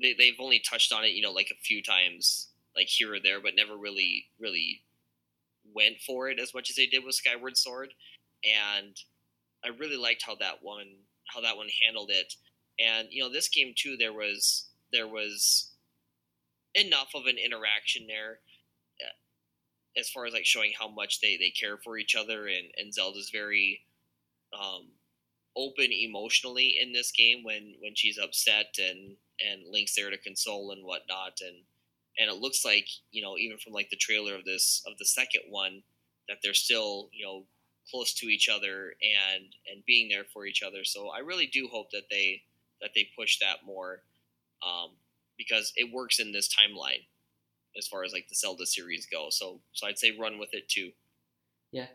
they 0.00 0.14
they've 0.16 0.38
only 0.38 0.60
touched 0.60 0.92
on 0.92 1.04
it, 1.04 1.12
you 1.12 1.22
know, 1.22 1.32
like 1.32 1.50
a 1.50 1.62
few 1.62 1.82
times, 1.82 2.48
like 2.76 2.86
here 2.88 3.14
or 3.14 3.20
there, 3.20 3.40
but 3.40 3.56
never 3.56 3.76
really 3.76 4.26
really 4.38 4.82
went 5.74 6.00
for 6.00 6.28
it 6.28 6.38
as 6.38 6.54
much 6.54 6.70
as 6.70 6.76
they 6.76 6.86
did 6.86 7.04
with 7.04 7.14
Skyward 7.14 7.56
Sword. 7.56 7.94
And 8.44 8.96
I 9.64 9.68
really 9.68 9.96
liked 9.96 10.24
how 10.26 10.36
that 10.36 10.58
one 10.62 10.86
how 11.26 11.40
that 11.40 11.56
one 11.56 11.68
handled 11.84 12.10
it. 12.10 12.34
And 12.78 13.08
you 13.10 13.22
know, 13.22 13.32
this 13.32 13.48
game 13.48 13.72
too, 13.76 13.96
there 13.98 14.12
was 14.12 14.66
there 14.92 15.08
was 15.08 15.70
enough 16.74 17.10
of 17.14 17.26
an 17.26 17.36
interaction 17.38 18.06
there 18.06 18.38
uh, 19.02 20.00
as 20.00 20.08
far 20.08 20.26
as 20.26 20.32
like 20.32 20.46
showing 20.46 20.72
how 20.78 20.88
much 20.88 21.20
they 21.20 21.36
they 21.36 21.50
care 21.50 21.76
for 21.76 21.98
each 21.98 22.14
other 22.14 22.46
and 22.46 22.68
and 22.76 22.94
Zelda's 22.94 23.30
very 23.32 23.80
um, 24.52 24.88
open 25.56 25.90
emotionally 25.92 26.78
in 26.80 26.92
this 26.92 27.12
game 27.12 27.42
when 27.44 27.74
when 27.80 27.94
she's 27.94 28.18
upset 28.18 28.76
and 28.78 29.16
and 29.40 29.62
Link's 29.70 29.94
there 29.94 30.10
to 30.10 30.18
console 30.18 30.72
and 30.72 30.84
whatnot 30.84 31.40
and 31.40 31.56
and 32.18 32.30
it 32.30 32.40
looks 32.40 32.64
like 32.64 32.86
you 33.10 33.22
know 33.22 33.36
even 33.36 33.58
from 33.58 33.72
like 33.72 33.90
the 33.90 33.96
trailer 33.96 34.34
of 34.34 34.44
this 34.44 34.82
of 34.86 34.96
the 34.98 35.04
second 35.04 35.42
one 35.48 35.82
that 36.28 36.38
they're 36.42 36.54
still 36.54 37.08
you 37.12 37.24
know 37.24 37.44
close 37.90 38.14
to 38.14 38.26
each 38.26 38.48
other 38.48 38.94
and 39.02 39.44
and 39.70 39.84
being 39.86 40.08
there 40.08 40.24
for 40.32 40.46
each 40.46 40.62
other. 40.62 40.84
So 40.84 41.08
I 41.08 41.18
really 41.18 41.46
do 41.46 41.68
hope 41.70 41.90
that 41.92 42.08
they 42.10 42.42
that 42.80 42.90
they 42.94 43.08
push 43.16 43.38
that 43.38 43.64
more 43.66 44.02
um, 44.62 44.90
because 45.36 45.72
it 45.76 45.92
works 45.92 46.18
in 46.18 46.32
this 46.32 46.48
timeline 46.48 47.06
as 47.76 47.86
far 47.86 48.04
as 48.04 48.12
like 48.12 48.28
the 48.28 48.34
Zelda 48.34 48.66
series 48.66 49.06
go. 49.06 49.28
So 49.30 49.60
so 49.72 49.86
I'd 49.86 49.98
say 49.98 50.16
run 50.18 50.38
with 50.38 50.52
it 50.52 50.68
too. 50.68 50.90
Yeah. 51.72 51.86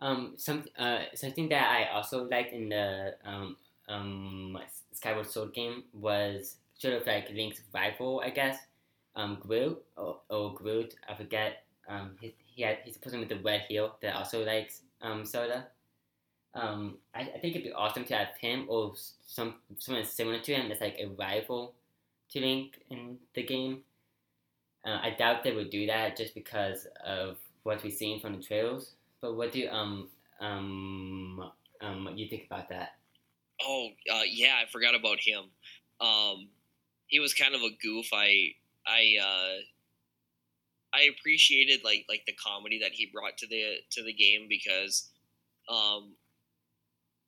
Um. 0.00 0.34
Some 0.36 0.64
uh 0.78 1.04
something 1.14 1.48
that 1.48 1.70
I 1.70 1.94
also 1.94 2.24
liked 2.28 2.52
in 2.52 2.68
the 2.68 3.14
um 3.24 3.56
um 3.88 4.58
Skyward 4.92 5.26
Sword 5.26 5.54
game 5.54 5.84
was 5.92 6.56
sort 6.78 6.94
of 6.94 7.06
like 7.06 7.30
Link's 7.30 7.60
rival, 7.72 8.22
I 8.24 8.30
guess. 8.30 8.58
Um, 9.14 9.38
Groot 9.40 9.82
or, 9.96 10.20
or 10.28 10.54
Groot, 10.54 10.94
I 11.08 11.14
forget. 11.14 11.64
Um, 11.88 12.16
he, 12.20 12.34
he 12.44 12.62
had 12.62 12.78
he's 12.84 12.96
a 12.96 12.98
person 12.98 13.20
with 13.20 13.28
the 13.28 13.38
red 13.38 13.62
heel 13.68 13.96
that 14.02 14.14
also 14.14 14.44
likes 14.44 14.82
um, 15.02 15.24
Soda. 15.24 15.68
Um, 16.54 16.98
I, 17.14 17.20
I 17.20 17.38
think 17.38 17.54
it'd 17.54 17.64
be 17.64 17.72
awesome 17.72 18.04
to 18.04 18.16
have 18.16 18.28
him 18.40 18.66
or 18.68 18.94
some 19.26 19.56
someone 19.78 20.04
similar 20.04 20.38
to 20.40 20.54
him 20.54 20.68
that's 20.68 20.80
like 20.80 20.96
a 20.98 21.06
rival 21.18 21.74
to 22.30 22.40
Link 22.40 22.78
in 22.90 23.18
the 23.34 23.42
game. 23.42 23.82
Uh, 24.84 24.98
I 25.02 25.14
doubt 25.18 25.44
they 25.44 25.52
would 25.52 25.70
do 25.70 25.86
that 25.86 26.16
just 26.16 26.34
because 26.34 26.86
of 27.04 27.36
what 27.64 27.82
we've 27.82 27.92
seen 27.92 28.20
from 28.20 28.36
the 28.36 28.42
trailers. 28.42 28.92
But 29.20 29.36
what 29.36 29.52
do 29.52 29.68
um 29.68 30.08
um 30.40 31.50
um 31.80 32.08
you 32.14 32.28
think 32.28 32.46
about 32.46 32.68
that? 32.70 32.94
Oh 33.62 33.88
uh, 34.10 34.22
yeah, 34.26 34.54
I 34.62 34.70
forgot 34.70 34.94
about 34.94 35.18
him. 35.20 35.44
Um, 36.00 36.48
he 37.06 37.20
was 37.20 37.34
kind 37.34 37.54
of 37.54 37.62
a 37.62 37.70
goof. 37.82 38.06
I 38.12 38.54
I 38.86 39.16
uh, 39.22 39.62
I 40.96 41.10
appreciated 41.18 41.80
like 41.84 42.06
like 42.08 42.22
the 42.26 42.32
comedy 42.34 42.78
that 42.82 42.92
he 42.92 43.10
brought 43.12 43.38
to 43.38 43.46
the 43.46 43.76
to 43.90 44.02
the 44.02 44.12
game 44.12 44.46
because 44.48 45.10
um 45.68 46.14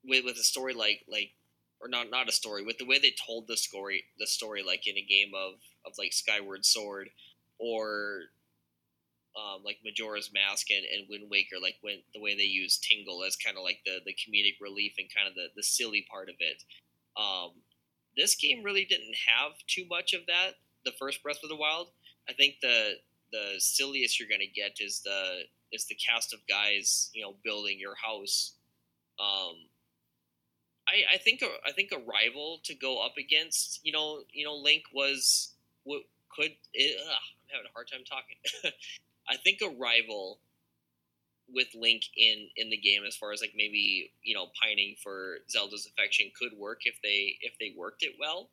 with 0.04 0.24
with 0.24 0.36
a 0.36 0.44
story 0.44 0.74
like 0.74 1.04
like 1.10 1.30
or 1.80 1.88
not 1.88 2.10
not 2.10 2.28
a 2.28 2.32
story 2.32 2.64
with 2.64 2.78
the 2.78 2.86
way 2.86 2.98
they 2.98 3.14
told 3.26 3.46
the 3.46 3.56
story 3.56 4.04
the 4.18 4.26
story 4.26 4.62
like 4.62 4.86
in 4.86 4.96
a 4.96 5.02
game 5.02 5.32
of 5.36 5.54
of 5.86 5.92
like 5.98 6.12
Skyward 6.12 6.64
Sword 6.64 7.10
or 7.58 8.30
um, 9.38 9.62
like 9.64 9.78
Majora's 9.84 10.30
Mask 10.32 10.70
and, 10.70 10.84
and 10.84 11.08
Wind 11.08 11.30
Waker, 11.30 11.56
like 11.62 11.76
when 11.80 12.02
the 12.14 12.20
way 12.20 12.34
they 12.34 12.42
use 12.42 12.78
Tingle 12.78 13.22
as 13.22 13.36
kind 13.36 13.56
of 13.56 13.62
like 13.62 13.78
the, 13.86 13.98
the 14.04 14.12
comedic 14.12 14.60
relief 14.60 14.94
and 14.98 15.06
kind 15.14 15.28
of 15.28 15.34
the, 15.34 15.46
the 15.54 15.62
silly 15.62 16.06
part 16.10 16.28
of 16.28 16.34
it. 16.40 16.62
Um, 17.16 17.62
this 18.16 18.34
game 18.34 18.64
really 18.64 18.84
didn't 18.84 19.14
have 19.26 19.52
too 19.66 19.86
much 19.88 20.12
of 20.12 20.26
that. 20.26 20.58
The 20.84 20.92
first 20.98 21.22
Breath 21.22 21.38
of 21.42 21.50
the 21.50 21.56
Wild, 21.56 21.88
I 22.28 22.32
think 22.32 22.56
the 22.62 22.94
the 23.32 23.54
silliest 23.58 24.18
you're 24.18 24.28
going 24.28 24.40
to 24.40 24.46
get 24.46 24.78
is 24.80 25.00
the 25.00 25.42
is 25.72 25.86
the 25.86 25.94
cast 25.96 26.32
of 26.32 26.40
guys 26.48 27.10
you 27.14 27.22
know 27.22 27.34
building 27.44 27.78
your 27.78 27.94
house. 27.94 28.54
Um, 29.20 29.56
I 30.88 31.14
I 31.14 31.18
think 31.18 31.42
a, 31.42 31.48
I 31.66 31.72
think 31.72 31.90
a 31.92 31.98
rival 31.98 32.60
to 32.64 32.74
go 32.74 33.04
up 33.04 33.14
against 33.18 33.80
you 33.82 33.92
know 33.92 34.20
you 34.32 34.44
know 34.44 34.54
Link 34.54 34.84
was 34.92 35.52
what 35.84 36.02
could 36.34 36.52
it, 36.74 36.96
ugh, 37.00 37.16
I'm 37.50 37.56
having 37.56 37.66
a 37.66 37.72
hard 37.74 37.88
time 37.90 38.04
talking. 38.08 38.36
I 39.28 39.36
think 39.36 39.60
a 39.62 39.68
rival 39.68 40.40
with 41.52 41.68
Link 41.74 42.02
in 42.16 42.48
in 42.56 42.70
the 42.70 42.76
game 42.76 43.02
as 43.06 43.16
far 43.16 43.32
as 43.32 43.40
like 43.40 43.52
maybe 43.56 44.12
you 44.22 44.34
know 44.34 44.46
pining 44.62 44.94
for 45.02 45.38
Zelda's 45.50 45.86
affection 45.86 46.30
could 46.38 46.52
work 46.58 46.82
if 46.84 46.98
they 47.02 47.36
if 47.40 47.54
they 47.58 47.74
worked 47.76 48.02
it 48.02 48.12
well. 48.18 48.50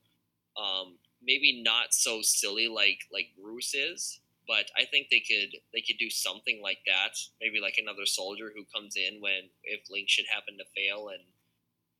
Um, 0.57 0.95
maybe 1.21 1.61
not 1.63 1.93
so 1.93 2.21
silly 2.21 2.67
like 2.67 2.99
like 3.11 3.27
Groose 3.39 3.73
is, 3.73 4.19
but 4.47 4.69
I 4.77 4.85
think 4.85 5.07
they 5.09 5.21
could 5.21 5.57
they 5.73 5.81
could 5.81 5.97
do 5.97 6.09
something 6.09 6.61
like 6.61 6.79
that. 6.85 7.17
Maybe 7.41 7.59
like 7.61 7.75
another 7.77 8.05
soldier 8.05 8.51
who 8.55 8.65
comes 8.73 8.95
in 8.95 9.21
when 9.21 9.49
if 9.63 9.81
Link 9.89 10.09
should 10.09 10.25
happen 10.29 10.57
to 10.57 10.65
fail 10.75 11.09
and 11.09 11.23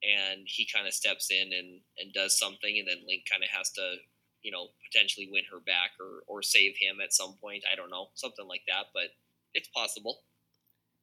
and 0.04 0.42
he 0.46 0.68
kind 0.68 0.88
of 0.88 0.94
steps 0.94 1.32
in 1.32 1.54
and 1.54 1.82
and 1.98 2.14
does 2.14 2.38
something, 2.38 2.78
and 2.78 2.88
then 2.88 3.08
Link 3.08 3.24
kind 3.30 3.44
of 3.44 3.50
has 3.50 3.72
to 3.72 3.96
you 4.44 4.52
know 4.52 4.68
potentially 4.86 5.30
win 5.32 5.44
her 5.52 5.60
back 5.60 5.92
or 6.00 6.24
or 6.28 6.42
save 6.42 6.76
him 6.80 6.98
at 7.04 7.14
some 7.14 7.36
point. 7.42 7.64
I 7.72 7.76
don't 7.76 7.90
know 7.90 8.10
something 8.16 8.48
like 8.48 8.64
that, 8.68 8.88
but 8.94 9.10
it's 9.54 9.70
possible. 9.70 10.22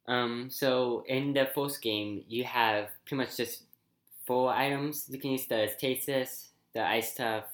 Um. 0.07 0.51
So 0.51 1.05
in 1.09 1.33
the 1.33 1.47
first 1.55 1.83
game, 1.83 2.25
you 2.29 2.45
have 2.45 2.89
pretty 3.07 3.23
much 3.23 3.37
just 3.37 3.65
four 4.27 4.53
items 4.53 5.07
you 5.09 5.19
can 5.19 5.33
use: 5.33 5.47
the 5.47 5.69
stasis, 5.77 6.51
the 6.75 6.83
ice 6.85 7.13
stuff, 7.13 7.45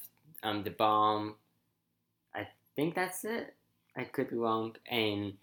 um, 0.43 0.63
the 0.63 0.71
bomb. 0.71 1.35
I 2.35 2.47
think 2.75 2.95
that's 2.95 3.25
it. 3.25 3.55
I 3.99 4.05
could 4.05 4.29
be 4.29 4.37
wrong, 4.37 4.77
and 4.89 5.33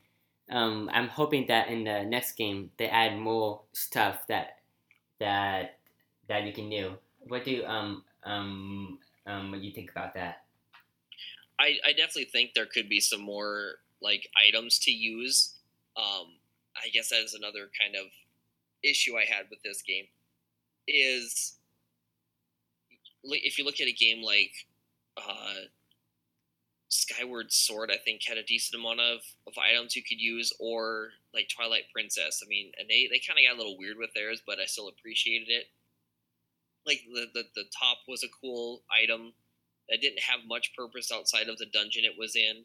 um, 0.51 0.89
I'm 0.91 1.09
hoping 1.09 1.47
that 1.49 1.69
in 1.69 1.85
the 1.85 2.05
next 2.05 2.33
game 2.33 2.71
they 2.79 2.89
add 2.89 3.19
more 3.19 3.61
stuff 3.75 4.27
that 4.29 4.61
that 5.21 5.79
that 6.29 6.45
you 6.45 6.55
can 6.55 6.71
do. 6.71 6.95
What 7.29 7.45
do 7.45 7.67
um 7.67 8.03
um 8.25 8.99
um 9.27 9.51
what 9.51 9.61
you 9.61 9.73
think 9.73 9.91
about 9.91 10.15
that? 10.15 10.45
I, 11.59 11.77
I 11.87 11.93
definitely 11.93 12.31
think 12.33 12.55
there 12.55 12.67
could 12.67 12.89
be 12.89 13.01
some 13.01 13.21
more 13.21 13.77
like 14.01 14.31
items 14.49 14.79
to 14.81 14.91
use. 14.91 15.57
Um, 15.99 16.33
I 16.77 16.89
guess 16.95 17.11
that 17.11 17.23
is 17.23 17.35
another 17.35 17.69
kind 17.79 17.95
of 17.95 18.07
issue 18.83 19.17
I 19.19 19.25
had 19.25 19.51
with 19.51 19.63
this 19.63 19.83
game. 19.83 20.07
Is 20.89 21.59
if 23.23 23.59
you 23.59 23.67
look 23.67 23.81
at 23.83 23.87
a 23.87 23.93
game 23.93 24.23
like 24.23 24.53
uh, 25.19 25.67
Skyward 26.89 27.53
Sword, 27.53 27.91
I 27.93 27.97
think, 27.99 28.23
had 28.25 28.39
a 28.39 28.43
decent 28.45 28.81
amount 28.81 29.01
of, 29.01 29.21
of 29.47 29.55
items 29.59 29.97
you 29.97 30.03
could 30.03 30.21
use, 30.21 30.53
or 30.61 31.11
like 31.35 31.49
Twilight 31.49 31.85
Princess. 31.93 32.43
I 32.45 32.49
mean, 32.49 32.73
and 32.79 32.89
they, 32.89 33.09
they 33.11 33.21
kind 33.27 33.39
of 33.39 33.45
got 33.49 33.57
a 33.57 33.59
little 33.59 33.79
weird 33.79 33.99
with 33.99 34.11
theirs, 34.15 34.43
but 34.47 34.59
I 34.61 34.67
still 34.67 34.89
appreciated 34.89 35.49
it. 35.51 35.67
like 36.87 37.01
the, 37.13 37.27
the 37.35 37.45
the 37.55 37.65
top 37.79 37.99
was 38.09 38.23
a 38.23 38.29
cool 38.41 38.83
item 38.93 39.33
that 39.89 40.01
didn't 40.01 40.21
have 40.21 40.41
much 40.47 40.73
purpose 40.77 41.11
outside 41.13 41.49
of 41.49 41.59
the 41.59 41.67
dungeon 41.73 42.05
it 42.05 42.19
was 42.19 42.37
in. 42.37 42.65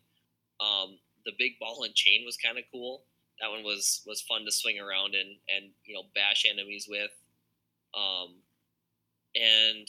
Um, 0.60 1.00
the 1.26 1.34
big 1.38 1.54
ball 1.60 1.84
and 1.84 1.94
chain 1.96 2.24
was 2.26 2.38
kind 2.38 2.58
of 2.58 2.64
cool. 2.72 3.04
That 3.40 3.50
one 3.50 3.64
was 3.64 4.02
was 4.06 4.22
fun 4.22 4.46
to 4.46 4.52
swing 4.52 4.80
around 4.80 5.16
and 5.16 5.38
and 5.50 5.72
you 5.86 5.94
know 5.96 6.04
bash 6.16 6.46
enemies 6.50 6.88
with. 6.90 7.12
Um, 7.96 8.44
and 9.36 9.88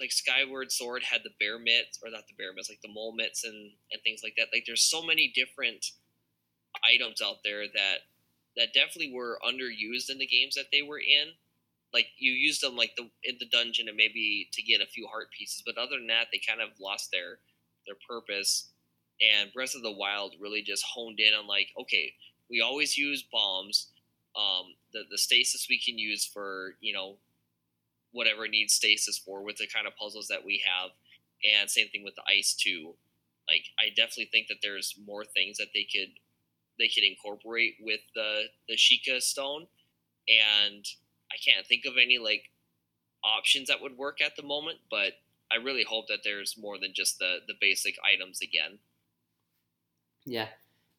like 0.00 0.12
Skyward 0.12 0.72
Sword 0.72 1.02
had 1.02 1.22
the 1.22 1.30
bear 1.38 1.58
mitts, 1.58 2.00
or 2.02 2.10
not 2.10 2.26
the 2.26 2.34
bear 2.34 2.52
mitts, 2.54 2.70
like 2.70 2.80
the 2.82 2.92
mole 2.92 3.14
mitts 3.14 3.44
and 3.44 3.72
and 3.92 4.02
things 4.02 4.22
like 4.24 4.34
that. 4.36 4.48
Like 4.52 4.64
there's 4.66 4.82
so 4.82 5.02
many 5.02 5.32
different 5.34 5.92
items 6.84 7.20
out 7.22 7.44
there 7.44 7.66
that 7.66 7.98
that 8.56 8.74
definitely 8.74 9.12
were 9.12 9.38
underused 9.46 10.10
in 10.10 10.18
the 10.18 10.26
games 10.26 10.54
that 10.54 10.66
they 10.72 10.82
were 10.82 10.98
in. 10.98 11.32
Like 11.92 12.06
you 12.18 12.32
used 12.32 12.62
them 12.62 12.76
like 12.76 12.96
the 12.96 13.10
in 13.24 13.36
the 13.38 13.46
dungeon 13.46 13.88
and 13.88 13.96
maybe 13.96 14.48
to 14.52 14.62
get 14.62 14.80
a 14.80 14.86
few 14.86 15.06
heart 15.06 15.28
pieces, 15.36 15.62
but 15.64 15.76
other 15.76 15.96
than 15.96 16.06
that, 16.08 16.28
they 16.32 16.40
kind 16.46 16.60
of 16.60 16.68
lost 16.80 17.10
their 17.10 17.38
their 17.86 17.96
purpose. 18.08 18.68
And 19.20 19.52
Breath 19.52 19.74
of 19.74 19.82
the 19.82 19.92
Wild 19.92 20.34
really 20.40 20.62
just 20.62 20.84
honed 20.84 21.20
in 21.20 21.34
on 21.34 21.46
like, 21.46 21.68
okay, 21.78 22.14
we 22.48 22.62
always 22.62 22.96
use 22.96 23.22
bombs. 23.22 23.88
Um, 24.36 24.74
the 24.92 25.02
the 25.10 25.18
stasis 25.18 25.66
we 25.68 25.78
can 25.78 25.98
use 25.98 26.24
for 26.24 26.76
you 26.80 26.92
know 26.92 27.16
whatever 28.12 28.48
needs 28.48 28.74
stasis 28.74 29.18
for 29.18 29.42
with 29.42 29.56
the 29.56 29.66
kind 29.66 29.86
of 29.86 29.96
puzzles 29.96 30.28
that 30.28 30.44
we 30.44 30.62
have, 30.64 30.90
and 31.44 31.70
same 31.70 31.88
thing 31.88 32.04
with 32.04 32.14
the 32.16 32.22
ice 32.28 32.54
too. 32.54 32.94
Like 33.48 33.64
I 33.78 33.88
definitely 33.90 34.28
think 34.30 34.48
that 34.48 34.58
there's 34.62 34.94
more 35.04 35.24
things 35.24 35.58
that 35.58 35.68
they 35.74 35.84
could 35.84 36.14
they 36.78 36.88
could 36.88 37.04
incorporate 37.04 37.74
with 37.80 38.00
the 38.14 38.44
the 38.68 38.76
Sheikah 38.76 39.20
stone, 39.20 39.66
and 40.28 40.84
I 41.30 41.36
can't 41.44 41.66
think 41.66 41.84
of 41.86 41.94
any 42.00 42.18
like 42.18 42.50
options 43.22 43.68
that 43.68 43.82
would 43.82 43.96
work 43.96 44.20
at 44.20 44.36
the 44.36 44.42
moment. 44.42 44.78
But 44.90 45.14
I 45.52 45.56
really 45.56 45.84
hope 45.84 46.06
that 46.08 46.20
there's 46.24 46.56
more 46.58 46.78
than 46.78 46.92
just 46.94 47.18
the 47.18 47.38
the 47.46 47.54
basic 47.60 47.96
items 48.04 48.40
again. 48.40 48.78
Yeah. 50.24 50.48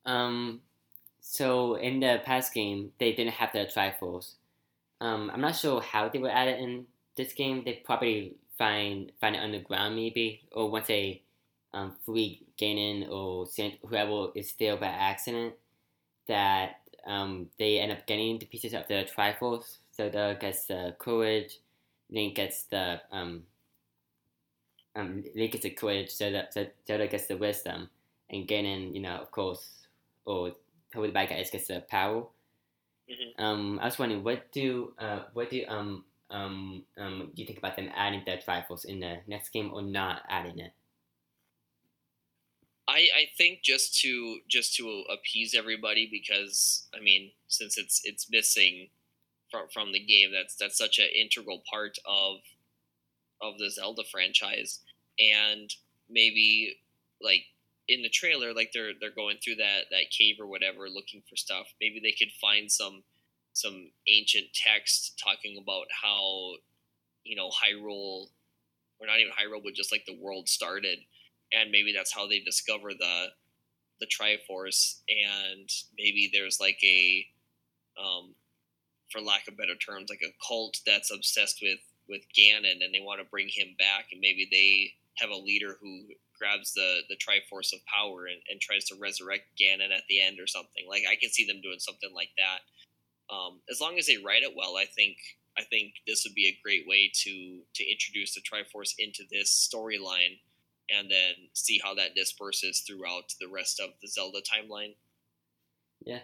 Um. 0.06 0.62
So 1.22 1.76
in 1.76 2.00
the 2.00 2.22
past 2.26 2.54
game, 2.54 2.92
they 2.98 3.14
didn't 3.14 3.34
have 3.34 3.54
the 3.54 3.60
Triforce. 3.60 4.36
Um, 5.00 5.32
I'm 5.34 5.42
not 5.42 5.56
sure 5.56 5.82
how 5.82 6.10
they 6.10 6.20
were 6.20 6.30
added 6.30 6.60
in 6.60 6.86
this 7.16 7.34
game. 7.34 7.64
They 7.66 7.82
probably 7.84 8.36
find 8.58 9.12
find 9.20 9.36
it 9.36 9.40
on 9.44 9.52
the 9.52 9.60
ground 9.60 9.96
maybe, 9.96 10.42
or 10.52 10.70
once 10.70 10.88
they 10.88 11.24
um, 11.74 11.96
free 12.06 12.44
Ganon 12.60 13.10
or 13.10 13.48
whoever 13.88 14.28
is 14.36 14.50
still 14.50 14.78
by 14.78 14.88
accident, 14.88 15.54
that 16.28 16.82
um, 17.08 17.48
they 17.58 17.80
end 17.80 17.92
up 17.92 18.06
getting 18.06 18.40
the 18.40 18.46
pieces 18.46 18.74
of 18.74 18.88
the 18.88 19.08
Triforce. 19.16 19.78
Zelda 19.96 20.38
gets 20.40 20.66
the 20.66 20.96
courage, 21.00 21.60
Link 22.10 22.36
gets 22.36 22.64
the 22.64 23.02
um, 23.12 23.44
um, 24.96 25.24
Link 25.36 25.54
gets 25.54 25.64
the 25.64 25.72
courage, 25.72 26.12
Zelda, 26.12 26.48
Zelda 26.88 27.08
gets 27.08 27.28
the 27.28 27.38
wisdom, 27.38 27.90
and 28.30 28.48
Ganon, 28.48 28.94
you 28.94 29.02
know, 29.02 29.16
of 29.16 29.32
course, 29.32 29.88
or 30.26 30.52
who 30.94 31.08
the 31.08 31.14
bad 31.14 31.30
guys 31.30 31.50
gets 31.50 31.68
the 31.68 31.82
power. 31.90 32.26
Mm-hmm. 33.10 33.44
Um, 33.44 33.80
I 33.80 33.86
was 33.86 34.00
wondering, 34.00 34.24
what 34.24 34.52
do 34.52 34.94
uh, 35.00 35.24
what 35.34 35.50
do 35.50 35.64
um 35.68 36.04
um 36.32 36.84
um 36.98 37.32
do 37.36 37.42
you 37.42 37.46
think 37.46 37.60
about 37.60 37.76
them 37.76 37.90
adding 37.96 38.24
the 38.26 38.38
Triforce 38.38 38.86
in 38.86 39.00
the 39.00 39.18
next 39.28 39.50
game 39.50 39.72
or 39.74 39.82
not 39.82 40.24
adding 40.30 40.60
it? 40.60 40.74
I, 42.88 43.08
I 43.16 43.26
think 43.38 43.62
just 43.64 44.00
to 44.02 44.40
just 44.50 44.76
to 44.76 45.04
appease 45.14 45.56
everybody 45.56 46.10
because 46.12 46.88
I 46.96 47.02
mean 47.02 47.32
since 47.48 47.78
it's 47.78 48.02
it's 48.04 48.30
missing 48.30 48.90
from 49.50 49.68
from 49.74 49.92
the 49.92 50.00
game 50.00 50.32
that's 50.34 50.56
that's 50.56 50.78
such 50.78 51.00
an 51.00 51.08
integral 51.16 51.64
part 51.70 51.98
of 52.06 52.40
of 53.42 53.58
the 53.58 53.70
Zelda 53.70 54.04
franchise. 54.10 54.80
And 55.20 55.74
maybe 56.10 56.78
like 57.22 57.44
in 57.88 58.02
the 58.02 58.10
trailer 58.10 58.54
like 58.54 58.72
they're 58.74 58.94
they're 59.00 59.12
going 59.12 59.38
through 59.44 59.56
that 59.56 59.86
that 59.92 60.10
cave 60.10 60.38
or 60.40 60.48
whatever 60.48 60.90
looking 60.90 61.22
for 61.30 61.36
stuff. 61.36 61.68
Maybe 61.80 62.00
they 62.02 62.14
could 62.18 62.34
find 62.40 62.72
some 62.72 63.04
some 63.54 63.92
ancient 64.08 64.46
text 64.54 65.22
talking 65.24 65.58
about 65.62 65.86
how 66.04 66.54
you 67.24 67.36
know 67.36 67.50
Hyrule 67.50 68.28
or 69.00 69.08
not 69.08 69.20
even 69.20 69.32
Hyrule 69.32 69.64
but 69.64 69.74
just 69.74 69.92
like 69.92 70.06
the 70.06 70.18
world 70.20 70.48
started 70.48 71.00
and 71.52 71.72
maybe 71.72 71.94
that's 71.96 72.14
how 72.14 72.28
they 72.28 72.40
discover 72.40 72.92
the 72.98 73.28
the 74.02 74.08
Triforce, 74.08 75.00
and 75.08 75.70
maybe 75.98 76.30
there's 76.34 76.60
like 76.60 76.80
a, 76.84 77.26
um, 77.98 78.34
for 79.12 79.22
lack 79.22 79.48
of 79.48 79.56
better 79.56 79.76
terms, 79.76 80.10
like 80.10 80.24
a 80.26 80.36
cult 80.46 80.80
that's 80.86 81.14
obsessed 81.14 81.60
with 81.62 81.80
with 82.10 82.22
Ganon, 82.38 82.84
and 82.84 82.94
they 82.94 83.00
want 83.00 83.22
to 83.22 83.30
bring 83.30 83.48
him 83.48 83.76
back, 83.78 84.08
and 84.12 84.20
maybe 84.20 84.48
they 84.52 84.94
have 85.24 85.30
a 85.30 85.36
leader 85.36 85.78
who 85.80 86.02
grabs 86.38 86.74
the 86.74 87.02
the 87.08 87.16
Triforce 87.16 87.72
of 87.72 87.86
power 87.86 88.26
and, 88.26 88.42
and 88.50 88.60
tries 88.60 88.86
to 88.86 88.96
resurrect 89.00 89.54
Ganon 89.56 89.96
at 89.96 90.04
the 90.10 90.20
end 90.20 90.40
or 90.40 90.48
something. 90.48 90.84
Like 90.90 91.04
I 91.10 91.16
can 91.16 91.30
see 91.30 91.46
them 91.46 91.62
doing 91.62 91.80
something 91.80 92.12
like 92.14 92.32
that. 92.38 92.66
Um, 93.30 93.62
as 93.70 93.80
long 93.80 93.98
as 93.98 94.08
they 94.08 94.18
write 94.18 94.44
it 94.44 94.54
well, 94.56 94.78
I 94.78 94.86
think 94.86 95.18
I 95.58 95.64
think 95.64 95.96
this 96.08 96.24
would 96.26 96.34
be 96.34 96.48
a 96.48 96.60
great 96.64 96.86
way 96.88 97.12
to 97.24 97.60
to 97.76 97.92
introduce 97.92 98.36
the 98.36 98.42
Triforce 98.42 98.94
into 98.98 99.24
this 99.32 99.70
storyline 99.74 100.40
and 100.90 101.10
then 101.10 101.50
see 101.54 101.80
how 101.84 101.94
that 101.96 102.16
disperses 102.16 102.84
throughout 102.86 103.34
the 103.40 103.48
rest 103.48 103.80
of 103.80 103.92
the 104.02 104.08
Zelda 104.08 104.40
timeline. 104.40 104.96
Yeah. 106.06 106.20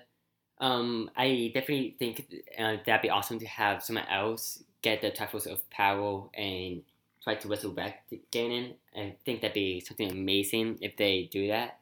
Um, 0.60 1.12
I 1.16 1.52
definitely 1.54 1.96
think 2.00 2.26
uh, 2.58 2.78
that'd 2.86 3.02
be 3.02 3.10
awesome 3.10 3.40
to 3.40 3.48
have 3.48 3.84
someone 3.84 4.08
else 4.08 4.64
get 4.82 5.02
the 5.02 5.12
Triforce 5.12 5.46
of 5.46 5.70
Power 5.70 6.30
and 6.34 6.82
try 7.24 7.36
to 7.36 7.48
resurrect 7.48 8.14
Ganon. 8.32 8.74
I 8.96 9.16
think 9.24 9.42
that'd 9.42 9.54
be 9.54 9.80
something 9.80 10.12
amazing 10.12 10.80
if 10.82 10.98
they 10.98 11.30
do 11.32 11.48
that. 11.50 11.80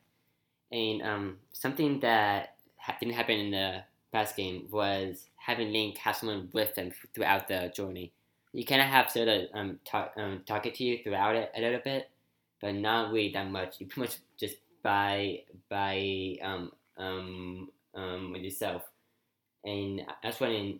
And 0.72 1.02
um, 1.02 1.38
something 1.54 2.00
that 2.02 2.56
ha- 2.78 2.98
didn't 3.00 3.16
happen 3.16 3.40
in 3.40 3.52
the 3.52 3.84
past 4.16 4.38
game 4.38 4.66
was 4.72 5.28
having 5.36 5.74
Link 5.74 5.98
have 5.98 6.16
someone 6.16 6.48
with 6.54 6.74
them 6.76 6.90
throughout 7.14 7.50
the 7.50 7.70
journey. 7.76 8.14
You 8.54 8.64
kind 8.64 8.80
of 8.80 8.88
have 8.88 9.12
Zelda 9.12 9.48
um, 9.54 9.80
talk, 9.84 10.14
um, 10.16 10.42
talk 10.46 10.66
it 10.66 10.76
to 10.76 10.86
you 10.86 11.00
throughout 11.04 11.36
it 11.36 11.52
a 11.54 11.60
little 11.60 11.82
bit, 11.84 12.10
but 12.62 12.74
not 12.76 13.12
really 13.12 13.34
that 13.34 13.52
much. 13.52 13.82
You 13.82 13.88
pretty 13.88 14.08
much 14.08 14.18
just 14.40 14.56
by 14.82 15.42
buy 15.70 16.38
um 16.42 16.72
um 16.98 17.68
um 17.94 18.32
with 18.32 18.44
yourself. 18.44 18.84
And 19.66 20.04
I 20.24 20.28
was 20.28 20.40
wondering, 20.40 20.80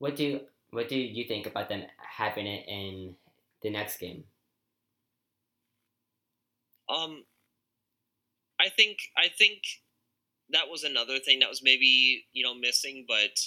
what 0.00 0.16
do 0.16 0.40
what 0.70 0.88
do 0.88 0.96
you 0.96 1.24
think 1.28 1.46
about 1.46 1.68
them 1.68 1.84
having 1.98 2.48
it 2.48 2.66
in 2.66 3.14
the 3.62 3.70
next 3.70 3.98
game? 3.98 4.24
Um, 6.88 7.22
I 8.58 8.68
think 8.68 8.98
I 9.16 9.28
think 9.38 9.62
that 10.54 10.70
was 10.70 10.84
another 10.84 11.18
thing 11.18 11.40
that 11.40 11.50
was 11.50 11.62
maybe 11.62 12.24
you 12.32 12.44
know 12.44 12.54
missing, 12.54 13.04
but 13.06 13.38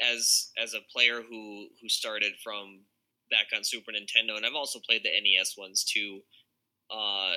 as 0.00 0.50
as 0.62 0.74
a 0.74 0.80
player 0.92 1.22
who 1.28 1.68
who 1.82 1.88
started 1.88 2.32
from 2.42 2.80
back 3.30 3.48
on 3.54 3.64
Super 3.64 3.92
Nintendo, 3.92 4.36
and 4.36 4.46
I've 4.46 4.54
also 4.54 4.80
played 4.80 5.02
the 5.04 5.10
NES 5.10 5.54
ones 5.58 5.84
too 5.84 6.22
uh, 6.90 7.36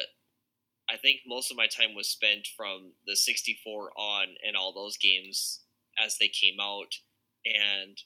I 0.90 0.98
think 1.02 1.22
most 1.26 1.52
of 1.52 1.58
my 1.58 1.68
time 1.68 1.96
was 1.96 2.10
spent 2.10 2.48
from 2.56 2.94
the 3.06 3.16
64 3.16 3.92
on 3.98 4.28
and 4.46 4.56
all 4.56 4.74
those 4.74 4.98
games 4.98 5.62
as 6.04 6.18
they 6.18 6.28
came 6.28 6.60
out. 6.62 6.94
And 7.46 7.98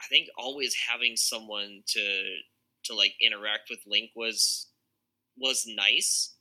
I 0.00 0.06
think 0.08 0.28
always 0.36 0.74
having 0.90 1.16
someone 1.16 1.82
to 1.88 2.24
to 2.84 2.94
like 2.94 3.14
interact 3.20 3.70
with 3.70 3.80
Link 3.86 4.10
was 4.14 4.68
was 5.36 5.64
nice. 5.66 6.34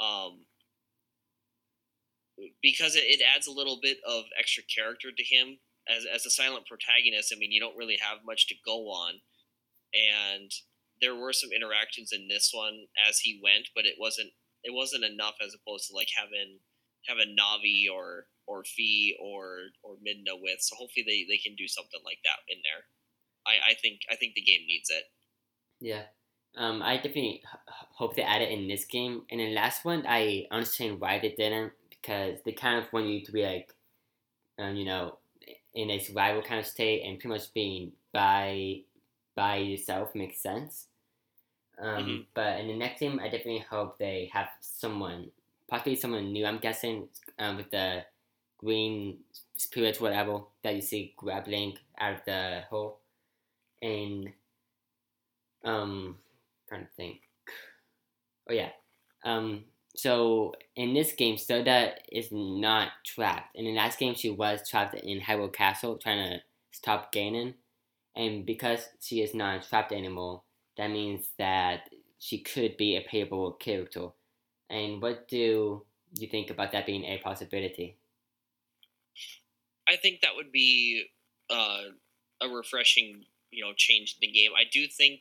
Um, 0.00 0.45
because 2.62 2.96
it, 2.96 3.04
it 3.04 3.20
adds 3.22 3.46
a 3.46 3.52
little 3.52 3.78
bit 3.82 3.98
of 4.06 4.24
extra 4.38 4.62
character 4.64 5.08
to 5.16 5.24
him 5.24 5.58
as 5.88 6.04
as 6.06 6.26
a 6.26 6.30
silent 6.30 6.66
protagonist. 6.66 7.32
I 7.34 7.38
mean, 7.38 7.52
you 7.52 7.60
don't 7.60 7.76
really 7.76 7.98
have 8.00 8.26
much 8.26 8.46
to 8.48 8.54
go 8.64 8.88
on, 8.90 9.20
and 9.94 10.50
there 11.00 11.14
were 11.14 11.32
some 11.32 11.50
interactions 11.54 12.10
in 12.12 12.28
this 12.28 12.50
one 12.52 12.86
as 13.08 13.20
he 13.20 13.40
went, 13.42 13.68
but 13.74 13.84
it 13.84 13.94
wasn't 13.98 14.30
it 14.64 14.74
wasn't 14.74 15.04
enough 15.04 15.36
as 15.44 15.54
opposed 15.54 15.88
to 15.88 15.94
like 15.94 16.08
having 16.16 16.58
having 17.06 17.36
Navi 17.38 17.86
or 17.92 18.26
or 18.46 18.64
Fi 18.64 19.14
or 19.20 19.72
or 19.82 19.94
Midna 19.96 20.40
with. 20.40 20.60
So 20.60 20.76
hopefully 20.76 21.04
they, 21.06 21.26
they 21.28 21.38
can 21.38 21.56
do 21.56 21.68
something 21.68 22.00
like 22.04 22.18
that 22.24 22.42
in 22.48 22.58
there. 22.62 22.84
I, 23.46 23.72
I 23.72 23.74
think 23.74 24.00
I 24.10 24.16
think 24.16 24.34
the 24.34 24.42
game 24.42 24.66
needs 24.66 24.90
it. 24.90 25.04
Yeah. 25.80 26.02
Um, 26.56 26.82
I 26.82 26.96
definitely 26.96 27.42
hope 27.96 28.16
they 28.16 28.22
add 28.22 28.40
it 28.40 28.50
in 28.50 28.66
this 28.66 28.86
game. 28.86 29.22
And 29.30 29.40
in 29.40 29.50
the 29.50 29.54
last 29.54 29.84
one, 29.84 30.04
I 30.08 30.46
understand 30.50 31.00
why 31.00 31.18
they 31.18 31.34
didn't 31.36 31.72
because 32.06 32.38
they 32.44 32.52
kind 32.52 32.78
of 32.78 32.92
want 32.92 33.06
you 33.06 33.24
to 33.24 33.32
be 33.32 33.42
like, 33.42 33.74
um, 34.58 34.76
you 34.76 34.84
know, 34.84 35.18
in 35.74 35.90
a 35.90 35.98
survival 35.98 36.42
kind 36.42 36.60
of 36.60 36.66
state 36.66 37.02
and 37.04 37.18
pretty 37.18 37.34
much 37.34 37.52
being 37.52 37.92
by 38.12 38.80
by 39.34 39.56
yourself 39.56 40.14
makes 40.14 40.40
sense. 40.40 40.86
Um, 41.80 42.04
mm-hmm. 42.04 42.22
But 42.32 42.60
in 42.60 42.68
the 42.68 42.76
next 42.76 43.00
game, 43.00 43.18
I 43.20 43.24
definitely 43.24 43.64
hope 43.68 43.98
they 43.98 44.30
have 44.32 44.48
someone, 44.60 45.30
possibly 45.68 45.96
someone 45.96 46.32
new. 46.32 46.46
I'm 46.46 46.58
guessing 46.58 47.08
um, 47.38 47.56
with 47.56 47.70
the 47.70 48.04
green 48.58 49.18
spirit, 49.56 50.00
whatever 50.00 50.40
that 50.62 50.74
you 50.74 50.80
see 50.80 51.12
grappling 51.16 51.76
out 51.98 52.14
of 52.14 52.24
the 52.24 52.62
hole, 52.70 53.00
and 53.82 54.32
Um, 55.64 56.18
trying 56.68 56.82
to 56.86 56.92
think. 56.96 57.22
Oh 58.48 58.54
yeah. 58.54 58.70
Um, 59.24 59.64
so 59.96 60.54
in 60.74 60.94
this 60.94 61.12
game, 61.12 61.38
Zelda 61.38 61.94
is 62.12 62.28
not 62.30 62.88
trapped. 63.04 63.56
and 63.56 63.66
In 63.66 63.74
the 63.74 63.80
last 63.80 63.98
game, 63.98 64.14
she 64.14 64.30
was 64.30 64.68
trapped 64.68 64.94
in 64.94 65.20
Hyrule 65.20 65.52
Castle, 65.52 65.96
trying 65.96 66.30
to 66.30 66.40
stop 66.70 67.12
Ganon. 67.12 67.54
And 68.14 68.46
because 68.46 68.88
she 69.00 69.22
is 69.22 69.34
not 69.34 69.66
trapped 69.68 69.92
anymore, 69.92 70.42
that 70.76 70.90
means 70.90 71.28
that 71.38 71.88
she 72.18 72.38
could 72.38 72.76
be 72.76 72.96
a 72.96 73.06
playable 73.08 73.52
character. 73.52 74.08
And 74.68 75.00
what 75.00 75.28
do 75.28 75.82
you 76.14 76.28
think 76.28 76.50
about 76.50 76.72
that 76.72 76.86
being 76.86 77.04
a 77.04 77.18
possibility? 77.18 77.96
I 79.88 79.96
think 79.96 80.20
that 80.20 80.34
would 80.34 80.52
be 80.52 81.04
uh, 81.48 81.82
a 82.42 82.48
refreshing, 82.48 83.24
you 83.50 83.64
know, 83.64 83.72
change 83.76 84.16
in 84.20 84.28
the 84.28 84.32
game. 84.32 84.50
I 84.56 84.64
do 84.70 84.86
think, 84.88 85.20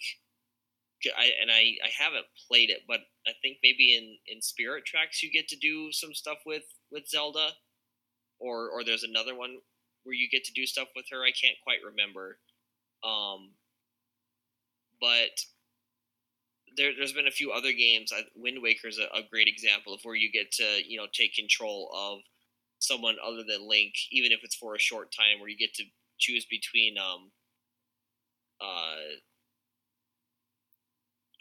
I 1.18 1.32
and 1.41 1.52
I 1.52 1.76
I 1.84 1.89
haven't 1.98 2.26
played 2.48 2.70
it, 2.70 2.82
but 2.88 3.02
I 3.28 3.32
think 3.41 3.58
maybe 3.64 3.96
in 3.96 4.18
in 4.28 4.41
Spirit 4.41 4.86
Tracks 4.86 5.22
you 5.22 5.32
get 5.32 5.48
to 5.50 5.58
do 5.58 5.91
some 5.91 6.14
stuff 6.14 6.39
with 6.46 6.64
with 6.91 7.08
Zelda, 7.08 7.50
or 8.39 8.70
or 8.70 8.84
there's 8.84 9.04
another 9.04 9.36
one 9.36 9.58
where 10.04 10.16
you 10.16 10.30
get 10.30 10.43
to 10.46 10.54
do 10.54 10.66
stuff 10.66 10.89
with 10.96 11.06
her. 11.12 11.24
I 11.24 11.32
can't 11.32 11.58
quite 11.64 11.80
remember. 11.84 12.39
Um, 13.04 13.52
but 15.02 15.41
there, 16.78 16.91
has 17.00 17.14
been 17.14 17.28
a 17.28 17.32
few 17.32 17.52
other 17.52 17.72
games. 17.72 18.14
Wind 18.36 18.60
Waker 18.62 18.88
is 18.88 19.00
a, 19.00 19.06
a, 19.16 19.24
great 19.30 19.48
example 19.48 19.93
of 19.93 20.02
where 20.04 20.16
you 20.16 20.32
get 20.32 20.52
to 20.54 20.82
you 20.88 20.98
know 20.98 21.08
take 21.12 21.34
control 21.34 21.91
of 21.96 22.20
someone 22.80 23.16
other 23.26 23.43
than 23.48 23.68
Link, 23.68 23.93
even 24.12 24.32
if 24.32 24.39
it's 24.43 24.56
for 24.56 24.76
a 24.76 24.80
short 24.80 25.12
time, 25.12 25.39
where 25.39 25.50
you 25.50 25.58
get 25.58 25.74
to 25.76 25.84
choose 26.18 26.46
between 26.46 26.98
um 26.98 27.32
uh 28.62 29.18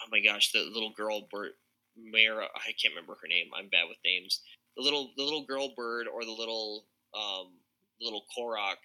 oh 0.04 0.08
my 0.12 0.20
gosh 0.20 0.52
the 0.52 0.60
little 0.72 0.92
girl 0.96 1.26
bird 1.30 1.52
Mara 1.96 2.46
I 2.54 2.74
can't 2.80 2.94
remember 2.94 3.16
her 3.20 3.28
name. 3.28 3.50
I'm 3.56 3.68
bad 3.68 3.86
with 3.88 3.98
names. 4.04 4.42
The 4.76 4.82
little 4.82 5.12
the 5.16 5.22
little 5.22 5.44
girl 5.46 5.72
bird 5.76 6.06
or 6.08 6.24
the 6.24 6.32
little 6.34 6.86
um 7.14 7.54
little 8.00 8.24
Korok. 8.36 8.82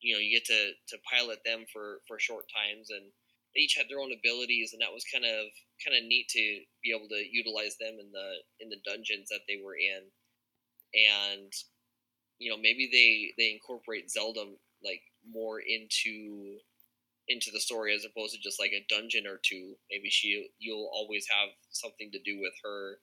You 0.00 0.14
know, 0.14 0.20
you 0.20 0.38
get 0.38 0.46
to 0.46 0.72
to 0.88 1.02
pilot 1.10 1.40
them 1.44 1.64
for 1.72 2.00
for 2.06 2.18
short 2.18 2.44
times 2.54 2.90
and 2.90 3.10
they 3.54 3.62
each 3.62 3.74
had 3.76 3.86
their 3.88 4.00
own 4.00 4.12
abilities 4.12 4.72
and 4.72 4.82
that 4.82 4.92
was 4.92 5.04
kind 5.04 5.24
of 5.24 5.46
kind 5.84 5.96
of 5.96 6.04
neat 6.06 6.28
to 6.30 6.60
be 6.82 6.90
able 6.94 7.08
to 7.08 7.22
utilize 7.30 7.76
them 7.78 7.98
in 7.98 8.10
the 8.12 8.28
in 8.60 8.68
the 8.68 8.82
dungeons 8.84 9.28
that 9.30 9.46
they 9.48 9.58
were 9.62 9.76
in 9.76 10.02
and 10.94 11.52
you 12.38 12.50
know 12.50 12.56
maybe 12.56 12.88
they 12.90 13.30
they 13.38 13.52
incorporate 13.52 14.10
zelda 14.10 14.44
like 14.82 15.02
more 15.28 15.60
into 15.60 16.58
into 17.28 17.50
the 17.52 17.60
story 17.60 17.94
as 17.94 18.04
opposed 18.04 18.34
to 18.34 18.40
just 18.40 18.60
like 18.60 18.72
a 18.72 18.86
dungeon 18.88 19.26
or 19.26 19.40
two 19.42 19.74
maybe 19.90 20.10
she 20.10 20.48
you'll 20.58 20.90
always 20.92 21.26
have 21.28 21.48
something 21.70 22.10
to 22.12 22.20
do 22.24 22.38
with 22.40 22.52
her 22.62 22.98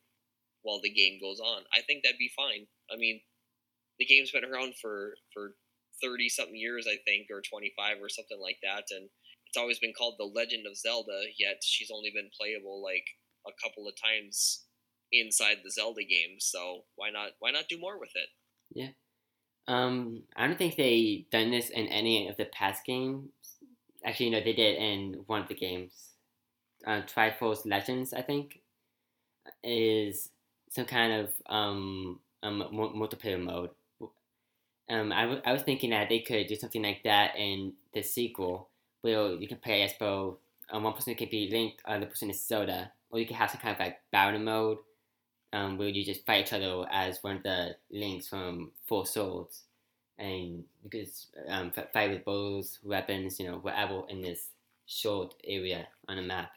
while 0.62 0.80
the 0.82 0.94
game 0.94 1.18
goes 1.20 1.40
on 1.40 1.64
i 1.74 1.82
think 1.82 2.04
that'd 2.04 2.20
be 2.20 2.32
fine 2.36 2.68
i 2.92 2.98
mean 2.98 3.20
the 3.98 4.06
game's 4.06 4.32
been 4.32 4.46
around 4.46 4.74
for 4.82 5.16
for 5.34 5.56
30 6.04 6.30
something 6.30 6.56
years 6.56 6.88
i 6.88 6.98
think 7.06 7.28
or 7.32 7.42
25 7.42 7.98
or 8.02 8.10
something 8.10 8.40
like 8.40 8.58
that 8.62 8.86
and 8.92 9.10
it's 9.52 9.58
always 9.58 9.80
been 9.80 9.92
called 9.92 10.16
the 10.18 10.24
Legend 10.24 10.66
of 10.66 10.78
Zelda, 10.78 11.24
yet 11.38 11.58
she's 11.62 11.92
only 11.94 12.10
been 12.10 12.30
playable 12.40 12.82
like 12.82 13.04
a 13.46 13.52
couple 13.62 13.86
of 13.86 13.94
times 14.02 14.64
inside 15.12 15.58
the 15.62 15.70
Zelda 15.70 16.04
games. 16.04 16.48
So 16.50 16.86
why 16.96 17.10
not 17.10 17.32
why 17.40 17.52
not 17.52 17.68
do 17.68 17.78
more 17.78 18.00
with 18.00 18.12
it? 18.16 18.30
Yeah. 18.74 18.92
Um, 19.68 20.24
I 20.38 20.48
don't 20.48 20.58
think 20.58 20.78
they 20.78 21.26
done 21.34 21.52
this 21.52 21.70
in 21.70 21.88
any 21.88 22.30
of 22.30 22.38
the 22.38 22.46
past 22.46 22.86
games. 22.86 23.28
Actually, 24.04 24.32
no, 24.32 24.42
they 24.42 24.54
did 24.54 24.78
in 24.78 25.24
one 25.28 25.42
of 25.42 25.48
the 25.48 25.56
games. 25.56 26.10
Uh, 26.86 27.02
Triforce 27.02 27.66
Legends, 27.66 28.14
I 28.14 28.22
think, 28.22 28.62
is 29.64 30.30
some 30.70 30.86
kind 30.86 31.14
of 31.14 31.30
um, 31.48 32.20
um 32.42 32.64
multiplayer 32.74 33.42
mode. 33.42 33.70
Um, 34.90 35.12
I, 35.14 35.22
w- 35.22 35.42
I 35.46 35.54
was 35.54 35.62
thinking 35.62 35.92
that 35.92 36.10
they 36.10 36.20
could 36.20 36.48
do 36.48 36.56
something 36.56 36.82
like 36.82 37.04
that 37.04 37.38
in 37.38 37.74
the 37.94 38.02
sequel, 38.02 38.70
where 39.02 39.34
you 39.34 39.48
can 39.48 39.58
play 39.58 39.84
as 39.84 39.94
both. 39.94 40.38
Um, 40.70 40.84
one 40.84 40.94
person 40.94 41.16
can 41.16 41.30
be 41.30 41.50
Link, 41.50 41.80
other 41.86 42.06
person 42.06 42.30
is 42.30 42.46
Zelda, 42.46 42.92
or 43.10 43.20
you 43.20 43.26
can 43.26 43.36
have 43.36 43.52
some 43.52 43.62
kind 43.62 43.74
of 43.74 43.80
like 43.80 44.00
battle 44.12 44.40
mode, 44.40 44.80
um, 45.54 45.78
where 45.78 45.90
you 45.90 46.04
just 46.04 46.26
fight 46.26 46.48
each 46.48 46.54
other 46.54 46.86
as 46.92 47.24
one 47.24 47.38
of 47.38 47.44
the 47.44 47.76
links 47.92 48.28
from 48.28 48.72
Four 48.86 49.06
Swords, 49.06 49.64
and 50.22 50.64
you 50.84 50.90
can 50.90 51.06
um, 51.48 51.72
fight 51.94 52.12
with 52.12 52.24
bows, 52.24 52.80
weapons, 52.84 53.40
you 53.40 53.48
know, 53.48 53.58
whatever 53.58 54.04
in 54.10 54.22
this 54.22 54.50
short 54.86 55.34
area 55.44 55.88
on 56.08 56.18
the 56.18 56.22
map. 56.22 56.52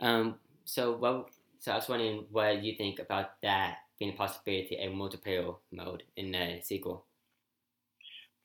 Um, 0.00 0.36
so 0.64 0.96
well, 0.96 1.28
so 1.58 1.72
I 1.72 1.76
was 1.76 1.88
wondering 1.88 2.26
what 2.30 2.62
you 2.62 2.76
think 2.76 3.00
about 3.00 3.40
that 3.42 3.78
being 3.98 4.12
a 4.12 4.16
possibility, 4.16 4.76
a 4.76 4.88
multiplayer 4.88 5.56
mode 5.72 6.04
in 6.16 6.32
the 6.32 6.60
sequel. 6.62 7.06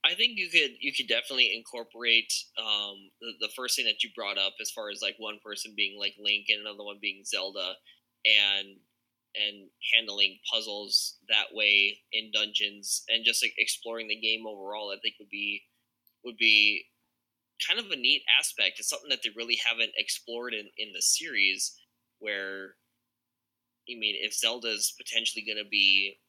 I 0.03 0.15
think 0.15 0.37
you 0.37 0.49
could 0.49 0.71
you 0.79 0.91
could 0.93 1.07
definitely 1.07 1.55
incorporate 1.55 2.33
um, 2.57 3.11
the, 3.21 3.47
the 3.47 3.53
first 3.55 3.75
thing 3.75 3.85
that 3.85 4.03
you 4.03 4.09
brought 4.15 4.37
up 4.39 4.53
as 4.59 4.71
far 4.71 4.89
as 4.89 5.01
like 5.01 5.15
one 5.19 5.39
person 5.43 5.73
being 5.75 5.99
like 5.99 6.15
Link 6.19 6.47
and 6.49 6.61
another 6.61 6.83
one 6.83 6.97
being 6.99 7.23
Zelda, 7.23 7.73
and 8.25 8.77
and 9.35 9.69
handling 9.93 10.39
puzzles 10.51 11.17
that 11.29 11.53
way 11.53 11.99
in 12.11 12.31
dungeons 12.31 13.03
and 13.07 13.25
just 13.25 13.43
like 13.43 13.53
exploring 13.57 14.07
the 14.07 14.19
game 14.19 14.45
overall. 14.47 14.91
I 14.93 14.99
think 15.01 15.15
would 15.19 15.29
be 15.29 15.63
would 16.23 16.37
be 16.37 16.85
kind 17.67 17.79
of 17.79 17.91
a 17.91 17.95
neat 17.95 18.23
aspect. 18.39 18.79
It's 18.79 18.89
something 18.89 19.09
that 19.09 19.19
they 19.23 19.31
really 19.35 19.59
haven't 19.65 19.91
explored 19.97 20.53
in 20.53 20.69
in 20.77 20.91
the 20.93 21.01
series. 21.01 21.77
Where, 22.19 22.75
I 23.89 23.97
mean, 23.97 24.15
if 24.19 24.33
Zelda's 24.33 24.93
potentially 24.95 25.43
going 25.43 25.63
to 25.63 25.67
be, 25.67 26.19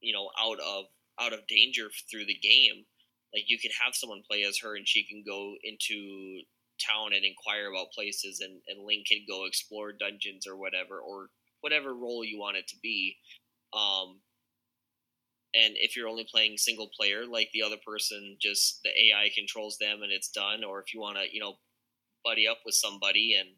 you 0.00 0.12
know, 0.12 0.30
out 0.38 0.60
of 0.60 0.86
out 1.20 1.32
of 1.32 1.46
danger 1.46 1.90
through 2.10 2.26
the 2.26 2.38
game. 2.38 2.84
Like 3.34 3.44
you 3.46 3.58
could 3.58 3.72
have 3.84 3.94
someone 3.94 4.22
play 4.28 4.42
as 4.44 4.58
her, 4.62 4.76
and 4.76 4.88
she 4.88 5.04
can 5.04 5.22
go 5.26 5.54
into 5.62 6.40
town 6.80 7.12
and 7.12 7.24
inquire 7.24 7.68
about 7.68 7.92
places, 7.92 8.40
and 8.40 8.62
and 8.68 8.86
Link 8.86 9.06
can 9.06 9.24
go 9.28 9.44
explore 9.44 9.92
dungeons 9.92 10.46
or 10.46 10.56
whatever, 10.56 10.98
or 11.00 11.28
whatever 11.60 11.94
role 11.94 12.24
you 12.24 12.38
want 12.38 12.56
it 12.56 12.68
to 12.68 12.76
be. 12.82 13.16
Um, 13.72 14.20
and 15.54 15.74
if 15.76 15.96
you're 15.96 16.08
only 16.08 16.26
playing 16.30 16.56
single 16.56 16.90
player, 16.98 17.24
like 17.26 17.50
the 17.52 17.62
other 17.62 17.78
person, 17.86 18.36
just 18.40 18.80
the 18.84 18.90
AI 18.90 19.30
controls 19.34 19.78
them 19.78 20.02
and 20.02 20.12
it's 20.12 20.30
done. 20.30 20.62
Or 20.62 20.80
if 20.80 20.92
you 20.92 21.00
want 21.00 21.16
to, 21.16 21.24
you 21.32 21.40
know, 21.40 21.54
buddy 22.24 22.46
up 22.46 22.58
with 22.64 22.74
somebody 22.74 23.34
and 23.38 23.48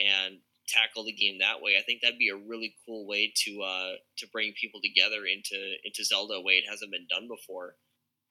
and 0.00 0.38
tackle 0.68 1.04
the 1.04 1.12
game 1.12 1.38
that 1.40 1.60
way. 1.60 1.76
I 1.78 1.82
think 1.82 2.00
that'd 2.00 2.18
be 2.18 2.30
a 2.30 2.36
really 2.36 2.74
cool 2.86 3.06
way 3.06 3.32
to 3.44 3.62
uh, 3.62 3.92
to 4.18 4.26
bring 4.32 4.54
people 4.60 4.80
together 4.82 5.26
into 5.26 5.58
into 5.84 6.04
Zelda 6.04 6.34
a 6.34 6.42
way 6.42 6.54
it 6.54 6.70
hasn't 6.70 6.92
been 6.92 7.06
done 7.10 7.28
before. 7.28 7.74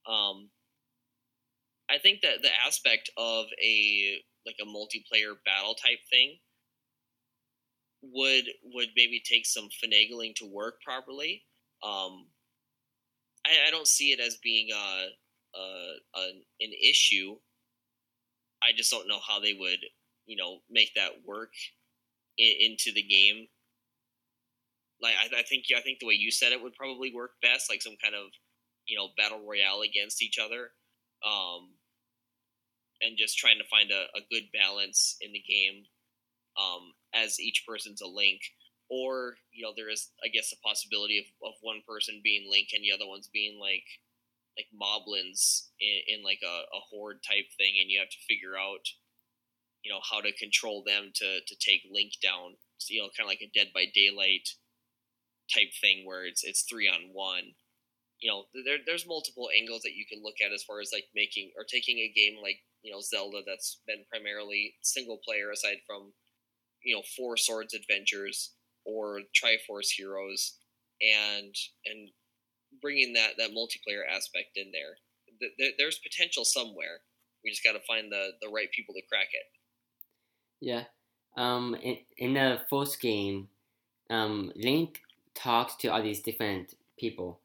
Um, 0.07 0.49
I 1.89 1.97
think 1.97 2.21
that 2.21 2.41
the 2.41 2.49
aspect 2.65 3.09
of 3.17 3.45
a 3.61 4.21
like 4.45 4.55
a 4.61 4.65
multiplayer 4.65 5.35
battle 5.45 5.75
type 5.75 5.99
thing 6.09 6.39
would 8.01 8.45
would 8.63 8.89
maybe 8.95 9.21
take 9.23 9.45
some 9.45 9.69
finagling 9.83 10.35
to 10.35 10.45
work 10.45 10.81
properly. 10.81 11.43
Um, 11.83 12.27
I, 13.45 13.67
I 13.67 13.71
don't 13.71 13.87
see 13.87 14.11
it 14.11 14.19
as 14.19 14.37
being 14.43 14.69
a, 14.71 15.57
a, 15.57 16.19
a 16.19 16.23
an 16.61 16.71
issue. 16.81 17.35
I 18.61 18.71
just 18.75 18.91
don't 18.91 19.07
know 19.07 19.19
how 19.25 19.39
they 19.39 19.53
would 19.53 19.79
you 20.25 20.37
know 20.37 20.59
make 20.69 20.93
that 20.95 21.11
work 21.25 21.53
in, 22.37 22.53
into 22.59 22.91
the 22.93 23.03
game. 23.03 23.47
Like 25.01 25.15
I, 25.15 25.39
I 25.39 25.43
think 25.43 25.65
I 25.75 25.81
think 25.81 25.99
the 25.99 26.07
way 26.07 26.15
you 26.15 26.31
said 26.31 26.51
it 26.51 26.61
would 26.61 26.75
probably 26.75 27.13
work 27.13 27.31
best, 27.41 27.69
like 27.69 27.81
some 27.81 27.97
kind 28.01 28.15
of 28.15 28.27
you 28.87 28.97
know 28.97 29.09
battle 29.17 29.45
royale 29.45 29.81
against 29.81 30.21
each 30.21 30.37
other, 30.37 30.71
um, 31.25 31.71
and 33.01 33.17
just 33.17 33.37
trying 33.37 33.57
to 33.57 33.67
find 33.69 33.91
a, 33.91 34.03
a 34.17 34.21
good 34.31 34.49
balance 34.53 35.17
in 35.21 35.31
the 35.31 35.43
game 35.47 35.85
um, 36.59 36.93
as 37.13 37.39
each 37.39 37.63
person's 37.67 38.01
a 38.01 38.07
link. 38.07 38.41
Or 38.89 39.35
you 39.53 39.63
know 39.63 39.73
there 39.75 39.89
is 39.89 40.09
I 40.25 40.29
guess 40.29 40.51
a 40.51 40.67
possibility 40.67 41.19
of, 41.19 41.25
of 41.45 41.53
one 41.61 41.81
person 41.87 42.21
being 42.23 42.49
Link 42.49 42.69
and 42.73 42.83
the 42.83 42.91
other 42.91 43.05
one's 43.07 43.29
being 43.29 43.59
like 43.59 43.85
like 44.57 44.67
moblins 44.73 45.69
in, 45.79 46.17
in 46.17 46.23
like 46.23 46.41
a, 46.43 46.55
a 46.75 46.81
horde 46.89 47.21
type 47.23 47.47
thing, 47.57 47.77
and 47.79 47.89
you 47.89 47.99
have 47.99 48.09
to 48.09 48.27
figure 48.27 48.57
out 48.57 48.83
you 49.83 49.91
know 49.91 50.01
how 50.03 50.19
to 50.21 50.35
control 50.35 50.83
them 50.85 51.11
to 51.15 51.39
to 51.47 51.55
take 51.55 51.87
Link 51.91 52.13
down. 52.21 52.57
So, 52.77 52.93
you 52.93 53.01
know, 53.01 53.09
kind 53.15 53.27
of 53.27 53.31
like 53.31 53.43
a 53.43 53.51
Dead 53.53 53.71
by 53.73 53.85
Daylight 53.93 54.47
type 55.53 55.71
thing 55.81 56.05
where 56.05 56.25
it's 56.25 56.43
it's 56.43 56.63
three 56.63 56.87
on 56.87 57.13
one. 57.13 57.55
You 58.19 58.29
know, 58.29 58.43
there, 58.65 58.83
there's 58.85 59.07
multiple 59.07 59.47
angles 59.55 59.81
that 59.83 59.95
you 59.95 60.03
can 60.03 60.21
look 60.21 60.43
at 60.43 60.51
as 60.51 60.63
far 60.63 60.81
as 60.81 60.91
like 60.91 61.07
making 61.15 61.51
or 61.55 61.63
taking 61.63 61.99
a 61.99 62.11
game 62.11 62.35
like 62.41 62.59
you 62.83 62.91
know 62.91 63.01
Zelda 63.01 63.39
that's 63.45 63.79
been 63.87 64.03
primarily 64.09 64.75
single 64.81 65.19
player 65.23 65.51
aside 65.51 65.79
from 65.87 66.11
you 66.83 66.95
know 66.95 67.03
Four 67.17 67.37
Swords 67.37 67.73
Adventures 67.73 68.51
or 68.85 69.21
Triforce 69.35 69.89
Heroes 69.95 70.55
and 71.01 71.53
and 71.85 72.09
bringing 72.81 73.13
that 73.13 73.31
that 73.37 73.51
multiplayer 73.51 74.01
aspect 74.09 74.55
in 74.55 74.71
there. 74.71 74.97
There's 75.77 75.99
potential 75.99 76.43
somewhere. 76.43 77.01
We 77.43 77.51
just 77.51 77.63
got 77.63 77.73
to 77.73 77.79
find 77.87 78.11
the 78.11 78.31
the 78.41 78.49
right 78.49 78.71
people 78.71 78.93
to 78.95 79.01
crack 79.09 79.29
it. 79.33 79.45
Yeah. 80.61 80.83
Um. 81.37 81.75
In 81.75 81.97
in 82.17 82.33
the 82.33 82.59
first 82.69 82.99
game, 82.99 83.47
um, 84.09 84.51
Link 84.55 85.01
talks 85.35 85.75
to 85.77 85.87
all 85.87 86.03
these 86.03 86.21
different 86.21 86.73
people, 86.97 87.39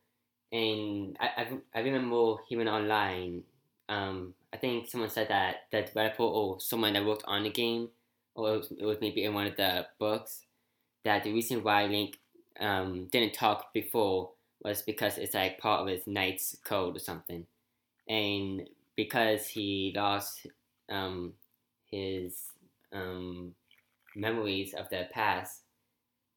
and 0.50 1.16
I 1.20 1.26
I, 1.26 1.48
I 1.74 1.80
remember 1.80 2.36
hearing 2.48 2.68
online. 2.68 3.44
Um, 3.88 4.34
I 4.52 4.56
think 4.56 4.88
someone 4.88 5.10
said 5.10 5.28
that 5.28 5.66
the 5.70 5.82
developer 5.82 6.22
or 6.22 6.58
someone 6.60 6.94
that 6.94 7.04
worked 7.04 7.24
on 7.26 7.42
the 7.42 7.50
game, 7.50 7.90
or 8.34 8.56
it 8.56 8.84
was, 8.84 8.98
maybe 9.00 9.24
in 9.24 9.34
one 9.34 9.46
of 9.46 9.56
the 9.56 9.86
books, 9.98 10.42
that 11.04 11.24
the 11.24 11.32
reason 11.32 11.62
why 11.62 11.86
Link 11.86 12.18
um, 12.60 13.06
didn't 13.10 13.34
talk 13.34 13.72
before 13.72 14.30
was 14.62 14.82
because 14.82 15.18
it's 15.18 15.34
like 15.34 15.58
part 15.58 15.80
of 15.80 15.88
his 15.88 16.06
knight's 16.06 16.56
code 16.64 16.96
or 16.96 17.00
something, 17.00 17.46
and 18.08 18.68
because 18.96 19.46
he 19.46 19.92
lost 19.94 20.46
um, 20.88 21.34
his 21.90 22.38
um, 22.92 23.54
memories 24.16 24.74
of 24.74 24.88
the 24.88 25.06
past, 25.12 25.60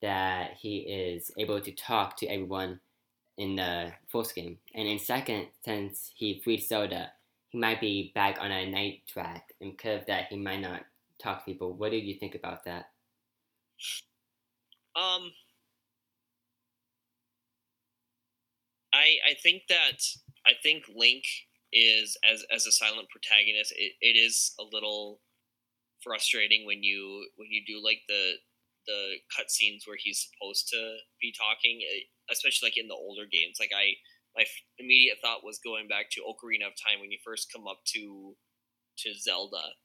that 0.01 0.51
he 0.59 0.77
is 0.79 1.31
able 1.37 1.61
to 1.61 1.71
talk 1.71 2.17
to 2.17 2.27
everyone 2.27 2.79
in 3.37 3.55
the 3.55 3.91
first 4.07 4.35
game, 4.35 4.57
and 4.75 4.87
in 4.87 4.99
second, 4.99 5.47
since 5.63 6.11
he 6.15 6.41
freed 6.43 6.63
Zelda, 6.63 7.11
he 7.49 7.57
might 7.57 7.79
be 7.79 8.11
back 8.13 8.37
on 8.39 8.51
a 8.51 8.69
knight 8.69 9.01
track, 9.07 9.53
and 9.61 9.73
of 9.85 10.05
that, 10.07 10.25
he 10.29 10.37
might 10.37 10.61
not 10.61 10.81
talk 11.21 11.39
to 11.39 11.51
people. 11.51 11.77
What 11.77 11.91
do 11.91 11.97
you 11.97 12.15
think 12.19 12.35
about 12.35 12.63
that? 12.65 12.85
Um, 14.95 15.31
I 18.93 19.17
I 19.29 19.33
think 19.43 19.63
that 19.69 20.01
I 20.45 20.53
think 20.63 20.85
Link 20.95 21.23
is 21.71 22.17
as 22.23 22.43
as 22.53 22.65
a 22.65 22.71
silent 22.71 23.07
protagonist. 23.09 23.73
It, 23.77 23.93
it 24.01 24.17
is 24.17 24.53
a 24.59 24.63
little 24.63 25.21
frustrating 26.03 26.65
when 26.65 26.83
you 26.83 27.27
when 27.35 27.49
you 27.51 27.61
do 27.65 27.83
like 27.83 28.01
the 28.07 28.33
the 28.87 29.15
cutscenes 29.29 29.85
where 29.85 29.97
he's 29.99 30.29
supposed 30.31 30.69
to 30.69 30.97
be 31.21 31.33
talking, 31.37 31.81
eh, 31.83 32.07
especially 32.31 32.67
like 32.67 32.77
in 32.77 32.87
the 32.87 32.95
older 32.95 33.25
games. 33.29 33.57
Like 33.59 33.71
I 33.75 33.93
my 34.35 34.45
immediate 34.79 35.17
thought 35.21 35.43
was 35.43 35.59
going 35.59 35.87
back 35.87 36.09
to 36.11 36.21
Ocarina 36.21 36.67
of 36.67 36.73
Time 36.73 37.01
when 37.01 37.11
you 37.11 37.19
first 37.23 37.51
come 37.53 37.67
up 37.67 37.79
to 37.93 38.35
to 38.99 39.13
Zelda 39.13 39.77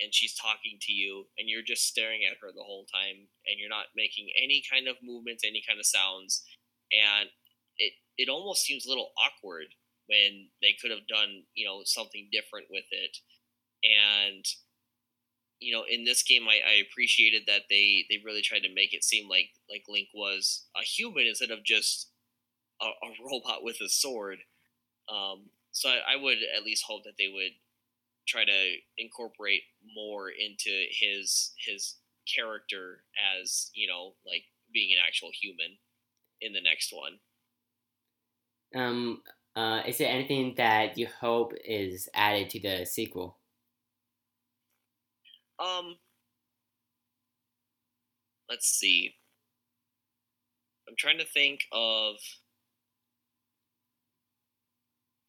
and 0.00 0.14
she's 0.14 0.34
talking 0.34 0.78
to 0.80 0.92
you 0.92 1.26
and 1.38 1.48
you're 1.48 1.66
just 1.66 1.86
staring 1.86 2.20
at 2.24 2.38
her 2.40 2.48
the 2.48 2.64
whole 2.64 2.86
time 2.92 3.28
and 3.46 3.58
you're 3.58 3.68
not 3.68 3.92
making 3.94 4.28
any 4.40 4.62
kind 4.70 4.88
of 4.88 4.96
movements, 5.02 5.44
any 5.44 5.62
kind 5.66 5.78
of 5.78 5.86
sounds 5.86 6.42
and 6.92 7.28
it 7.78 7.92
it 8.18 8.28
almost 8.28 8.62
seems 8.64 8.84
a 8.84 8.88
little 8.88 9.12
awkward 9.18 9.66
when 10.06 10.48
they 10.60 10.74
could 10.80 10.90
have 10.90 11.06
done, 11.08 11.44
you 11.54 11.66
know, 11.66 11.80
something 11.84 12.28
different 12.32 12.66
with 12.70 12.84
it. 12.90 13.16
And 13.84 14.44
you 15.60 15.72
know, 15.72 15.84
in 15.88 16.04
this 16.04 16.22
game, 16.22 16.48
I, 16.48 16.60
I 16.66 16.82
appreciated 16.90 17.42
that 17.46 17.62
they 17.70 18.04
they 18.08 18.18
really 18.24 18.42
tried 18.42 18.62
to 18.62 18.74
make 18.74 18.94
it 18.94 19.04
seem 19.04 19.28
like 19.28 19.50
like 19.70 19.84
Link 19.88 20.08
was 20.14 20.66
a 20.76 20.82
human 20.82 21.26
instead 21.26 21.50
of 21.50 21.64
just 21.64 22.10
a, 22.82 22.86
a 22.86 23.10
robot 23.24 23.62
with 23.62 23.80
a 23.80 23.88
sword. 23.88 24.38
Um, 25.08 25.50
so 25.72 25.88
I, 25.88 26.14
I 26.14 26.16
would 26.16 26.38
at 26.56 26.64
least 26.64 26.84
hope 26.86 27.04
that 27.04 27.14
they 27.18 27.28
would 27.32 27.52
try 28.26 28.44
to 28.44 28.74
incorporate 28.98 29.62
more 29.94 30.30
into 30.30 30.84
his 30.90 31.52
his 31.66 31.96
character 32.32 33.02
as 33.40 33.70
you 33.74 33.88
know 33.88 34.14
like 34.26 34.44
being 34.72 34.90
an 34.96 35.02
actual 35.06 35.30
human 35.40 35.78
in 36.40 36.52
the 36.52 36.60
next 36.60 36.92
one. 36.92 37.18
Um, 38.74 39.22
uh, 39.56 39.82
is 39.86 39.98
there 39.98 40.08
anything 40.08 40.54
that 40.56 40.96
you 40.96 41.08
hope 41.20 41.52
is 41.64 42.08
added 42.14 42.50
to 42.50 42.60
the 42.60 42.84
sequel? 42.86 43.38
Um, 45.58 45.96
let's 48.48 48.66
see. 48.66 49.14
I'm 50.88 50.94
trying 50.96 51.18
to 51.18 51.26
think 51.26 51.60
of 51.72 52.16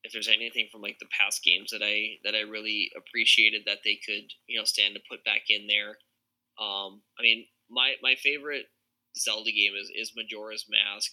if 0.04 0.12
there's 0.12 0.28
anything 0.28 0.68
from 0.72 0.82
like 0.82 0.98
the 1.00 1.14
past 1.18 1.44
games 1.44 1.70
that 1.72 1.84
I 1.84 2.18
that 2.24 2.36
I 2.36 2.42
really 2.42 2.92
appreciated 2.98 3.64
that 3.66 3.80
they 3.86 4.00
could 4.06 4.34
you 4.48 4.58
know 4.58 4.66
stand 4.66 4.96
to 4.96 5.10
put 5.10 5.24
back 5.24 5.50
in 5.50 5.68
there. 5.68 5.98
Um, 6.60 7.02
I 7.18 7.22
mean, 7.22 7.46
my 7.70 7.96
my 8.02 8.16
favorite 8.16 8.66
Zelda 9.18 9.52
game 9.52 9.74
is 9.80 9.92
is 9.94 10.14
Majora's 10.16 10.66
Mask, 10.70 11.12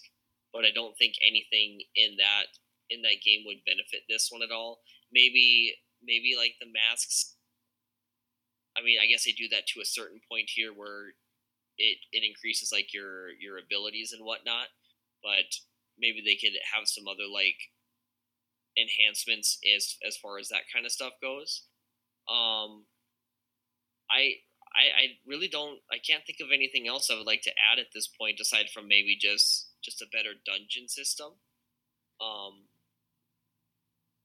but 0.53 0.65
I 0.65 0.71
don't 0.73 0.97
think 0.97 1.13
anything 1.21 1.81
in 1.95 2.17
that 2.17 2.49
in 2.89 3.01
that 3.03 3.21
game 3.23 3.43
would 3.45 3.65
benefit 3.65 4.09
this 4.09 4.29
one 4.31 4.41
at 4.41 4.51
all. 4.51 4.81
Maybe 5.11 5.75
maybe 6.01 6.35
like 6.37 6.55
the 6.59 6.71
masks. 6.71 7.35
I 8.77 8.81
mean, 8.81 8.99
I 9.01 9.07
guess 9.07 9.25
they 9.25 9.33
do 9.33 9.49
that 9.49 9.67
to 9.73 9.81
a 9.81 9.85
certain 9.85 10.21
point 10.29 10.49
here 10.49 10.71
where 10.73 11.13
it 11.77 11.97
it 12.11 12.23
increases 12.25 12.71
like 12.71 12.93
your 12.93 13.29
your 13.39 13.57
abilities 13.57 14.13
and 14.13 14.25
whatnot, 14.25 14.73
but 15.21 15.49
maybe 15.97 16.21
they 16.25 16.35
could 16.35 16.57
have 16.73 16.87
some 16.87 17.07
other 17.07 17.27
like 17.31 17.57
enhancements 18.77 19.57
as 19.75 19.97
as 20.05 20.17
far 20.17 20.39
as 20.39 20.49
that 20.49 20.69
kind 20.73 20.85
of 20.85 20.91
stuff 20.91 21.13
goes. 21.21 21.63
Um, 22.29 22.85
I 24.11 24.41
I, 24.75 24.85
I 24.93 25.05
really 25.25 25.47
don't 25.47 25.79
I 25.91 25.97
can't 25.97 26.25
think 26.25 26.39
of 26.41 26.51
anything 26.53 26.87
else 26.87 27.09
I 27.09 27.15
would 27.15 27.25
like 27.25 27.41
to 27.43 27.53
add 27.71 27.79
at 27.79 27.87
this 27.93 28.07
point 28.07 28.39
aside 28.39 28.69
from 28.73 28.87
maybe 28.87 29.17
just 29.19 29.69
just 29.83 30.01
a 30.01 30.07
better 30.11 30.33
dungeon 30.45 30.87
system. 30.87 31.33
Um, 32.21 32.67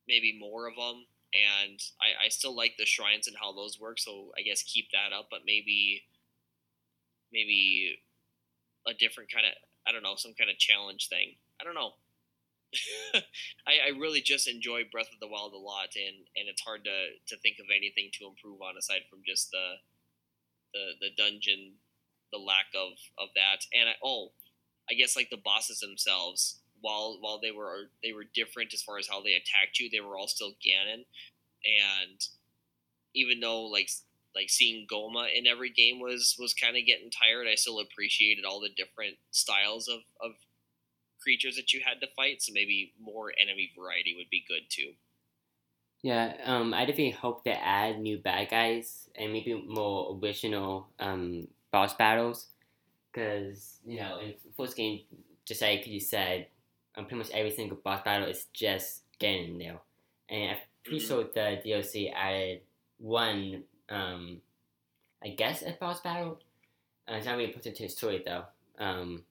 maybe 0.09 0.37
more 0.39 0.67
of 0.67 0.75
them, 0.77 1.07
and 1.33 1.81
I, 2.01 2.27
I 2.27 2.29
still 2.29 2.57
like 2.57 2.75
the 2.79 2.87
shrines 2.87 3.27
and 3.27 3.37
how 3.41 3.53
those 3.53 3.81
work. 3.81 3.99
So 3.99 4.33
I 4.39 4.43
guess 4.43 4.63
keep 4.63 4.91
that 4.93 5.15
up, 5.17 5.29
but 5.31 5.41
maybe 5.47 6.03
maybe 7.33 7.97
a 8.87 8.95
different 8.95 9.33
kind 9.33 9.47
of 9.47 9.53
I 9.87 9.93
don't 9.93 10.03
know 10.03 10.15
some 10.17 10.35
kind 10.39 10.51
of 10.51 10.59
challenge 10.59 11.09
thing. 11.09 11.37
I 11.61 11.65
don't 11.65 11.75
know. 11.75 11.93
I, 13.67 13.93
I 13.93 13.99
really 13.99 14.21
just 14.21 14.49
enjoy 14.49 14.83
Breath 14.91 15.13
of 15.13 15.21
the 15.21 15.29
Wild 15.29 15.53
a 15.53 15.59
lot, 15.59 15.97
and, 15.97 16.27
and 16.37 16.49
it's 16.49 16.63
hard 16.63 16.85
to, 16.85 16.97
to 17.29 17.41
think 17.41 17.57
of 17.59 17.67
anything 17.75 18.11
to 18.15 18.27
improve 18.27 18.61
on 18.63 18.77
aside 18.77 19.03
from 19.11 19.21
just 19.27 19.51
the 19.51 19.81
the, 20.75 20.99
the 21.01 21.11
dungeon, 21.17 21.75
the 22.33 22.39
lack 22.39 22.67
of, 22.75 22.99
of 23.17 23.29
that, 23.37 23.65
and 23.73 23.89
I, 23.89 23.93
oh, 24.03 24.33
I 24.91 24.95
guess 24.95 25.15
like 25.15 25.31
the 25.31 25.37
bosses 25.37 25.79
themselves, 25.79 26.59
while 26.81 27.19
while 27.21 27.41
they 27.41 27.53
were 27.53 27.91
they 28.03 28.13
were 28.13 28.25
different 28.35 28.75
as 28.75 28.83
far 28.83 28.99
as 28.99 29.09
how 29.09 29.23
they 29.23 29.35
attacked 29.35 29.79
you, 29.79 29.89
they 29.89 30.01
were 30.01 30.17
all 30.17 30.29
still 30.29 30.53
Ganon, 30.53 31.05
and 31.65 32.21
even 33.15 33.41
though 33.41 33.65
like 33.67 33.89
like 34.35 34.51
seeing 34.51 34.87
Gohma 34.91 35.29
in 35.35 35.47
every 35.47 35.71
game 35.71 36.01
was 36.01 36.37
was 36.39 36.55
kind 36.55 36.77
of 36.77 36.87
getting 36.87 37.11
tired, 37.11 37.47
I 37.51 37.55
still 37.55 37.81
appreciated 37.81 38.45
all 38.45 38.61
the 38.61 38.69
different 38.77 39.17
styles 39.31 39.89
of, 39.89 40.01
of 40.21 40.33
creatures 41.25 41.57
that 41.57 41.73
you 41.73 41.81
had 41.85 42.01
to 42.01 42.07
fight. 42.15 42.43
So 42.43 42.53
maybe 42.53 42.93
more 43.01 43.33
enemy 43.41 43.73
variety 43.77 44.15
would 44.17 44.31
be 44.31 44.45
good 44.47 44.69
too. 44.69 44.93
Yeah, 46.03 46.35
um, 46.45 46.75
I 46.75 46.81
definitely 46.81 47.13
hope 47.13 47.45
to 47.45 47.65
add 47.67 47.99
new 47.99 48.19
bad 48.19 48.51
guys 48.51 49.09
and 49.15 49.33
maybe 49.33 49.55
more 49.67 50.19
original 50.23 50.89
um, 51.01 51.49
boss 51.73 51.95
battles. 51.95 52.49
Because, 53.11 53.79
you 53.87 53.99
know, 53.99 54.19
in 54.19 54.35
first 54.55 54.77
game, 54.77 55.01
just 55.47 55.63
like 55.63 55.87
you 55.87 56.01
said, 56.01 56.49
um, 56.97 57.07
pretty 57.07 57.23
much 57.23 57.31
every 57.31 57.53
single 57.53 57.79
boss 57.83 58.03
battle 58.05 58.29
is 58.29 58.47
just 58.53 59.03
getting 59.19 59.57
there. 59.57 59.79
And 60.29 60.51
I'm 60.51 60.57
pretty 60.85 60.99
mm-hmm. 60.99 61.09
sure 61.09 61.25
the 61.25 61.63
DLC 61.65 62.13
added 62.15 62.61
one, 62.99 63.63
um, 63.89 64.43
I 65.23 65.29
guess, 65.29 65.63
a 65.63 65.75
boss 65.81 66.01
battle. 66.03 66.39
Uh, 67.09 67.15
it's 67.15 67.27
not 67.27 67.39
really 67.39 67.53
put 67.53 67.65
into 67.65 67.85
the 67.85 67.89
story 67.89 68.23
though. 68.25 68.45
Um, 68.79 69.23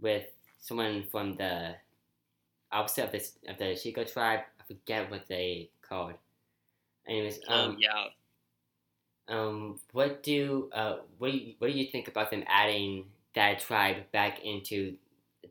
with 0.00 0.26
someone 0.62 1.04
from 1.10 1.36
the 1.36 1.74
opposite 2.70 3.04
of 3.04 3.12
the 3.12 3.50
of 3.50 3.58
the 3.58 3.74
Sheikah 3.76 4.10
tribe. 4.10 4.40
I 4.58 4.64
forget 4.66 5.10
what 5.10 5.28
they 5.28 5.68
called. 5.86 6.14
Anyways, 7.06 7.40
um, 7.48 7.72
oh 7.72 7.76
yeah. 7.78 8.04
Um, 9.28 9.80
what 9.92 10.22
do 10.22 10.70
uh, 10.72 10.96
what 11.18 11.32
do 11.32 11.36
you, 11.36 11.54
what 11.58 11.70
do 11.70 11.78
you 11.78 11.86
think 11.86 12.08
about 12.08 12.30
them 12.30 12.44
adding 12.46 13.04
that 13.34 13.60
tribe 13.60 13.96
back 14.12 14.44
into 14.44 14.96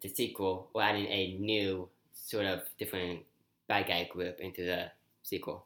the 0.02 0.10
sequel, 0.10 0.70
or 0.74 0.82
adding 0.82 1.06
a 1.08 1.38
new 1.38 1.88
sort 2.14 2.46
of 2.46 2.62
different 2.80 3.20
bad 3.68 3.88
guy 3.88 4.10
group 4.12 4.40
into 4.40 4.64
the 4.64 4.92
sequel? 5.24 5.66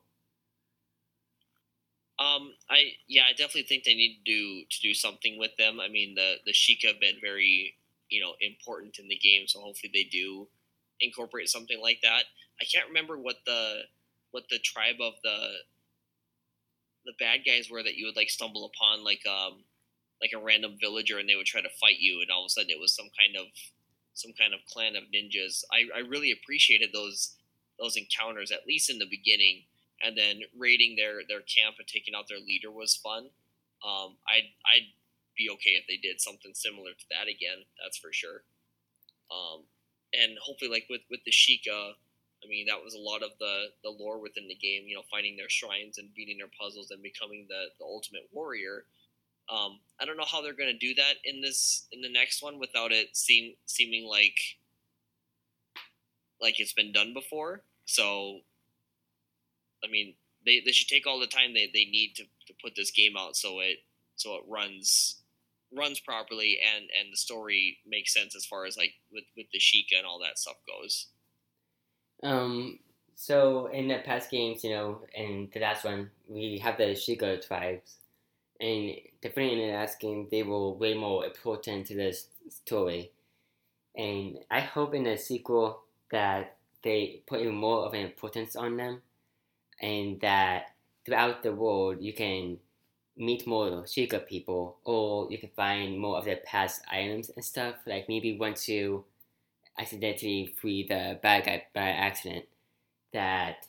Um, 2.18 2.54
I 2.70 2.94
yeah, 3.08 3.24
I 3.30 3.32
definitely 3.32 3.64
think 3.64 3.84
they 3.84 3.94
need 3.94 4.20
to 4.26 4.32
do 4.32 4.64
to 4.70 4.82
do 4.82 4.94
something 4.94 5.38
with 5.38 5.56
them. 5.58 5.80
I 5.80 5.88
mean, 5.88 6.16
the 6.16 6.36
the 6.46 6.54
Sheikah 6.54 6.94
have 6.94 7.00
been 7.00 7.18
very 7.22 7.76
you 8.10 8.22
know 8.22 8.34
important 8.42 9.00
in 9.00 9.08
the 9.08 9.18
game. 9.18 9.48
So 9.48 9.60
hopefully 9.62 9.92
they 9.94 10.04
do 10.04 10.48
incorporate 11.02 11.50
something 11.50 11.82
like 11.82 12.00
that. 12.04 12.24
I 12.62 12.66
can't 12.66 12.88
remember 12.88 13.18
what 13.18 13.38
the 13.46 13.82
what 14.32 14.44
the 14.50 14.60
tribe 14.60 15.02
of 15.02 15.14
the 15.24 15.38
the 17.06 17.14
bad 17.20 17.42
guys 17.46 17.70
were 17.70 17.84
that 17.84 17.96
you 17.96 18.06
would 18.06 18.16
like 18.16 18.30
stumble 18.30 18.66
upon 18.66 19.04
like 19.04 19.22
um 19.28 19.64
like 20.22 20.32
a 20.34 20.44
random 20.44 20.76
villager 20.80 21.20
and 21.20 21.30
they 21.30 21.36
would 21.36 21.46
try 21.46 21.62
to 21.62 21.70
fight 21.80 22.00
you 22.00 22.22
and 22.22 22.32
all 22.32 22.44
of 22.44 22.48
a 22.48 22.50
sudden 22.50 22.70
it 22.70 22.80
was 22.80 22.96
some 22.96 23.10
kind 23.18 23.36
of 23.38 23.48
some 24.14 24.32
kind 24.32 24.54
of 24.54 24.62
clan 24.72 24.96
of 24.96 25.04
ninjas. 25.14 25.64
I, 25.72 26.00
I 26.00 26.00
really 26.00 26.32
appreciated 26.32 26.90
those 26.94 27.36
those 27.80 27.98
encounters 27.98 28.52
at 28.52 28.66
least 28.66 28.90
in 28.90 29.00
the 29.00 29.08
beginning 29.10 29.64
and 30.04 30.18
then 30.18 30.40
raiding 30.58 30.96
their 30.96 31.22
their 31.28 31.42
camp 31.42 31.76
and 31.80 31.88
taking 31.88 32.16
out 32.16 32.28
their 32.28 32.40
leader 32.40 32.72
was 32.72 32.96
fun. 32.96 33.30
Um, 33.86 34.16
I'd 34.28 34.50
I'd 34.66 34.88
be 35.36 35.50
okay 35.50 35.78
if 35.78 35.86
they 35.88 35.98
did 35.98 36.22
something 36.22 36.54
similar 36.54 36.92
to 36.92 37.06
that 37.12 37.28
again. 37.28 37.66
That's 37.82 37.98
for 37.98 38.12
sure. 38.12 38.44
Um, 39.32 39.66
and 40.14 40.38
hopefully, 40.42 40.72
like 40.72 40.88
with 40.90 41.02
with 41.10 41.22
the 41.26 41.32
Sheikah, 41.32 41.94
I 42.44 42.46
mean, 42.48 42.68
that 42.68 42.84
was 42.84 42.94
a 42.94 43.00
lot 43.00 43.24
of 43.24 43.32
the 43.40 43.76
the 43.84 43.90
lore 43.90 44.20
within 44.20 44.48
the 44.48 44.56
game. 44.56 44.88
You 44.88 44.96
know, 44.96 45.08
finding 45.12 45.36
their 45.36 45.50
shrines 45.50 45.98
and 45.98 46.14
beating 46.14 46.38
their 46.38 46.52
puzzles 46.60 46.92
and 46.92 47.02
becoming 47.02 47.48
the 47.50 47.74
the 47.80 47.86
ultimate 47.86 48.30
warrior. 48.32 48.86
Um, 49.48 49.80
I 50.02 50.06
don't 50.06 50.18
know 50.18 50.26
how 50.26 50.42
they're 50.42 50.58
going 50.58 50.74
to 50.74 50.78
do 50.78 50.96
that 50.96 51.22
in 51.24 51.42
this 51.42 51.88
in 51.92 52.02
the 52.02 52.10
next 52.10 52.42
one 52.42 52.60
without 52.60 52.92
it 52.92 53.16
seem 53.16 53.54
seeming 53.66 54.08
like 54.08 54.40
like 56.42 56.60
it's 56.60 56.74
been 56.74 56.92
done 56.92 57.14
before. 57.14 57.64
So, 57.86 58.40
I 59.84 59.88
mean, 59.90 60.16
they, 60.46 60.62
they 60.66 60.72
should 60.72 60.88
take 60.88 61.08
all 61.08 61.20
the 61.20 61.28
time 61.28 61.54
they, 61.54 61.70
they 61.74 61.86
need 61.86 62.14
to, 62.16 62.24
to 62.24 62.54
put 62.62 62.74
this 62.76 62.92
game 62.92 63.16
out 63.18 63.36
so 63.36 63.60
it 63.60 63.78
so 64.16 64.36
it 64.36 64.44
runs 64.48 65.22
runs 65.78 66.00
properly 66.00 66.60
and 66.76 66.86
and 66.98 67.12
the 67.12 67.18
story 67.18 67.80
makes 67.86 68.14
sense 68.14 68.36
as 68.36 68.46
far 68.46 68.66
as 68.66 68.78
like 68.78 68.94
with 69.12 69.26
with 69.36 69.48
the 69.52 69.60
Sheikah 69.60 69.98
and 69.98 70.06
all 70.06 70.20
that 70.20 70.40
stuff 70.40 70.58
goes. 70.68 71.08
Um. 72.24 72.80
So 73.18 73.68
in 73.68 73.88
the 73.88 74.00
past 74.00 74.30
games, 74.30 74.64
you 74.64 74.72
know, 74.72 75.00
and 75.16 75.50
the 75.54 75.62
last 75.62 75.86
one, 75.86 76.12
we 76.28 76.58
have 76.60 76.78
the 76.78 76.96
Sheikah 76.96 77.46
tribes, 77.48 77.96
and 78.60 78.92
definitely 79.22 79.62
in 79.62 79.70
the 79.70 79.76
last 79.76 80.00
game, 80.02 80.28
they 80.30 80.44
were 80.44 80.72
way 80.72 80.96
more 80.96 81.26
important 81.26 81.88
to 81.88 81.96
the 81.96 82.18
story. 82.50 83.12
And 83.96 84.40
I 84.52 84.60
hope 84.60 84.94
in 84.94 85.04
the 85.04 85.18
sequel 85.18 85.84
that 86.12 86.58
they 86.84 87.22
put 87.26 87.46
more 87.52 87.86
of 87.86 87.94
an 87.94 88.02
importance 88.02 88.58
on 88.58 88.76
them, 88.76 89.02
and 89.82 90.20
that 90.20 90.76
throughout 91.06 91.42
the 91.42 91.54
world 91.54 92.02
you 92.02 92.14
can 92.14 92.58
meet 93.18 93.48
more 93.48 93.84
Sheikah 93.84 94.28
people, 94.28 94.78
or 94.84 95.28
you 95.32 95.38
can 95.38 95.50
find 95.56 96.00
more 96.00 96.18
of 96.18 96.26
their 96.26 96.40
past 96.46 96.82
items 96.92 97.30
and 97.30 97.44
stuff. 97.44 97.76
Like 97.86 98.10
maybe 98.10 98.38
once 98.38 98.68
you 98.68 99.06
accidentally 99.78 100.54
free 100.60 100.86
the 100.88 101.20
bad 101.22 101.46
guy 101.46 101.64
by 101.74 101.90
accident, 101.90 102.46
that 103.14 103.68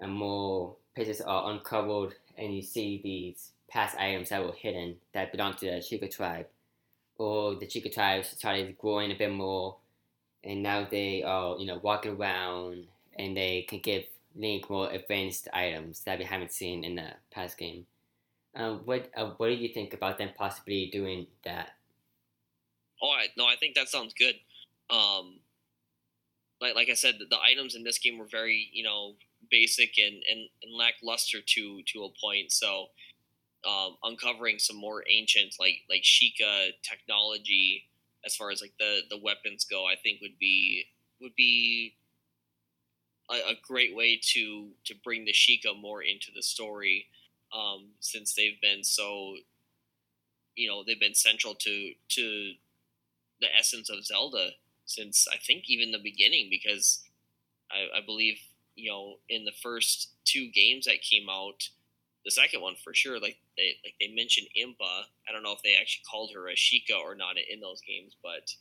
uh, 0.00 0.06
more 0.06 0.76
places 0.94 1.20
are 1.20 1.50
uncovered 1.50 2.14
and 2.36 2.54
you 2.54 2.62
see 2.62 3.00
these 3.02 3.50
past 3.68 3.96
items 3.98 4.30
that 4.30 4.44
were 4.44 4.52
hidden 4.52 4.96
that 5.12 5.32
belong 5.32 5.54
to 5.54 5.66
the 5.66 5.72
Sheikah 5.72 6.10
tribe. 6.10 6.46
Or 7.16 7.56
the 7.56 7.66
Sheikah 7.66 7.92
tribe 7.92 8.24
started 8.24 8.78
growing 8.78 9.10
a 9.10 9.14
bit 9.14 9.32
more 9.32 9.76
and 10.44 10.62
now 10.62 10.86
they 10.88 11.22
are, 11.22 11.58
you 11.58 11.66
know, 11.66 11.80
walking 11.82 12.12
around 12.12 12.86
and 13.18 13.36
they 13.36 13.62
can 13.68 13.80
give 13.80 14.04
Link 14.36 14.70
more 14.70 14.90
advanced 14.90 15.48
items 15.52 16.00
that 16.04 16.18
we 16.18 16.24
haven't 16.24 16.52
seen 16.52 16.84
in 16.84 16.94
the 16.94 17.10
past 17.32 17.58
game. 17.58 17.86
Um, 18.54 18.82
what 18.84 19.10
uh, 19.16 19.30
what 19.36 19.48
do 19.48 19.54
you 19.54 19.72
think 19.72 19.94
about 19.94 20.18
them 20.18 20.30
possibly 20.36 20.88
doing 20.92 21.26
that? 21.44 21.70
Oh, 23.02 23.10
I, 23.10 23.26
no, 23.36 23.46
I 23.46 23.56
think 23.56 23.74
that 23.74 23.88
sounds 23.88 24.14
good. 24.14 24.34
Um, 24.90 25.40
like 26.60 26.74
like 26.74 26.88
I 26.88 26.94
said, 26.94 27.16
the, 27.18 27.26
the 27.26 27.40
items 27.40 27.74
in 27.74 27.84
this 27.84 27.98
game 27.98 28.18
were 28.18 28.26
very 28.26 28.68
you 28.72 28.82
know 28.82 29.14
basic 29.50 29.98
and, 29.98 30.22
and, 30.28 30.48
and 30.62 30.74
lackluster 30.74 31.38
to 31.40 31.82
to 31.92 32.04
a 32.04 32.08
point. 32.20 32.50
So 32.52 32.86
um, 33.66 33.96
uncovering 34.02 34.58
some 34.58 34.76
more 34.76 35.04
ancient 35.08 35.54
like 35.60 35.82
like 35.88 36.02
Sheikah 36.02 36.70
technology 36.82 37.84
as 38.24 38.34
far 38.34 38.50
as 38.50 38.60
like 38.60 38.74
the 38.78 39.00
the 39.10 39.18
weapons 39.18 39.64
go, 39.64 39.86
I 39.86 39.94
think 40.02 40.20
would 40.20 40.38
be 40.38 40.86
would 41.20 41.34
be 41.36 41.94
a, 43.30 43.34
a 43.34 43.54
great 43.66 43.94
way 43.94 44.20
to 44.32 44.68
to 44.86 44.94
bring 45.04 45.24
the 45.24 45.32
Sheikah 45.32 45.80
more 45.80 46.02
into 46.02 46.30
the 46.34 46.42
story 46.42 47.06
um, 47.52 47.90
since 48.00 48.34
they've 48.34 48.60
been 48.60 48.84
so 48.84 49.36
you 50.54 50.68
know 50.68 50.82
they've 50.86 51.00
been 51.00 51.14
central 51.14 51.54
to 51.54 51.92
to 52.08 52.52
the 53.40 53.46
essence 53.56 53.88
of 53.88 54.04
Zelda 54.04 54.50
since 54.84 55.26
I 55.32 55.36
think 55.36 55.64
even 55.68 55.92
the 55.92 55.98
beginning 55.98 56.48
because 56.50 57.04
I, 57.70 57.98
I 57.98 58.00
believe 58.04 58.38
you 58.74 58.90
know 58.90 59.16
in 59.28 59.44
the 59.44 59.52
first 59.62 60.10
two 60.24 60.50
games 60.50 60.86
that 60.86 61.02
came 61.02 61.28
out 61.30 61.68
the 62.24 62.30
second 62.30 62.60
one 62.60 62.74
for 62.82 62.92
sure 62.92 63.20
like 63.20 63.38
they 63.56 63.76
like 63.84 63.94
they 64.00 64.08
mentioned 64.08 64.48
Impa. 64.58 65.04
I 65.28 65.32
don't 65.32 65.42
know 65.42 65.52
if 65.52 65.62
they 65.62 65.74
actually 65.74 66.04
called 66.10 66.32
her 66.34 66.48
a 66.48 66.54
Sheikah 66.54 67.00
or 67.02 67.14
not 67.14 67.36
in 67.50 67.60
those 67.60 67.80
games 67.80 68.16
but 68.22 68.54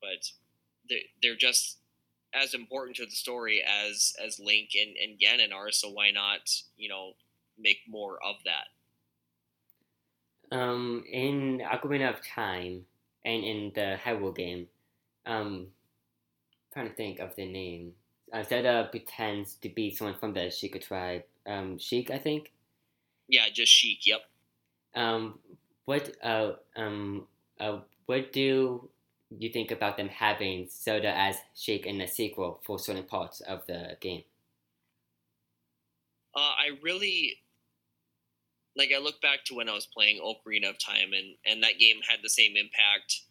but 0.00 0.30
they're, 0.88 0.98
they're 1.22 1.36
just 1.36 1.78
as 2.34 2.54
important 2.54 2.96
to 2.96 3.06
the 3.06 3.10
story 3.10 3.62
as 3.62 4.12
as 4.24 4.38
Link 4.38 4.70
and, 4.78 4.96
and 4.96 5.18
Ganon 5.18 5.54
are 5.54 5.70
so 5.70 5.90
why 5.90 6.10
not 6.10 6.50
you 6.76 6.88
know 6.88 7.14
make 7.60 7.78
more 7.88 8.18
of 8.24 8.36
that. 8.44 8.68
Um, 10.56 11.04
in 11.10 11.62
Ocarina 11.64 12.10
of 12.10 12.26
Time 12.26 12.84
and 13.24 13.44
in 13.44 13.72
the 13.74 13.98
Hyrule 14.04 14.34
game, 14.34 14.66
um, 15.26 15.66
I'm 15.66 16.72
trying 16.72 16.88
to 16.88 16.94
think 16.94 17.20
of 17.20 17.36
the 17.36 17.46
name. 17.46 17.92
Uh, 18.32 18.42
Zelda 18.42 18.88
pretends 18.90 19.54
to 19.54 19.68
be 19.68 19.94
someone 19.94 20.16
from 20.18 20.34
the 20.34 20.40
Sheikah 20.40 20.80
tribe. 20.80 21.22
Um, 21.46 21.78
Sheik, 21.78 22.10
I 22.10 22.18
think. 22.18 22.52
Yeah, 23.28 23.46
just 23.52 23.72
Sheik. 23.72 24.06
Yep. 24.06 24.20
Um, 24.94 25.38
what 25.84 26.16
uh 26.22 26.52
um 26.76 27.26
uh 27.58 27.78
what 28.06 28.32
do 28.32 28.88
you 29.38 29.48
think 29.50 29.70
about 29.70 29.96
them 29.96 30.08
having 30.08 30.68
Zelda 30.68 31.16
as 31.16 31.36
Sheik 31.54 31.86
in 31.86 31.98
the 31.98 32.06
sequel 32.06 32.60
for 32.64 32.78
certain 32.78 33.04
parts 33.04 33.40
of 33.40 33.66
the 33.66 33.96
game? 34.00 34.24
Uh, 36.34 36.40
I 36.40 36.78
really 36.82 37.38
like 38.76 38.90
I 38.94 39.00
look 39.00 39.20
back 39.20 39.44
to 39.46 39.54
when 39.54 39.68
I 39.68 39.74
was 39.74 39.86
playing 39.86 40.20
Ocarina 40.20 40.70
of 40.70 40.78
Time, 40.78 41.12
and 41.12 41.36
and 41.46 41.62
that 41.62 41.78
game 41.78 42.00
had 42.08 42.20
the 42.22 42.28
same 42.28 42.56
impact, 42.56 43.22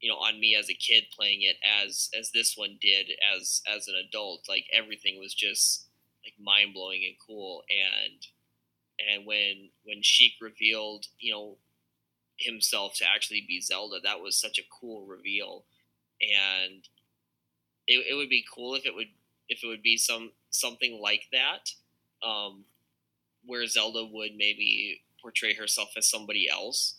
you 0.00 0.10
know, 0.10 0.16
on 0.16 0.38
me 0.38 0.54
as 0.54 0.70
a 0.70 0.74
kid 0.74 1.04
playing 1.16 1.42
it 1.42 1.56
as 1.84 2.10
as 2.18 2.30
this 2.32 2.56
one 2.56 2.78
did 2.80 3.10
as 3.36 3.62
as 3.72 3.88
an 3.88 3.94
adult. 4.08 4.46
Like 4.48 4.66
everything 4.72 5.18
was 5.18 5.34
just 5.34 5.86
like 6.24 6.34
mind 6.40 6.74
blowing 6.74 7.02
and 7.06 7.16
cool, 7.24 7.62
and 7.70 8.26
and 9.08 9.26
when 9.26 9.70
when 9.84 10.02
Sheik 10.02 10.34
revealed, 10.40 11.06
you 11.18 11.32
know, 11.32 11.56
himself 12.38 12.94
to 12.96 13.04
actually 13.08 13.44
be 13.46 13.60
Zelda, 13.60 13.98
that 14.02 14.20
was 14.20 14.36
such 14.36 14.58
a 14.58 14.68
cool 14.80 15.06
reveal, 15.06 15.64
and 16.20 16.82
it, 17.86 18.06
it 18.10 18.14
would 18.14 18.28
be 18.28 18.44
cool 18.54 18.74
if 18.74 18.86
it 18.86 18.94
would 18.94 19.08
if 19.48 19.62
it 19.62 19.66
would 19.66 19.82
be 19.82 19.96
some 19.96 20.32
something 20.50 21.00
like 21.00 21.24
that. 21.32 21.70
Um, 22.26 22.64
where 23.46 23.66
Zelda 23.66 24.04
would 24.04 24.32
maybe 24.36 25.02
portray 25.22 25.54
herself 25.54 25.90
as 25.96 26.08
somebody 26.08 26.48
else. 26.48 26.96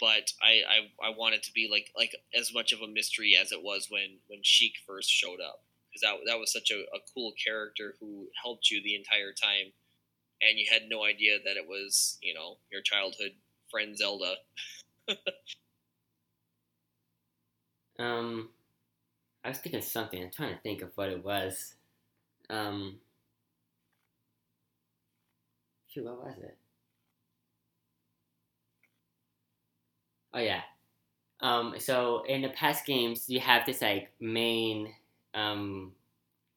But 0.00 0.32
I, 0.42 0.62
I, 1.02 1.08
I 1.08 1.16
want 1.16 1.34
it 1.34 1.42
to 1.44 1.52
be 1.52 1.68
like 1.70 1.90
like 1.96 2.16
as 2.38 2.52
much 2.52 2.72
of 2.72 2.80
a 2.80 2.88
mystery 2.88 3.36
as 3.40 3.52
it 3.52 3.62
was 3.62 3.88
when 3.90 4.18
when 4.28 4.40
Sheik 4.42 4.74
first 4.86 5.10
showed 5.10 5.40
up 5.40 5.62
because 5.92 6.00
that 6.02 6.16
that 6.26 6.38
was 6.38 6.52
such 6.52 6.70
a, 6.70 6.80
a 6.94 7.00
cool 7.14 7.32
character 7.42 7.94
who 8.00 8.28
helped 8.42 8.70
you 8.70 8.82
the 8.82 8.94
entire 8.94 9.32
time, 9.32 9.72
and 10.40 10.58
you 10.58 10.66
had 10.70 10.88
no 10.88 11.04
idea 11.04 11.38
that 11.44 11.56
it 11.56 11.68
was 11.68 12.18
you 12.22 12.32
know 12.32 12.56
your 12.70 12.80
childhood 12.80 13.32
friend 13.70 13.96
Zelda. 13.96 14.36
um, 17.98 18.48
I 19.44 19.48
was 19.48 19.58
thinking 19.58 19.82
something. 19.82 20.22
I'm 20.22 20.30
trying 20.30 20.54
to 20.54 20.60
think 20.60 20.82
of 20.82 20.92
what 20.94 21.10
it 21.10 21.22
was. 21.24 21.74
Um, 22.48 23.00
Shoot, 25.92 26.04
what 26.06 26.24
was 26.24 26.38
it? 26.38 26.56
Oh 30.32 30.38
yeah. 30.38 30.62
Um, 31.40 31.74
so 31.78 32.22
in 32.24 32.42
the 32.42 32.48
past 32.50 32.86
games, 32.86 33.28
you 33.28 33.40
have 33.40 33.66
this 33.66 33.82
like 33.82 34.10
main 34.20 34.94
um, 35.34 35.92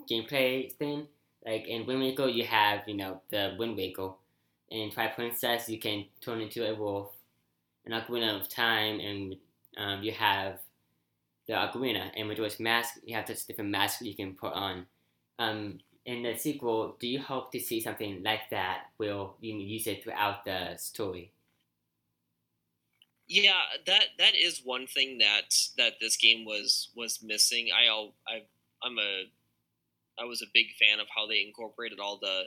gameplay 0.09 0.71
thing. 0.73 1.07
Like 1.45 1.67
in 1.67 1.85
Wind 1.85 2.01
Waker, 2.01 2.27
you 2.27 2.45
have 2.45 2.81
you 2.87 2.95
know 2.95 3.21
the 3.29 3.55
Wind 3.59 3.75
Waker. 3.77 4.11
In 4.69 4.89
Twilight 4.91 5.15
Princess, 5.15 5.69
you 5.69 5.79
can 5.79 6.05
turn 6.21 6.41
into 6.41 6.67
a 6.67 6.75
wolf. 6.75 7.11
In 7.85 7.91
Ocarina 7.91 8.39
of 8.41 8.49
Time, 8.49 8.99
and 8.99 9.35
um, 9.77 10.01
you 10.01 10.11
have 10.11 10.59
the 11.47 11.53
Ocarina. 11.53 12.09
And 12.15 12.27
with 12.27 12.37
those 12.37 12.59
masks, 12.59 12.99
you 13.03 13.15
have 13.15 13.27
just 13.27 13.47
different 13.47 13.71
masks 13.71 14.01
you 14.01 14.15
can 14.15 14.33
put 14.33 14.53
on. 14.53 14.87
Um, 15.37 15.79
in 16.05 16.23
the 16.23 16.37
sequel, 16.37 16.95
do 16.99 17.07
you 17.07 17.19
hope 17.19 17.51
to 17.51 17.59
see 17.59 17.81
something 17.81 18.21
like 18.23 18.49
that? 18.51 18.85
Will 18.97 19.35
you 19.41 19.57
use 19.57 19.87
it 19.87 20.03
throughout 20.03 20.45
the 20.45 20.77
story? 20.77 21.31
Yeah, 23.27 23.63
that 23.87 24.03
that 24.19 24.35
is 24.35 24.61
one 24.63 24.85
thing 24.85 25.17
that 25.17 25.55
that 25.77 25.93
this 25.99 26.15
game 26.15 26.45
was 26.45 26.89
was 26.95 27.23
missing. 27.23 27.69
I 27.75 27.87
I 28.27 28.43
I'm 28.83 28.99
a 28.99 29.25
I 30.19 30.25
was 30.25 30.41
a 30.43 30.51
big 30.53 30.67
fan 30.79 30.99
of 30.99 31.07
how 31.15 31.25
they 31.27 31.41
incorporated 31.41 31.99
all 31.99 32.17
the 32.21 32.43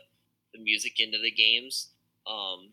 the 0.55 0.61
music 0.61 1.01
into 1.01 1.19
the 1.19 1.33
games. 1.33 1.89
Um, 2.27 2.71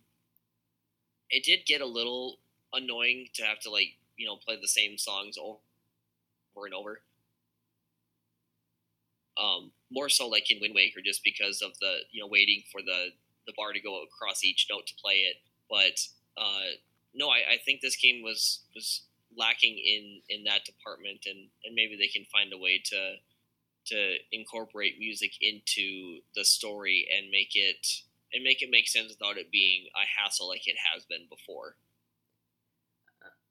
it 1.31 1.43
did 1.43 1.65
get 1.65 1.81
a 1.81 1.85
little 1.85 2.37
annoying 2.73 3.27
to 3.33 3.43
have 3.43 3.59
to 3.61 3.71
like 3.71 3.95
you 4.17 4.27
know 4.27 4.35
play 4.35 4.57
the 4.61 4.67
same 4.67 4.99
songs 4.99 5.37
over 5.37 5.57
and 6.65 6.75
over. 6.75 7.01
Um, 9.37 9.71
more 9.91 10.09
so 10.09 10.27
like 10.27 10.49
in 10.51 10.59
Wind 10.61 10.73
Waker, 10.75 11.01
just 11.03 11.23
because 11.23 11.61
of 11.61 11.77
the 11.79 11.97
you 12.11 12.21
know 12.21 12.27
waiting 12.27 12.63
for 12.71 12.81
the 12.81 13.09
the 13.47 13.53
bar 13.55 13.73
to 13.73 13.79
go 13.79 14.01
across 14.03 14.43
each 14.43 14.67
note 14.69 14.87
to 14.87 14.93
play 14.95 15.25
it. 15.29 15.37
but 15.69 15.99
uh, 16.37 16.75
no, 17.13 17.29
I, 17.29 17.53
I 17.53 17.57
think 17.63 17.81
this 17.81 17.95
game 17.95 18.23
was 18.23 18.61
was 18.73 19.03
lacking 19.37 19.77
in 19.77 20.21
in 20.29 20.43
that 20.45 20.65
department, 20.65 21.25
and 21.25 21.47
and 21.63 21.75
maybe 21.75 21.95
they 21.95 22.07
can 22.07 22.25
find 22.25 22.51
a 22.53 22.57
way 22.57 22.81
to 22.85 23.15
to 23.87 24.15
incorporate 24.31 24.99
music 24.99 25.31
into 25.41 26.19
the 26.35 26.43
story 26.43 27.07
and 27.15 27.29
make 27.29 27.51
it 27.53 27.87
and 28.33 28.43
make 28.43 28.61
it 28.61 28.69
make 28.71 28.87
sense 28.87 29.09
without 29.09 29.37
it 29.37 29.51
being 29.51 29.85
a 29.95 30.21
hassle 30.21 30.49
like 30.49 30.67
it 30.67 30.75
has 30.93 31.05
been 31.05 31.27
before. 31.29 31.75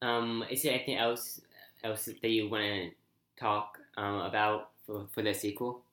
Um, 0.03 0.45
is 0.51 0.63
there 0.63 0.75
anything 0.75 0.97
else 0.97 1.41
else 1.83 2.07
that 2.07 2.29
you 2.29 2.49
want 2.49 2.65
to 2.65 2.91
talk 3.39 3.79
um, 3.97 4.21
about 4.21 4.71
for, 4.87 5.07
for 5.13 5.23
the 5.23 5.33
sequel? 5.33 5.84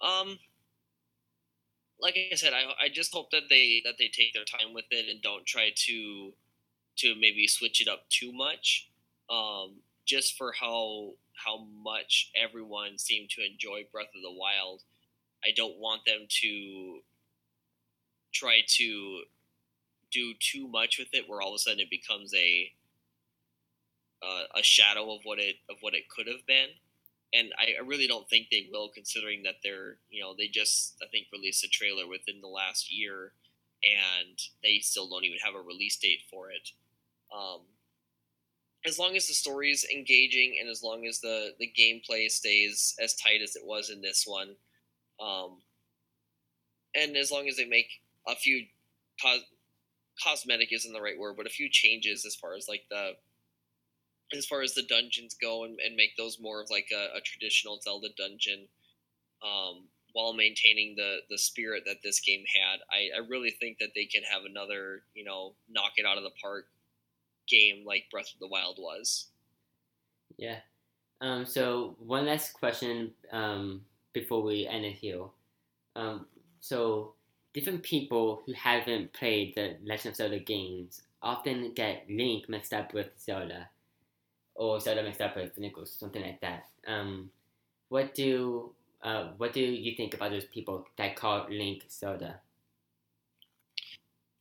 Um, 0.00 0.38
like 2.00 2.16
I 2.32 2.34
said, 2.34 2.52
I, 2.52 2.86
I 2.86 2.88
just 2.88 3.12
hope 3.12 3.30
that 3.30 3.48
they 3.50 3.82
that 3.84 3.94
they 3.98 4.08
take 4.08 4.32
their 4.32 4.44
time 4.44 4.72
with 4.72 4.86
it 4.90 5.08
and 5.08 5.20
don't 5.22 5.46
try 5.46 5.70
to 5.86 6.32
to 6.98 7.14
maybe 7.20 7.46
switch 7.46 7.80
it 7.80 7.88
up 7.88 8.08
too 8.08 8.32
much. 8.32 8.88
Um, 9.28 9.76
just 10.06 10.36
for 10.36 10.52
how 10.58 11.12
how 11.34 11.64
much 11.82 12.30
everyone 12.34 12.98
seemed 12.98 13.30
to 13.30 13.44
enjoy 13.44 13.86
Breath 13.92 14.08
of 14.14 14.22
the 14.22 14.32
Wild, 14.32 14.82
I 15.44 15.50
don't 15.54 15.78
want 15.78 16.02
them 16.06 16.26
to 16.28 17.00
try 18.32 18.60
to 18.66 19.22
do 20.10 20.34
too 20.40 20.68
much 20.68 20.98
with 20.98 21.08
it, 21.12 21.28
where 21.28 21.40
all 21.40 21.50
of 21.50 21.56
a 21.56 21.58
sudden 21.58 21.80
it 21.80 21.90
becomes 21.90 22.34
a 22.34 22.72
uh, 24.22 24.44
a 24.58 24.62
shadow 24.62 25.14
of 25.14 25.20
what 25.24 25.38
it 25.38 25.56
of 25.68 25.76
what 25.80 25.94
it 25.94 26.08
could 26.08 26.26
have 26.26 26.46
been 26.46 26.68
and 27.32 27.52
I, 27.58 27.84
really 27.84 28.06
don't 28.06 28.28
think 28.28 28.48
they 28.50 28.68
will, 28.70 28.88
considering 28.88 29.42
that 29.44 29.56
they're 29.62 29.96
you 30.10 30.20
know 30.20 30.34
they 30.36 30.48
just 30.48 30.96
I 31.02 31.06
think 31.06 31.26
released 31.32 31.64
a 31.64 31.68
trailer 31.68 32.06
within 32.08 32.40
the 32.40 32.48
last 32.48 32.92
year, 32.92 33.32
and 33.84 34.38
they 34.62 34.78
still 34.78 35.08
don't 35.08 35.24
even 35.24 35.38
have 35.44 35.54
a 35.54 35.60
release 35.60 35.96
date 35.96 36.22
for 36.30 36.50
it. 36.50 36.70
Um, 37.34 37.60
as 38.86 38.98
long 38.98 39.14
as 39.14 39.28
the 39.28 39.34
story 39.34 39.70
is 39.70 39.86
engaging 39.92 40.56
and 40.60 40.68
as 40.68 40.82
long 40.82 41.06
as 41.06 41.20
the 41.20 41.54
the 41.58 41.72
gameplay 41.78 42.30
stays 42.30 42.94
as 43.00 43.14
tight 43.14 43.42
as 43.42 43.56
it 43.56 43.64
was 43.64 43.90
in 43.90 44.00
this 44.00 44.24
one, 44.26 44.56
um, 45.20 45.58
and 46.94 47.16
as 47.16 47.30
long 47.30 47.48
as 47.48 47.56
they 47.56 47.66
make 47.66 48.00
a 48.26 48.34
few 48.34 48.64
cos- 49.22 49.44
cosmetic 50.22 50.72
isn't 50.72 50.92
the 50.92 51.00
right 51.00 51.18
word, 51.18 51.36
but 51.36 51.46
a 51.46 51.50
few 51.50 51.68
changes 51.68 52.24
as 52.24 52.34
far 52.34 52.54
as 52.54 52.68
like 52.68 52.82
the 52.90 53.12
as 54.36 54.46
far 54.46 54.62
as 54.62 54.74
the 54.74 54.82
dungeons 54.82 55.36
go 55.40 55.64
and, 55.64 55.78
and 55.84 55.96
make 55.96 56.16
those 56.16 56.38
more 56.40 56.62
of 56.62 56.70
like 56.70 56.88
a, 56.92 57.16
a 57.16 57.20
traditional 57.20 57.80
Zelda 57.80 58.08
dungeon 58.16 58.68
um, 59.42 59.84
while 60.12 60.32
maintaining 60.32 60.94
the 60.96 61.18
the 61.28 61.38
spirit 61.38 61.84
that 61.86 62.02
this 62.02 62.20
game 62.20 62.44
had. 62.46 62.80
I, 62.90 63.20
I 63.20 63.26
really 63.26 63.50
think 63.50 63.78
that 63.78 63.90
they 63.94 64.04
can 64.04 64.22
have 64.22 64.42
another, 64.44 65.02
you 65.14 65.24
know, 65.24 65.54
knock 65.68 65.92
it 65.96 66.06
out 66.06 66.18
of 66.18 66.24
the 66.24 66.30
park 66.42 66.66
game 67.48 67.84
like 67.84 68.04
Breath 68.10 68.32
of 68.32 68.40
the 68.40 68.48
Wild 68.48 68.76
was. 68.78 69.26
Yeah. 70.36 70.58
Um, 71.20 71.44
so 71.44 71.96
one 71.98 72.26
last 72.26 72.54
question 72.54 73.12
um, 73.32 73.82
before 74.12 74.42
we 74.42 74.66
end 74.66 74.84
it 74.84 74.94
here. 74.94 75.24
Um, 75.96 76.26
so 76.60 77.14
different 77.52 77.82
people 77.82 78.42
who 78.46 78.52
haven't 78.52 79.12
played 79.12 79.54
the 79.54 79.76
Legend 79.84 80.12
of 80.12 80.16
Zelda 80.16 80.38
games 80.38 81.02
often 81.22 81.72
get 81.74 82.06
Link 82.08 82.48
mixed 82.48 82.72
up 82.72 82.94
with 82.94 83.08
Zelda 83.18 83.68
or 84.60 84.78
Zelda 84.78 85.02
mixed 85.02 85.22
up 85.22 85.36
with 85.36 85.56
Nichols, 85.56 85.90
something 85.90 86.20
like 86.20 86.38
that. 86.42 86.66
Um, 86.86 87.30
what 87.88 88.14
do 88.14 88.72
uh, 89.02 89.28
what 89.38 89.54
do 89.54 89.62
you 89.62 89.96
think 89.96 90.12
about 90.12 90.32
those 90.32 90.44
people 90.44 90.86
that 90.98 91.16
call 91.16 91.46
Link 91.48 91.84
Zelda? 91.90 92.40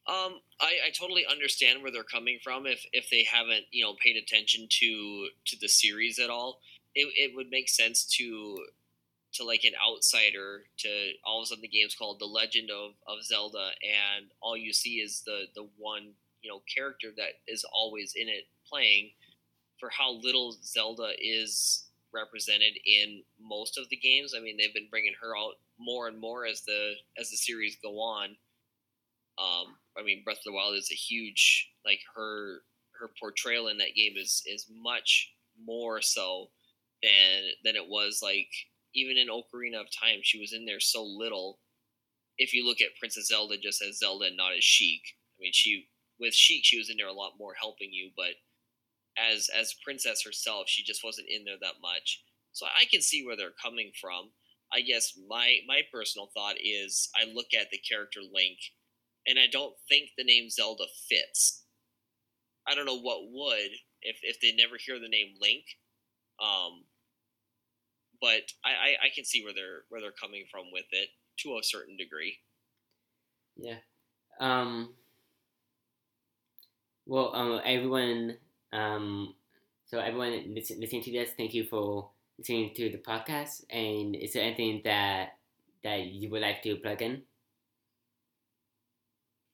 Um, 0.05 0.41
I, 0.59 0.87
I 0.87 0.91
totally 0.93 1.25
understand 1.25 1.81
where 1.81 1.91
they're 1.91 2.03
coming 2.03 2.39
from. 2.43 2.67
If 2.67 2.85
if 2.91 3.09
they 3.09 3.23
haven't 3.23 3.63
you 3.71 3.85
know 3.85 3.93
paid 3.93 4.17
attention 4.17 4.67
to 4.69 5.29
to 5.45 5.55
the 5.61 5.69
series 5.69 6.19
at 6.19 6.29
all, 6.29 6.59
it, 6.95 7.07
it 7.15 7.33
would 7.33 7.49
make 7.49 7.69
sense 7.69 8.03
to 8.17 8.57
to 9.31 9.45
like 9.45 9.63
an 9.63 9.73
outsider 9.81 10.63
to 10.79 10.89
all 11.23 11.39
of 11.39 11.43
a 11.43 11.45
sudden 11.45 11.61
the 11.61 11.69
game's 11.69 11.95
called 11.95 12.19
The 12.19 12.25
Legend 12.25 12.71
of, 12.71 12.91
of 13.07 13.23
Zelda 13.23 13.69
and 13.83 14.25
all 14.41 14.57
you 14.57 14.73
see 14.73 14.95
is 14.95 15.21
the 15.25 15.43
the 15.55 15.69
one 15.77 16.11
you 16.41 16.49
know 16.49 16.61
character 16.75 17.09
that 17.15 17.39
is 17.47 17.63
always 17.71 18.15
in 18.17 18.27
it 18.27 18.47
playing 18.67 19.11
for 19.79 19.89
how 19.89 20.13
little 20.13 20.55
Zelda 20.63 21.11
is 21.19 21.85
represented 22.13 22.73
in 22.85 23.23
most 23.39 23.77
of 23.77 23.87
the 23.89 23.97
games. 23.97 24.33
I 24.35 24.41
mean, 24.41 24.57
they've 24.57 24.73
been 24.73 24.89
bringing 24.89 25.13
her 25.21 25.37
out 25.37 25.53
more 25.79 26.07
and 26.07 26.19
more 26.19 26.45
as 26.45 26.61
the 26.61 26.93
as 27.17 27.29
the 27.29 27.37
series 27.37 27.77
go 27.81 27.99
on. 27.99 28.35
Um, 29.37 29.75
I 29.97 30.03
mean, 30.03 30.23
Breath 30.23 30.37
of 30.37 30.43
the 30.45 30.53
Wild 30.53 30.75
is 30.75 30.89
a 30.91 30.95
huge 30.95 31.71
like 31.85 31.99
her 32.15 32.61
her 32.99 33.09
portrayal 33.19 33.67
in 33.67 33.77
that 33.77 33.95
game 33.95 34.13
is 34.17 34.43
is 34.45 34.67
much 34.69 35.33
more 35.65 36.01
so 36.01 36.49
than 37.01 37.51
than 37.63 37.75
it 37.75 37.87
was 37.87 38.19
like 38.21 38.49
even 38.93 39.17
in 39.17 39.27
Ocarina 39.27 39.79
of 39.79 39.87
Time. 39.91 40.19
She 40.21 40.39
was 40.39 40.53
in 40.53 40.65
there 40.65 40.79
so 40.79 41.03
little. 41.03 41.59
If 42.37 42.53
you 42.53 42.65
look 42.65 42.81
at 42.81 42.97
Princess 42.97 43.27
Zelda 43.27 43.57
just 43.57 43.81
as 43.81 43.99
Zelda 43.99 44.25
and 44.25 44.37
not 44.37 44.53
as 44.57 44.63
Sheik, 44.63 45.01
I 45.37 45.43
mean, 45.43 45.51
she 45.53 45.87
with 46.19 46.33
Sheik 46.33 46.61
she 46.63 46.77
was 46.77 46.89
in 46.89 46.97
there 46.97 47.07
a 47.07 47.13
lot 47.13 47.33
more 47.37 47.53
helping 47.59 47.93
you, 47.93 48.11
but 48.15 48.35
as 49.19 49.49
as 49.49 49.75
princess 49.83 50.23
herself 50.23 50.65
she 50.67 50.83
just 50.83 51.03
wasn't 51.03 51.27
in 51.29 51.45
there 51.45 51.57
that 51.61 51.81
much. 51.81 52.23
So 52.51 52.65
i 52.65 52.85
can 52.85 53.01
see 53.01 53.25
where 53.25 53.35
they're 53.37 53.51
coming 53.61 53.91
from. 53.99 54.31
I 54.71 54.81
guess 54.81 55.17
my 55.27 55.57
my 55.67 55.81
personal 55.91 56.29
thought 56.33 56.55
is 56.61 57.09
i 57.15 57.25
look 57.25 57.47
at 57.59 57.71
the 57.71 57.77
character 57.79 58.21
link 58.21 58.57
and 59.27 59.37
i 59.39 59.47
don't 59.51 59.75
think 59.87 60.11
the 60.17 60.23
name 60.23 60.49
zelda 60.49 60.85
fits. 61.09 61.63
I 62.67 62.75
don't 62.75 62.85
know 62.85 62.99
what 62.99 63.31
would 63.31 63.71
if 64.01 64.19
if 64.23 64.39
they 64.41 64.51
never 64.53 64.75
hear 64.77 64.99
the 64.99 65.09
name 65.09 65.35
link 65.41 65.63
um 66.41 66.85
but 68.21 68.51
I, 68.63 68.69
I 68.69 68.89
i 69.05 69.09
can 69.13 69.25
see 69.25 69.43
where 69.43 69.53
they're 69.53 69.83
where 69.89 70.01
they're 70.01 70.11
coming 70.11 70.45
from 70.51 70.65
with 70.71 70.85
it 70.91 71.09
to 71.39 71.57
a 71.57 71.63
certain 71.63 71.97
degree. 71.97 72.37
Yeah. 73.57 73.77
Um 74.39 74.93
well 77.05 77.33
um 77.35 77.61
everyone 77.65 78.37
um, 78.73 79.33
so 79.85 79.99
everyone 79.99 80.53
listening 80.53 81.03
to 81.03 81.11
this, 81.11 81.31
thank 81.35 81.53
you 81.53 81.63
for 81.63 82.09
listening 82.37 82.71
to 82.75 82.89
the 82.89 82.97
podcast. 82.97 83.63
And 83.69 84.15
is 84.15 84.33
there 84.33 84.43
anything 84.43 84.81
that 84.85 85.37
that 85.83 86.05
you 86.05 86.29
would 86.29 86.41
like 86.41 86.61
to 86.63 86.75
plug 86.75 87.01
in? 87.01 87.23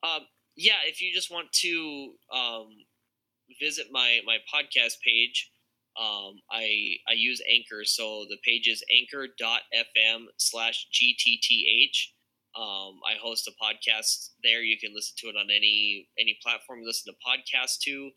Um, 0.04 0.22
yeah, 0.56 0.84
if 0.86 1.02
you 1.02 1.14
just 1.14 1.32
want 1.32 1.52
to 1.64 2.14
um, 2.34 2.68
visit 3.62 3.88
my 3.92 4.20
my 4.26 4.38
podcast 4.54 5.00
page, 5.06 5.52
um, 6.00 6.42
I 6.52 6.98
I 7.08 7.14
use 7.14 7.42
Anchor, 7.50 7.86
so 7.86 8.26
the 8.30 8.38
page 8.44 8.68
is 8.68 8.84
anchor.fm 8.92 10.26
slash 10.38 10.88
gtth. 10.94 12.12
Um, 12.58 13.00
I 13.04 13.20
host 13.22 13.50
a 13.50 13.52
podcast 13.52 14.30
there. 14.44 14.62
You 14.62 14.78
can 14.78 14.94
listen 14.96 15.16
to 15.20 15.28
it 15.28 15.36
on 15.36 15.48
any 15.50 16.08
any 16.20 16.38
platform 16.42 16.80
you 16.80 16.88
listen 16.88 17.14
to 17.14 17.20
podcasts 17.26 17.80
to. 17.86 18.12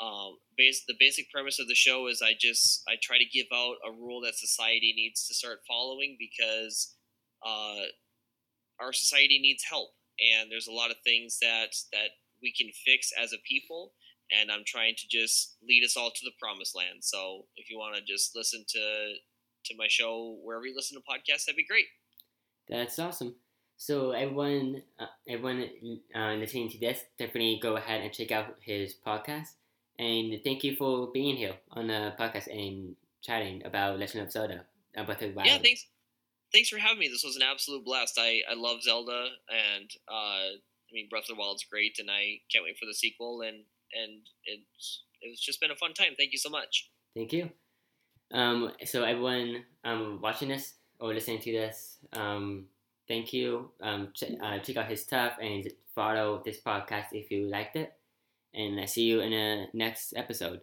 Um, 0.00 0.38
base, 0.56 0.84
the 0.86 0.94
basic 0.98 1.30
premise 1.30 1.58
of 1.58 1.68
the 1.68 1.74
show 1.74 2.06
is 2.08 2.22
I 2.22 2.32
just 2.38 2.82
I 2.88 2.94
try 3.00 3.18
to 3.18 3.24
give 3.24 3.46
out 3.52 3.76
a 3.86 3.92
rule 3.92 4.22
that 4.22 4.36
society 4.36 4.94
needs 4.96 5.26
to 5.28 5.34
start 5.34 5.60
following 5.68 6.16
because 6.18 6.94
uh, 7.44 7.86
our 8.80 8.92
society 8.92 9.38
needs 9.40 9.64
help 9.64 9.90
and 10.18 10.50
there's 10.50 10.66
a 10.66 10.72
lot 10.72 10.90
of 10.90 10.96
things 11.04 11.38
that 11.40 11.74
that 11.92 12.10
we 12.42 12.52
can 12.52 12.70
fix 12.84 13.10
as 13.20 13.32
a 13.32 13.38
people 13.46 13.92
and 14.32 14.50
I'm 14.50 14.64
trying 14.66 14.94
to 14.96 15.08
just 15.08 15.56
lead 15.66 15.84
us 15.84 15.96
all 15.96 16.10
to 16.10 16.24
the 16.24 16.32
promised 16.40 16.76
land. 16.76 17.02
So 17.02 17.46
if 17.56 17.70
you 17.70 17.78
want 17.78 17.96
to 17.96 18.02
just 18.02 18.34
listen 18.34 18.64
to 18.68 19.14
to 19.64 19.74
my 19.76 19.86
show 19.88 20.38
wherever 20.42 20.66
you 20.66 20.74
listen 20.74 20.98
to 20.98 21.04
podcasts, 21.04 21.44
that'd 21.44 21.56
be 21.56 21.66
great. 21.66 21.86
That's 22.68 22.98
awesome. 22.98 23.36
So 23.76 24.10
everyone, 24.12 24.82
uh, 24.98 25.06
everyone 25.28 25.68
uh, 26.14 26.34
listening 26.34 26.70
to 26.70 26.78
this, 26.78 27.00
definitely 27.18 27.60
go 27.62 27.76
ahead 27.76 28.00
and 28.00 28.12
check 28.12 28.32
out 28.32 28.56
his 28.60 28.94
podcast. 29.06 29.48
And 30.02 30.40
thank 30.42 30.64
you 30.64 30.74
for 30.74 31.12
being 31.12 31.36
here 31.36 31.54
on 31.70 31.86
the 31.86 32.12
podcast 32.18 32.48
and 32.48 32.96
chatting 33.22 33.62
about 33.64 34.00
Legend 34.00 34.24
of 34.24 34.32
Zelda. 34.32 34.64
About 34.96 35.20
the 35.20 35.30
Wild. 35.30 35.46
Yeah, 35.46 35.58
thanks. 35.58 35.86
Thanks 36.52 36.70
for 36.70 36.78
having 36.78 36.98
me. 36.98 37.06
This 37.06 37.22
was 37.24 37.36
an 37.36 37.42
absolute 37.42 37.84
blast. 37.84 38.18
I, 38.18 38.40
I 38.50 38.54
love 38.54 38.82
Zelda, 38.82 39.26
and 39.48 39.88
uh, 40.08 40.58
I 40.58 40.92
mean 40.92 41.08
Breath 41.08 41.30
of 41.30 41.36
the 41.36 41.40
Wild's 41.40 41.64
great, 41.64 42.00
and 42.00 42.10
I 42.10 42.40
can't 42.50 42.64
wait 42.64 42.76
for 42.78 42.84
the 42.84 42.94
sequel. 42.94 43.42
And 43.42 43.58
and 43.94 44.22
it's 44.44 45.04
it's 45.20 45.40
just 45.40 45.60
been 45.60 45.70
a 45.70 45.76
fun 45.76 45.94
time. 45.94 46.14
Thank 46.18 46.32
you 46.32 46.38
so 46.38 46.50
much. 46.50 46.90
Thank 47.14 47.32
you. 47.32 47.50
Um, 48.32 48.72
so 48.84 49.04
everyone 49.04 49.62
um, 49.84 50.18
watching 50.20 50.48
this 50.48 50.74
or 50.98 51.14
listening 51.14 51.40
to 51.42 51.52
this, 51.52 51.98
um, 52.12 52.66
thank 53.06 53.32
you. 53.32 53.70
Um, 53.80 54.08
ch- 54.14 54.34
uh, 54.42 54.58
check 54.58 54.78
out 54.78 54.90
his 54.90 55.02
stuff 55.02 55.34
and 55.40 55.70
follow 55.94 56.42
this 56.44 56.60
podcast 56.60 57.06
if 57.12 57.30
you 57.30 57.46
liked 57.46 57.76
it 57.76 57.92
and 58.54 58.80
I 58.80 58.86
see 58.86 59.02
you 59.04 59.20
in 59.20 59.30
the 59.30 59.66
next 59.74 60.14
episode. 60.16 60.60